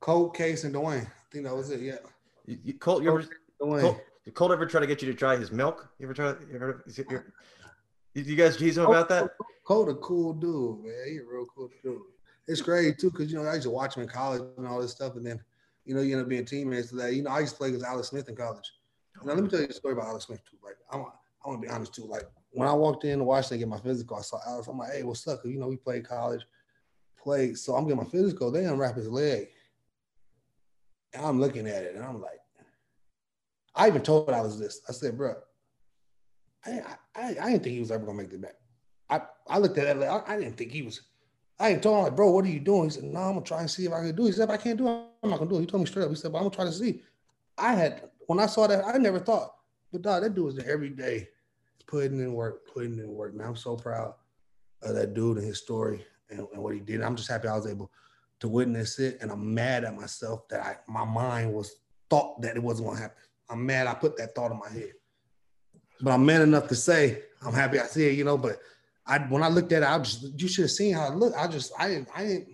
Colt, 0.00 0.34
Case, 0.34 0.64
and 0.64 0.74
Dwayne. 0.74 1.06
I 1.06 1.10
think 1.30 1.44
that 1.44 1.54
was 1.54 1.70
it. 1.70 1.80
Yeah. 1.80 1.96
You, 2.46 2.58
you, 2.64 2.74
Colt, 2.74 3.02
you 3.02 3.10
ever, 3.10 3.28
Dwayne. 3.60 3.82
Colt, 3.82 4.00
did 4.24 4.34
Colt 4.34 4.50
ever 4.50 4.64
try 4.64 4.80
to 4.80 4.86
get 4.86 5.02
you 5.02 5.12
to 5.12 5.16
try 5.16 5.36
his 5.36 5.52
milk? 5.52 5.90
You 5.98 6.06
ever 6.06 6.14
try? 6.14 6.28
You 6.50 6.54
ever? 6.54 6.82
Is 6.86 6.98
it, 6.98 7.06
you 8.14 8.22
you 8.22 8.36
guys 8.36 8.56
tease 8.56 8.76
him 8.78 8.84
about 8.86 9.08
that? 9.08 9.30
Colt 9.64 9.88
a 9.88 9.94
cool 9.96 10.32
dude, 10.32 10.84
man. 10.84 10.94
He 11.08 11.18
a 11.18 11.24
real 11.24 11.46
cool 11.54 11.70
dude. 11.82 12.00
It's 12.48 12.60
great 12.60 12.98
too, 12.98 13.10
because 13.10 13.30
you 13.30 13.38
know 13.40 13.48
I 13.48 13.54
used 13.54 13.64
to 13.64 13.70
watch 13.70 13.96
him 13.96 14.02
in 14.02 14.08
college 14.08 14.42
and 14.56 14.66
all 14.66 14.80
this 14.80 14.90
stuff, 14.92 15.14
and 15.16 15.24
then 15.24 15.40
you 15.84 15.94
know 15.94 16.00
you 16.00 16.14
end 16.14 16.22
up 16.22 16.28
being 16.28 16.44
teammates 16.44 16.90
that. 16.90 17.14
You 17.14 17.22
know 17.22 17.30
I 17.30 17.40
used 17.40 17.52
to 17.52 17.58
play 17.58 17.70
with 17.70 17.84
Alex 17.84 18.08
Smith 18.08 18.28
in 18.28 18.34
college. 18.34 18.70
Now 19.24 19.34
let 19.34 19.42
me 19.44 19.48
tell 19.48 19.60
you 19.60 19.66
a 19.68 19.72
story 19.72 19.92
about 19.94 20.06
Alex 20.06 20.26
Smith 20.26 20.40
too. 20.50 20.56
Like 20.64 20.76
I 20.90 20.96
want, 20.96 21.14
I 21.44 21.48
want 21.48 21.62
to 21.62 21.68
be 21.68 21.72
honest 21.72 21.94
too. 21.94 22.04
Like 22.04 22.24
when 22.50 22.66
I 22.66 22.72
walked 22.72 23.04
in 23.04 23.18
to 23.18 23.24
Washington 23.24 23.58
to 23.58 23.64
get 23.66 23.68
my 23.68 23.78
physical, 23.80 24.16
I 24.16 24.22
saw 24.22 24.38
Alex. 24.46 24.66
I'm 24.66 24.78
like, 24.78 24.92
hey, 24.92 25.02
what's 25.04 25.26
up? 25.28 25.42
'Cause, 25.42 25.52
you 25.52 25.60
know 25.60 25.68
we 25.68 25.76
played 25.76 26.08
college, 26.08 26.42
played. 27.22 27.56
So 27.58 27.76
I'm 27.76 27.84
getting 27.84 28.02
my 28.02 28.08
physical. 28.10 28.50
They 28.50 28.64
unwrap 28.64 28.96
his 28.96 29.08
leg, 29.08 29.48
and 31.14 31.24
I'm 31.24 31.38
looking 31.38 31.68
at 31.68 31.84
it, 31.84 31.94
and 31.94 32.04
I'm 32.04 32.20
like, 32.20 32.40
I 33.76 33.86
even 33.86 34.02
told 34.02 34.28
Alex 34.30 34.56
this. 34.56 34.80
I 34.88 34.92
said, 34.92 35.16
bro, 35.16 35.34
I, 36.64 36.82
I, 37.14 37.36
I 37.40 37.50
didn't 37.50 37.62
think 37.62 37.74
he 37.74 37.80
was 37.80 37.90
ever 37.90 38.04
gonna 38.04 38.18
make 38.18 38.30
the 38.30 38.38
back. 38.38 38.56
I, 39.08 39.22
I 39.48 39.58
looked 39.58 39.78
at 39.78 39.96
it, 39.96 40.02
I, 40.02 40.22
I 40.26 40.38
didn't 40.38 40.56
think 40.56 40.72
he 40.72 40.82
was. 40.82 41.00
I 41.58 41.70
ain't 41.70 41.82
told 41.82 41.98
him 41.98 42.04
like, 42.04 42.16
bro, 42.16 42.30
what 42.30 42.44
are 42.44 42.48
you 42.48 42.60
doing? 42.60 42.84
He 42.84 42.90
said, 42.90 43.04
no, 43.04 43.20
I'm 43.20 43.34
gonna 43.34 43.44
try 43.44 43.60
and 43.60 43.70
see 43.70 43.84
if 43.84 43.92
I 43.92 44.00
can 44.00 44.16
do 44.16 44.24
it. 44.24 44.26
He 44.26 44.32
said, 44.32 44.48
if 44.48 44.50
I 44.50 44.56
can't 44.56 44.78
do 44.78 44.88
it, 44.88 45.04
I'm 45.22 45.30
not 45.30 45.38
gonna 45.38 45.50
do 45.50 45.56
it. 45.56 45.60
He 45.60 45.66
told 45.66 45.82
me 45.82 45.86
straight 45.86 46.04
up. 46.04 46.10
He 46.10 46.16
said, 46.16 46.32
but 46.32 46.38
I'm 46.38 46.44
gonna 46.44 46.54
try 46.54 46.64
to 46.64 46.72
see. 46.72 47.02
I 47.58 47.74
had 47.74 48.10
when 48.26 48.38
I 48.38 48.46
saw 48.46 48.66
that, 48.66 48.84
I 48.86 48.96
never 48.96 49.18
thought, 49.18 49.54
but 49.92 50.02
dog, 50.02 50.22
that 50.22 50.34
dude 50.34 50.44
was 50.44 50.56
there 50.56 50.70
every 50.70 50.90
day, 50.90 51.28
putting 51.86 52.20
in 52.20 52.32
work, 52.32 52.66
putting 52.72 52.98
in 52.98 53.12
work. 53.12 53.34
Man, 53.34 53.46
I'm 53.46 53.56
so 53.56 53.76
proud 53.76 54.14
of 54.82 54.94
that 54.94 55.14
dude 55.14 55.38
and 55.38 55.46
his 55.46 55.58
story 55.58 56.06
and, 56.30 56.46
and 56.52 56.62
what 56.62 56.74
he 56.74 56.80
did. 56.80 57.02
I'm 57.02 57.16
just 57.16 57.28
happy 57.28 57.48
I 57.48 57.56
was 57.56 57.66
able 57.66 57.90
to 58.40 58.48
witness 58.48 58.98
it, 58.98 59.18
and 59.20 59.30
I'm 59.30 59.52
mad 59.52 59.84
at 59.84 59.94
myself 59.94 60.48
that 60.48 60.60
I 60.60 60.76
my 60.88 61.04
mind 61.04 61.52
was 61.52 61.76
thought 62.08 62.40
that 62.40 62.56
it 62.56 62.62
wasn't 62.62 62.88
gonna 62.88 63.00
happen. 63.00 63.22
I'm 63.50 63.66
mad 63.66 63.86
I 63.86 63.94
put 63.94 64.16
that 64.16 64.34
thought 64.34 64.52
in 64.52 64.58
my 64.58 64.70
head. 64.70 64.92
But 66.02 66.12
I'm 66.12 66.24
man 66.24 66.42
enough 66.42 66.68
to 66.68 66.74
say 66.74 67.22
I'm 67.44 67.52
happy 67.54 67.78
I 67.78 67.84
see 67.86 68.08
it, 68.08 68.12
you 68.18 68.24
know. 68.24 68.38
But 68.38 68.60
I 69.06 69.18
when 69.18 69.42
I 69.42 69.48
looked 69.48 69.72
at 69.72 69.82
it, 69.82 69.88
I 69.88 69.98
just 69.98 70.40
you 70.40 70.48
should 70.48 70.62
have 70.62 70.70
seen 70.70 70.94
how 70.94 71.08
it 71.12 71.16
looked. 71.16 71.36
I 71.36 71.46
just 71.48 71.72
I 71.78 71.88
didn't 71.88 72.08
I 72.14 72.22
didn't 72.24 72.48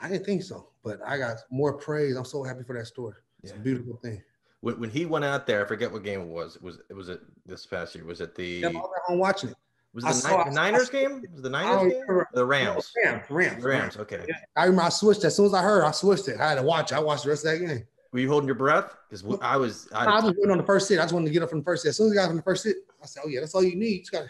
I 0.00 0.08
didn't 0.08 0.24
think 0.26 0.42
so. 0.42 0.68
But 0.82 1.00
I 1.06 1.16
got 1.18 1.38
more 1.50 1.72
praise. 1.74 2.16
I'm 2.16 2.24
so 2.24 2.42
happy 2.42 2.62
for 2.62 2.76
that 2.78 2.86
story. 2.86 3.14
It's 3.42 3.52
a 3.52 3.56
beautiful 3.56 3.96
thing. 4.02 4.22
When, 4.60 4.78
when 4.80 4.90
he 4.90 5.04
went 5.06 5.24
out 5.24 5.46
there, 5.46 5.62
I 5.64 5.68
forget 5.68 5.92
what 5.92 6.02
game 6.04 6.20
it 6.22 6.26
was. 6.28 6.56
It 6.56 6.62
was 6.62 6.78
it 6.88 6.94
was 6.94 7.08
it 7.08 7.20
this 7.46 7.66
past 7.66 7.94
year? 7.94 8.04
Was 8.04 8.20
it 8.20 8.34
the 8.34 8.44
Yeah, 8.46 8.68
I'm 9.08 9.18
watching 9.18 9.50
it. 9.50 9.56
was 9.92 10.04
it 10.04 10.08
I 10.08 10.10
the, 10.12 10.18
saw- 10.18 10.44
Ni- 10.44 10.50
the 10.50 10.54
Niners 10.54 10.88
game? 10.90 11.22
Was 11.30 11.40
it 11.40 11.42
the 11.42 11.50
Niners 11.50 11.92
game? 11.92 12.02
Or 12.08 12.28
the 12.32 12.44
Rams. 12.44 12.92
Rams, 13.04 13.22
Rams, 13.30 13.62
The 13.62 13.68
Rams. 13.68 13.96
Okay. 13.98 14.26
I 14.56 14.64
remember 14.64 14.82
I 14.82 14.88
switched 14.90 15.24
as 15.24 15.36
soon 15.36 15.46
as 15.46 15.54
I 15.54 15.62
heard. 15.62 15.84
I 15.84 15.90
switched 15.90 16.28
it. 16.28 16.40
I 16.40 16.48
had 16.50 16.54
to 16.56 16.62
watch. 16.62 16.92
it. 16.92 16.96
I 16.96 17.00
watched 17.00 17.24
the 17.24 17.30
rest 17.30 17.44
of 17.46 17.52
that 17.58 17.66
game. 17.66 17.86
Were 18.14 18.20
you 18.20 18.28
holding 18.28 18.46
your 18.46 18.54
breath? 18.54 18.94
Because 19.10 19.24
I 19.42 19.56
was. 19.56 19.88
I 19.92 20.04
I, 20.04 20.20
was 20.20 20.36
waiting 20.36 20.52
on 20.52 20.58
the 20.58 20.62
first 20.62 20.88
hit. 20.88 21.00
I 21.00 21.02
just 21.02 21.12
wanted 21.12 21.26
to 21.26 21.32
get 21.32 21.42
up 21.42 21.50
from 21.50 21.58
the 21.58 21.64
first 21.64 21.82
hit. 21.82 21.90
As 21.90 21.96
soon 21.96 22.06
as 22.06 22.12
he 22.12 22.16
got 22.16 22.28
from 22.28 22.36
the 22.36 22.44
first 22.44 22.62
hit, 22.64 22.76
I 23.02 23.06
said, 23.06 23.24
"Oh 23.26 23.28
yeah, 23.28 23.40
that's 23.40 23.56
all 23.56 23.64
you 23.64 23.74
need." 23.74 23.88
You 23.88 23.98
just 23.98 24.12
got. 24.12 24.22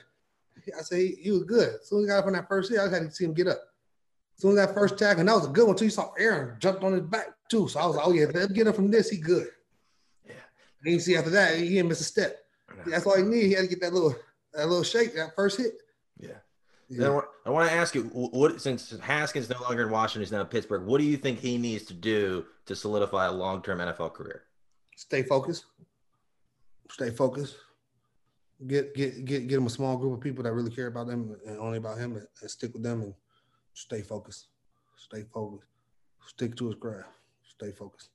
I 0.79 0.81
said 0.81 1.01
he, 1.01 1.19
he 1.21 1.31
was 1.31 1.43
good. 1.43 1.69
As 1.83 1.87
soon 1.87 1.99
as 1.99 2.05
he 2.07 2.09
got 2.09 2.19
up 2.21 2.25
from 2.25 2.33
that 2.33 2.49
first 2.49 2.71
hit, 2.71 2.81
I 2.81 2.85
had 2.89 3.03
to 3.03 3.11
see 3.11 3.27
him 3.27 3.35
get 3.35 3.49
up. 3.49 3.59
As 4.39 4.41
soon 4.41 4.53
as 4.53 4.67
that 4.67 4.73
first 4.73 4.97
tackle, 4.97 5.21
and 5.21 5.29
that 5.29 5.35
was 5.35 5.45
a 5.45 5.51
good 5.51 5.67
one 5.67 5.77
too. 5.77 5.85
You 5.85 5.91
saw 5.91 6.13
Aaron 6.19 6.57
jumped 6.61 6.83
on 6.83 6.95
his 6.95 7.03
back 7.03 7.27
too. 7.51 7.69
So 7.69 7.79
I 7.79 7.85
was 7.85 7.97
like, 7.97 8.07
"Oh 8.07 8.13
yeah, 8.13 8.25
let 8.33 8.49
him 8.49 8.55
get 8.55 8.69
up 8.69 8.75
from 8.75 8.91
this. 8.91 9.11
He 9.11 9.19
good." 9.19 9.49
Yeah. 10.25 10.33
And 10.83 10.95
you 10.95 10.99
see 10.99 11.17
after 11.19 11.29
that, 11.29 11.59
he 11.59 11.69
didn't 11.69 11.89
miss 11.89 12.01
a 12.01 12.05
step. 12.05 12.39
That's 12.87 13.05
all 13.05 13.19
he 13.19 13.23
needed. 13.23 13.49
He 13.49 13.53
had 13.53 13.63
to 13.65 13.69
get 13.69 13.83
that 13.83 13.93
little 13.93 14.17
that 14.55 14.67
little 14.67 14.83
shake, 14.83 15.15
that 15.15 15.37
first 15.37 15.59
hit. 15.59 15.75
yeah. 16.19 16.39
Yeah. 16.89 17.21
I 17.47 17.51
want- 17.51 17.69
to 17.69 17.75
ask 17.75 17.95
you, 17.95 18.05
what 18.05 18.61
since 18.61 18.91
Haskins 18.99 19.49
no 19.49 19.61
longer 19.63 19.83
in 19.85 19.91
Washington, 19.91 20.23
he's 20.23 20.33
now 20.33 20.41
in 20.43 20.47
Pittsburgh. 20.47 20.85
What 20.87 20.99
do 20.99 21.05
you 21.05 21.17
think 21.17 21.39
he 21.39 21.57
needs 21.59 21.85
to 21.87 21.95
do 21.95 22.45
to 22.67 22.77
solidify 22.77 23.27
a 23.27 23.33
long-term 23.33 23.79
NFL 23.81 24.11
career? 24.13 24.45
Stay 24.97 25.23
focused. 25.23 25.65
Stay 26.91 27.11
focused. 27.11 27.57
Get 28.67 28.95
get 28.95 29.25
get 29.25 29.47
get 29.49 29.57
him 29.59 29.67
a 29.67 29.71
small 29.71 29.97
group 29.97 30.15
of 30.15 30.21
people 30.21 30.45
that 30.45 30.53
really 30.53 30.71
care 30.71 30.87
about 30.87 31.07
them 31.09 31.37
and 31.47 31.59
only 31.59 31.79
about 31.79 31.99
him, 31.99 32.17
and, 32.17 32.27
and 32.41 32.51
stick 32.51 32.73
with 32.73 32.83
them 32.85 33.03
and 33.03 33.15
stay 33.75 34.01
focused. 34.01 34.47
Stay 34.97 35.25
focused. 35.33 35.69
Stick 36.27 36.55
to 36.57 36.67
his 36.67 36.77
craft. 36.77 37.09
Stay 37.49 37.73
focused. 37.73 38.11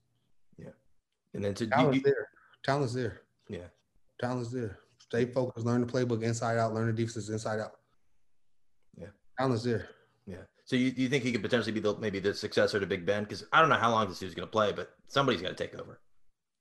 Yeah, 0.57 0.69
and 1.33 1.43
then 1.43 1.53
to 1.55 1.67
Talent's 1.67 1.97
you- 1.97 2.03
there. 2.03 2.29
Talent's 2.63 2.93
there. 2.93 3.21
yeah, 3.49 3.67
Talent's 4.19 4.51
there. 4.51 4.79
Stay 4.99 5.25
focused. 5.25 5.65
Learn 5.65 5.81
the 5.85 5.87
playbook 5.91 6.23
inside 6.23 6.57
out. 6.57 6.73
Learn 6.73 6.87
the 6.87 6.93
defense 6.93 7.27
inside 7.29 7.59
out. 7.59 7.78
There. 9.39 9.89
yeah. 10.27 10.37
So 10.65 10.75
you, 10.75 10.93
you 10.95 11.07
think 11.07 11.23
he 11.23 11.31
could 11.31 11.41
potentially 11.41 11.71
be 11.71 11.79
the 11.79 11.95
maybe 11.97 12.19
the 12.19 12.33
successor 12.33 12.79
to 12.79 12.85
Big 12.85 13.05
Ben? 13.05 13.23
Because 13.23 13.45
I 13.53 13.61
don't 13.61 13.69
know 13.69 13.75
how 13.75 13.91
long 13.91 14.07
this 14.07 14.19
dude's 14.19 14.35
going 14.35 14.47
to 14.47 14.51
play, 14.51 14.71
but 14.71 14.91
somebody's 15.07 15.41
got 15.41 15.49
to 15.49 15.55
take 15.55 15.73
over. 15.79 15.99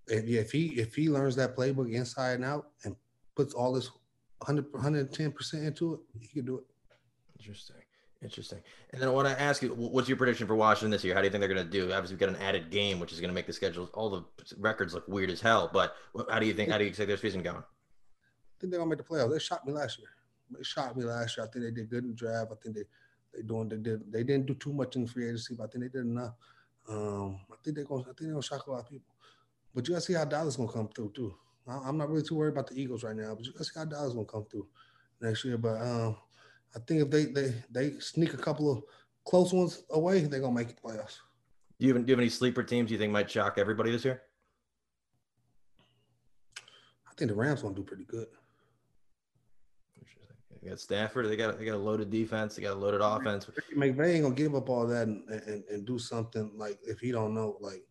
If, 0.07 0.25
if 0.27 0.53
he 0.53 0.67
if 0.81 0.95
he 0.95 1.09
learns 1.09 1.37
that 1.37 1.57
playbook 1.57 1.93
inside 1.93 2.35
and 2.35 2.45
out 2.45 2.69
and 2.85 2.95
puts 3.35 3.53
all 3.53 3.73
this 3.73 3.91
100 4.38 4.73
110 4.73 5.33
percent 5.33 5.64
into 5.64 5.95
it, 5.95 6.01
he 6.21 6.29
can 6.29 6.47
do 6.47 6.59
it. 6.59 6.64
Interesting. 7.38 7.77
Interesting. 8.23 8.59
And 8.91 9.01
then 9.01 9.09
I 9.09 9.12
want 9.12 9.29
to 9.29 9.41
ask 9.41 9.62
you, 9.62 9.69
what's 9.69 10.09
your 10.09 10.17
prediction 10.17 10.47
for 10.49 10.57
Washington 10.57 10.91
this 10.91 11.05
year? 11.05 11.14
How 11.14 11.21
do 11.21 11.27
you 11.27 11.31
think 11.31 11.41
they're 11.41 11.55
going 11.55 11.64
to 11.64 11.71
do? 11.71 11.93
Obviously, 11.93 12.14
we've 12.14 12.21
got 12.21 12.31
an 12.31 12.37
added 12.37 12.71
game, 12.71 12.99
which 12.99 13.12
is 13.12 13.21
going 13.21 13.29
to 13.29 13.35
make 13.35 13.47
the 13.47 13.53
schedule, 13.53 13.88
all 13.95 14.11
the 14.11 14.25
records 14.59 14.93
look 14.93 15.07
weird 15.07 15.31
as 15.31 15.41
hell. 15.41 15.71
But 15.73 15.95
how 16.29 16.41
do 16.41 16.47
you 16.47 16.55
think? 16.55 16.71
How 16.71 16.79
do 16.79 16.85
you 16.85 16.93
see 16.93 17.05
their 17.05 17.17
season 17.17 17.43
going? 17.43 17.59
I 17.59 18.61
think 18.61 18.73
they're 18.73 18.81
gonna 18.81 18.91
make 18.91 18.99
the 18.99 19.05
playoffs. 19.05 19.31
They 19.31 19.38
shot 19.38 19.64
me 19.64 19.73
last 19.73 19.99
year. 20.01 20.09
They 20.50 20.62
shot 20.62 20.96
me 20.96 21.04
last 21.04 21.37
year. 21.37 21.46
I 21.46 21.50
think 21.50 21.64
they 21.64 21.70
did 21.70 21.90
good 21.90 22.04
in 22.04 22.11
the 22.11 22.14
draft. 22.14 22.50
I 22.52 22.54
think 22.62 22.76
they 22.76 22.84
they 23.34 23.42
doing 23.42 23.68
they 23.68 23.76
did 23.76 24.12
they 24.12 24.22
didn't 24.24 24.46
do 24.46 24.54
too 24.54 24.72
much 24.72 24.96
in 24.96 25.06
free 25.06 25.26
agency, 25.26 25.54
but 25.54 25.64
I 25.64 25.66
think 25.68 25.84
they 25.84 25.98
did 25.98 26.06
enough. 26.06 26.34
Um, 26.88 27.40
I 27.52 27.56
think 27.62 27.76
they're 27.76 27.84
gonna 27.84 28.02
I 28.02 28.06
think 28.06 28.20
they're 28.20 28.30
gonna 28.32 28.42
shock 28.42 28.66
a 28.66 28.70
lot 28.70 28.80
of 28.80 28.88
people. 28.88 29.12
But 29.74 29.87
you 29.87 29.94
gotta 29.94 30.04
see 30.04 30.14
how 30.14 30.24
Dallas 30.24 30.56
gonna 30.56 30.72
come 30.72 30.88
through 30.88 31.12
too. 31.14 31.34
I- 31.66 31.88
I'm 31.88 31.98
not 31.98 32.08
really 32.08 32.22
too 32.22 32.34
worried 32.37 32.52
about 32.52 32.66
the 32.68 32.80
Eagles 32.80 33.04
right 33.04 33.14
now, 33.14 33.34
but 33.34 33.44
you 33.44 33.52
gotta 33.52 33.64
see 33.64 33.78
how 33.78 33.84
Dallas 33.84 34.14
gonna 34.14 34.24
come 34.24 34.46
through 34.50 34.66
next 35.20 35.44
year. 35.44 35.58
But 35.58 35.80
um, 35.82 36.16
I 36.74 36.78
think 36.80 37.02
if 37.02 37.11
they 37.11 37.26
they 37.26 37.54
they 37.70 37.98
sneak 38.00 38.32
a 38.34 38.38
couple 38.38 38.72
of 38.72 38.82
close 39.26 39.52
ones 39.52 39.82
away, 39.90 40.20
they're 40.20 40.40
gonna 40.40 40.54
make 40.54 40.68
the 40.68 40.74
playoffs. 40.74 41.18
Do 41.78 41.87
you 41.87 41.94
have, 41.94 42.04
do 42.06 42.11
you 42.11 42.14
have 42.14 42.20
any 42.20 42.30
sleeper 42.30 42.62
teams 42.62 42.90
you 42.90 42.98
think 42.98 43.12
might 43.12 43.30
shock 43.30 43.58
everybody 43.58 43.90
this 43.92 44.04
year? 44.04 44.22
I 47.06 47.14
think 47.16 47.30
the 47.30 47.37
Rams 47.37 47.62
gonna 47.62 47.74
do 47.74 47.82
pretty 47.82 48.04
good. 48.04 48.26
Interesting. 50.62 50.68
They 50.68 50.71
got 50.71 50.81
Stafford. 50.81 51.29
They 51.29 51.37
got 51.37 51.59
they 51.59 51.64
got 51.64 51.75
a 51.75 51.79
loaded 51.79 52.11
defense. 52.11 52.57
They 52.57 52.62
got 52.62 52.75
a 52.75 52.81
loaded 52.81 53.01
offense. 53.01 53.47
McVay 53.77 54.14
ain't 54.14 54.23
gonna 54.23 54.35
give 54.35 54.55
up 54.55 54.68
all 54.68 54.87
that 54.87 55.07
and, 55.07 55.29
and, 55.29 55.64
and 55.71 55.87
do 55.87 55.99
something 55.99 56.51
like 56.57 56.79
if 56.83 56.99
he 57.01 57.12
don't 57.12 57.35
know. 57.35 57.57
Like 57.61 57.85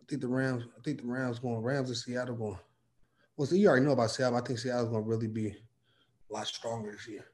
I 0.00 0.04
think 0.08 0.20
the 0.20 0.28
Rams, 0.28 0.64
I 0.76 0.80
think 0.82 1.00
the 1.00 1.06
Rams 1.06 1.38
going 1.38 1.62
Rams 1.62 1.88
and 1.88 1.96
Seattle 1.96 2.36
going. 2.36 2.58
Well, 3.36 3.46
so 3.46 3.54
you 3.54 3.68
already 3.68 3.84
know 3.84 3.92
about 3.92 4.10
Seattle. 4.10 4.38
I 4.38 4.40
think 4.40 4.58
Seattle's 4.58 4.88
gonna 4.88 5.00
really 5.00 5.28
be 5.28 5.48
a 5.48 6.32
lot 6.32 6.46
stronger 6.46 6.92
this 6.92 7.06
year. 7.06 7.24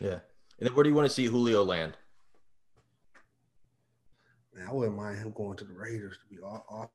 Yeah. 0.00 0.18
And 0.58 0.68
then 0.68 0.74
where 0.74 0.84
do 0.84 0.90
you 0.90 0.96
want 0.96 1.08
to 1.08 1.14
see 1.14 1.26
Julio 1.26 1.64
land? 1.64 1.96
Man, 4.54 4.66
I 4.68 4.72
wouldn't 4.72 4.96
mind 4.96 5.18
him 5.18 5.32
going 5.32 5.56
to 5.56 5.64
the 5.64 5.72
Raiders 5.72 6.16
to 6.18 6.34
be 6.34 6.40
off. 6.40 6.62
off 6.68 6.90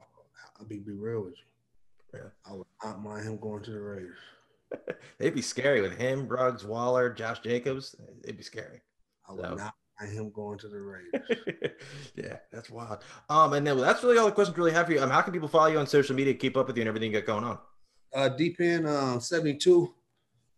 I'll 0.60 0.66
be 0.66 0.80
be 0.80 0.92
real 0.92 1.24
with 1.24 1.36
you. 1.38 2.20
Yeah. 2.20 2.30
I 2.46 2.54
would 2.54 2.68
not 2.84 3.02
mind 3.02 3.26
him 3.26 3.38
going 3.38 3.64
to 3.64 3.72
the 3.72 3.80
Raiders. 3.80 4.18
They'd 5.18 5.34
be 5.36 5.42
scary 5.42 5.82
with 5.82 5.98
him, 5.98 6.28
Ruggs, 6.28 6.66
Waller, 6.66 7.10
Josh 7.12 7.40
Jacobs. 7.40 7.96
It'd 8.24 8.38
be 8.38 8.44
scary. 8.44 8.82
I 9.28 9.34
would 9.34 9.44
So- 9.44 9.56
not 9.56 9.74
mind 10.00 10.14
him 10.14 10.32
going 10.32 10.58
to 10.60 10.68
the 10.70 10.80
Raiders. 10.80 11.72
yeah, 12.16 12.38
that's 12.52 12.70
wild. 12.70 13.04
Um, 13.30 13.54
and 13.54 13.66
then 13.68 13.76
well, 13.76 13.86
that's 13.86 14.04
really 14.04 14.18
all 14.18 14.26
the 14.28 14.32
questions 14.32 14.56
we 14.58 14.62
really 14.64 14.74
have 14.76 14.86
for 14.88 14.94
you. 14.94 15.02
Um, 15.02 15.10
how 15.10 15.22
can 15.22 15.34
people 15.34 15.50
follow 15.50 15.68
you 15.68 15.78
on 15.80 15.88
social 15.88 16.16
media, 16.16 16.34
keep 16.34 16.56
up 16.58 16.68
with 16.68 16.78
you, 16.78 16.82
and 16.82 16.88
everything 16.88 17.12
you 17.14 17.20
got 17.22 17.28
going 17.28 17.44
on? 17.44 17.58
uh, 18.16 18.30
DPen 18.38 18.88
uh, 18.88 19.20
72 19.20 19.94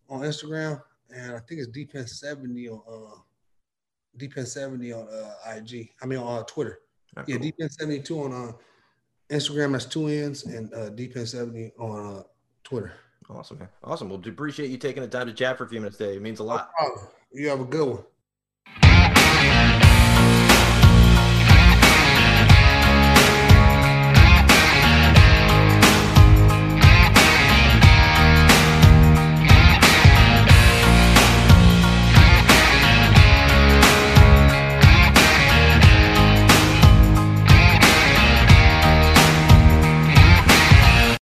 on 0.09 0.21
Instagram, 0.21 0.81
and 1.13 1.35
I 1.35 1.39
think 1.39 1.59
it's 1.61 1.69
DPen 1.69 2.07
70 2.07 2.69
on 2.69 2.81
uh, 2.87 3.15
DPen 4.17 4.45
seventy 4.45 4.91
on 4.91 5.07
uh, 5.07 5.33
IG. 5.55 5.89
I 6.01 6.05
mean 6.05 6.19
on 6.19 6.39
uh, 6.39 6.43
Twitter. 6.43 6.79
Oh, 7.15 7.23
yeah, 7.27 7.37
cool. 7.37 7.45
DPen 7.45 7.71
seventy 7.71 7.99
two 8.01 8.21
on 8.21 8.33
uh, 8.33 8.51
Instagram. 9.29 9.71
That's 9.71 9.85
two 9.85 10.07
ends, 10.07 10.43
and 10.45 10.73
uh, 10.73 10.89
DPen 10.89 11.25
seventy 11.27 11.71
on 11.79 12.17
uh, 12.17 12.23
Twitter. 12.63 12.91
Awesome, 13.29 13.59
man. 13.59 13.69
Awesome. 13.83 14.09
Well, 14.09 14.19
appreciate 14.25 14.69
you 14.69 14.77
taking 14.77 15.03
the 15.03 15.09
time 15.09 15.27
to 15.27 15.33
chat 15.33 15.57
for 15.57 15.63
a 15.63 15.69
few 15.69 15.79
minutes 15.79 15.97
today. 15.97 16.15
It 16.15 16.21
means 16.21 16.39
a 16.39 16.43
lot. 16.43 16.71
You 17.31 17.47
have 17.49 17.61
a 17.61 17.65
good 17.65 17.87
one. 17.87 18.03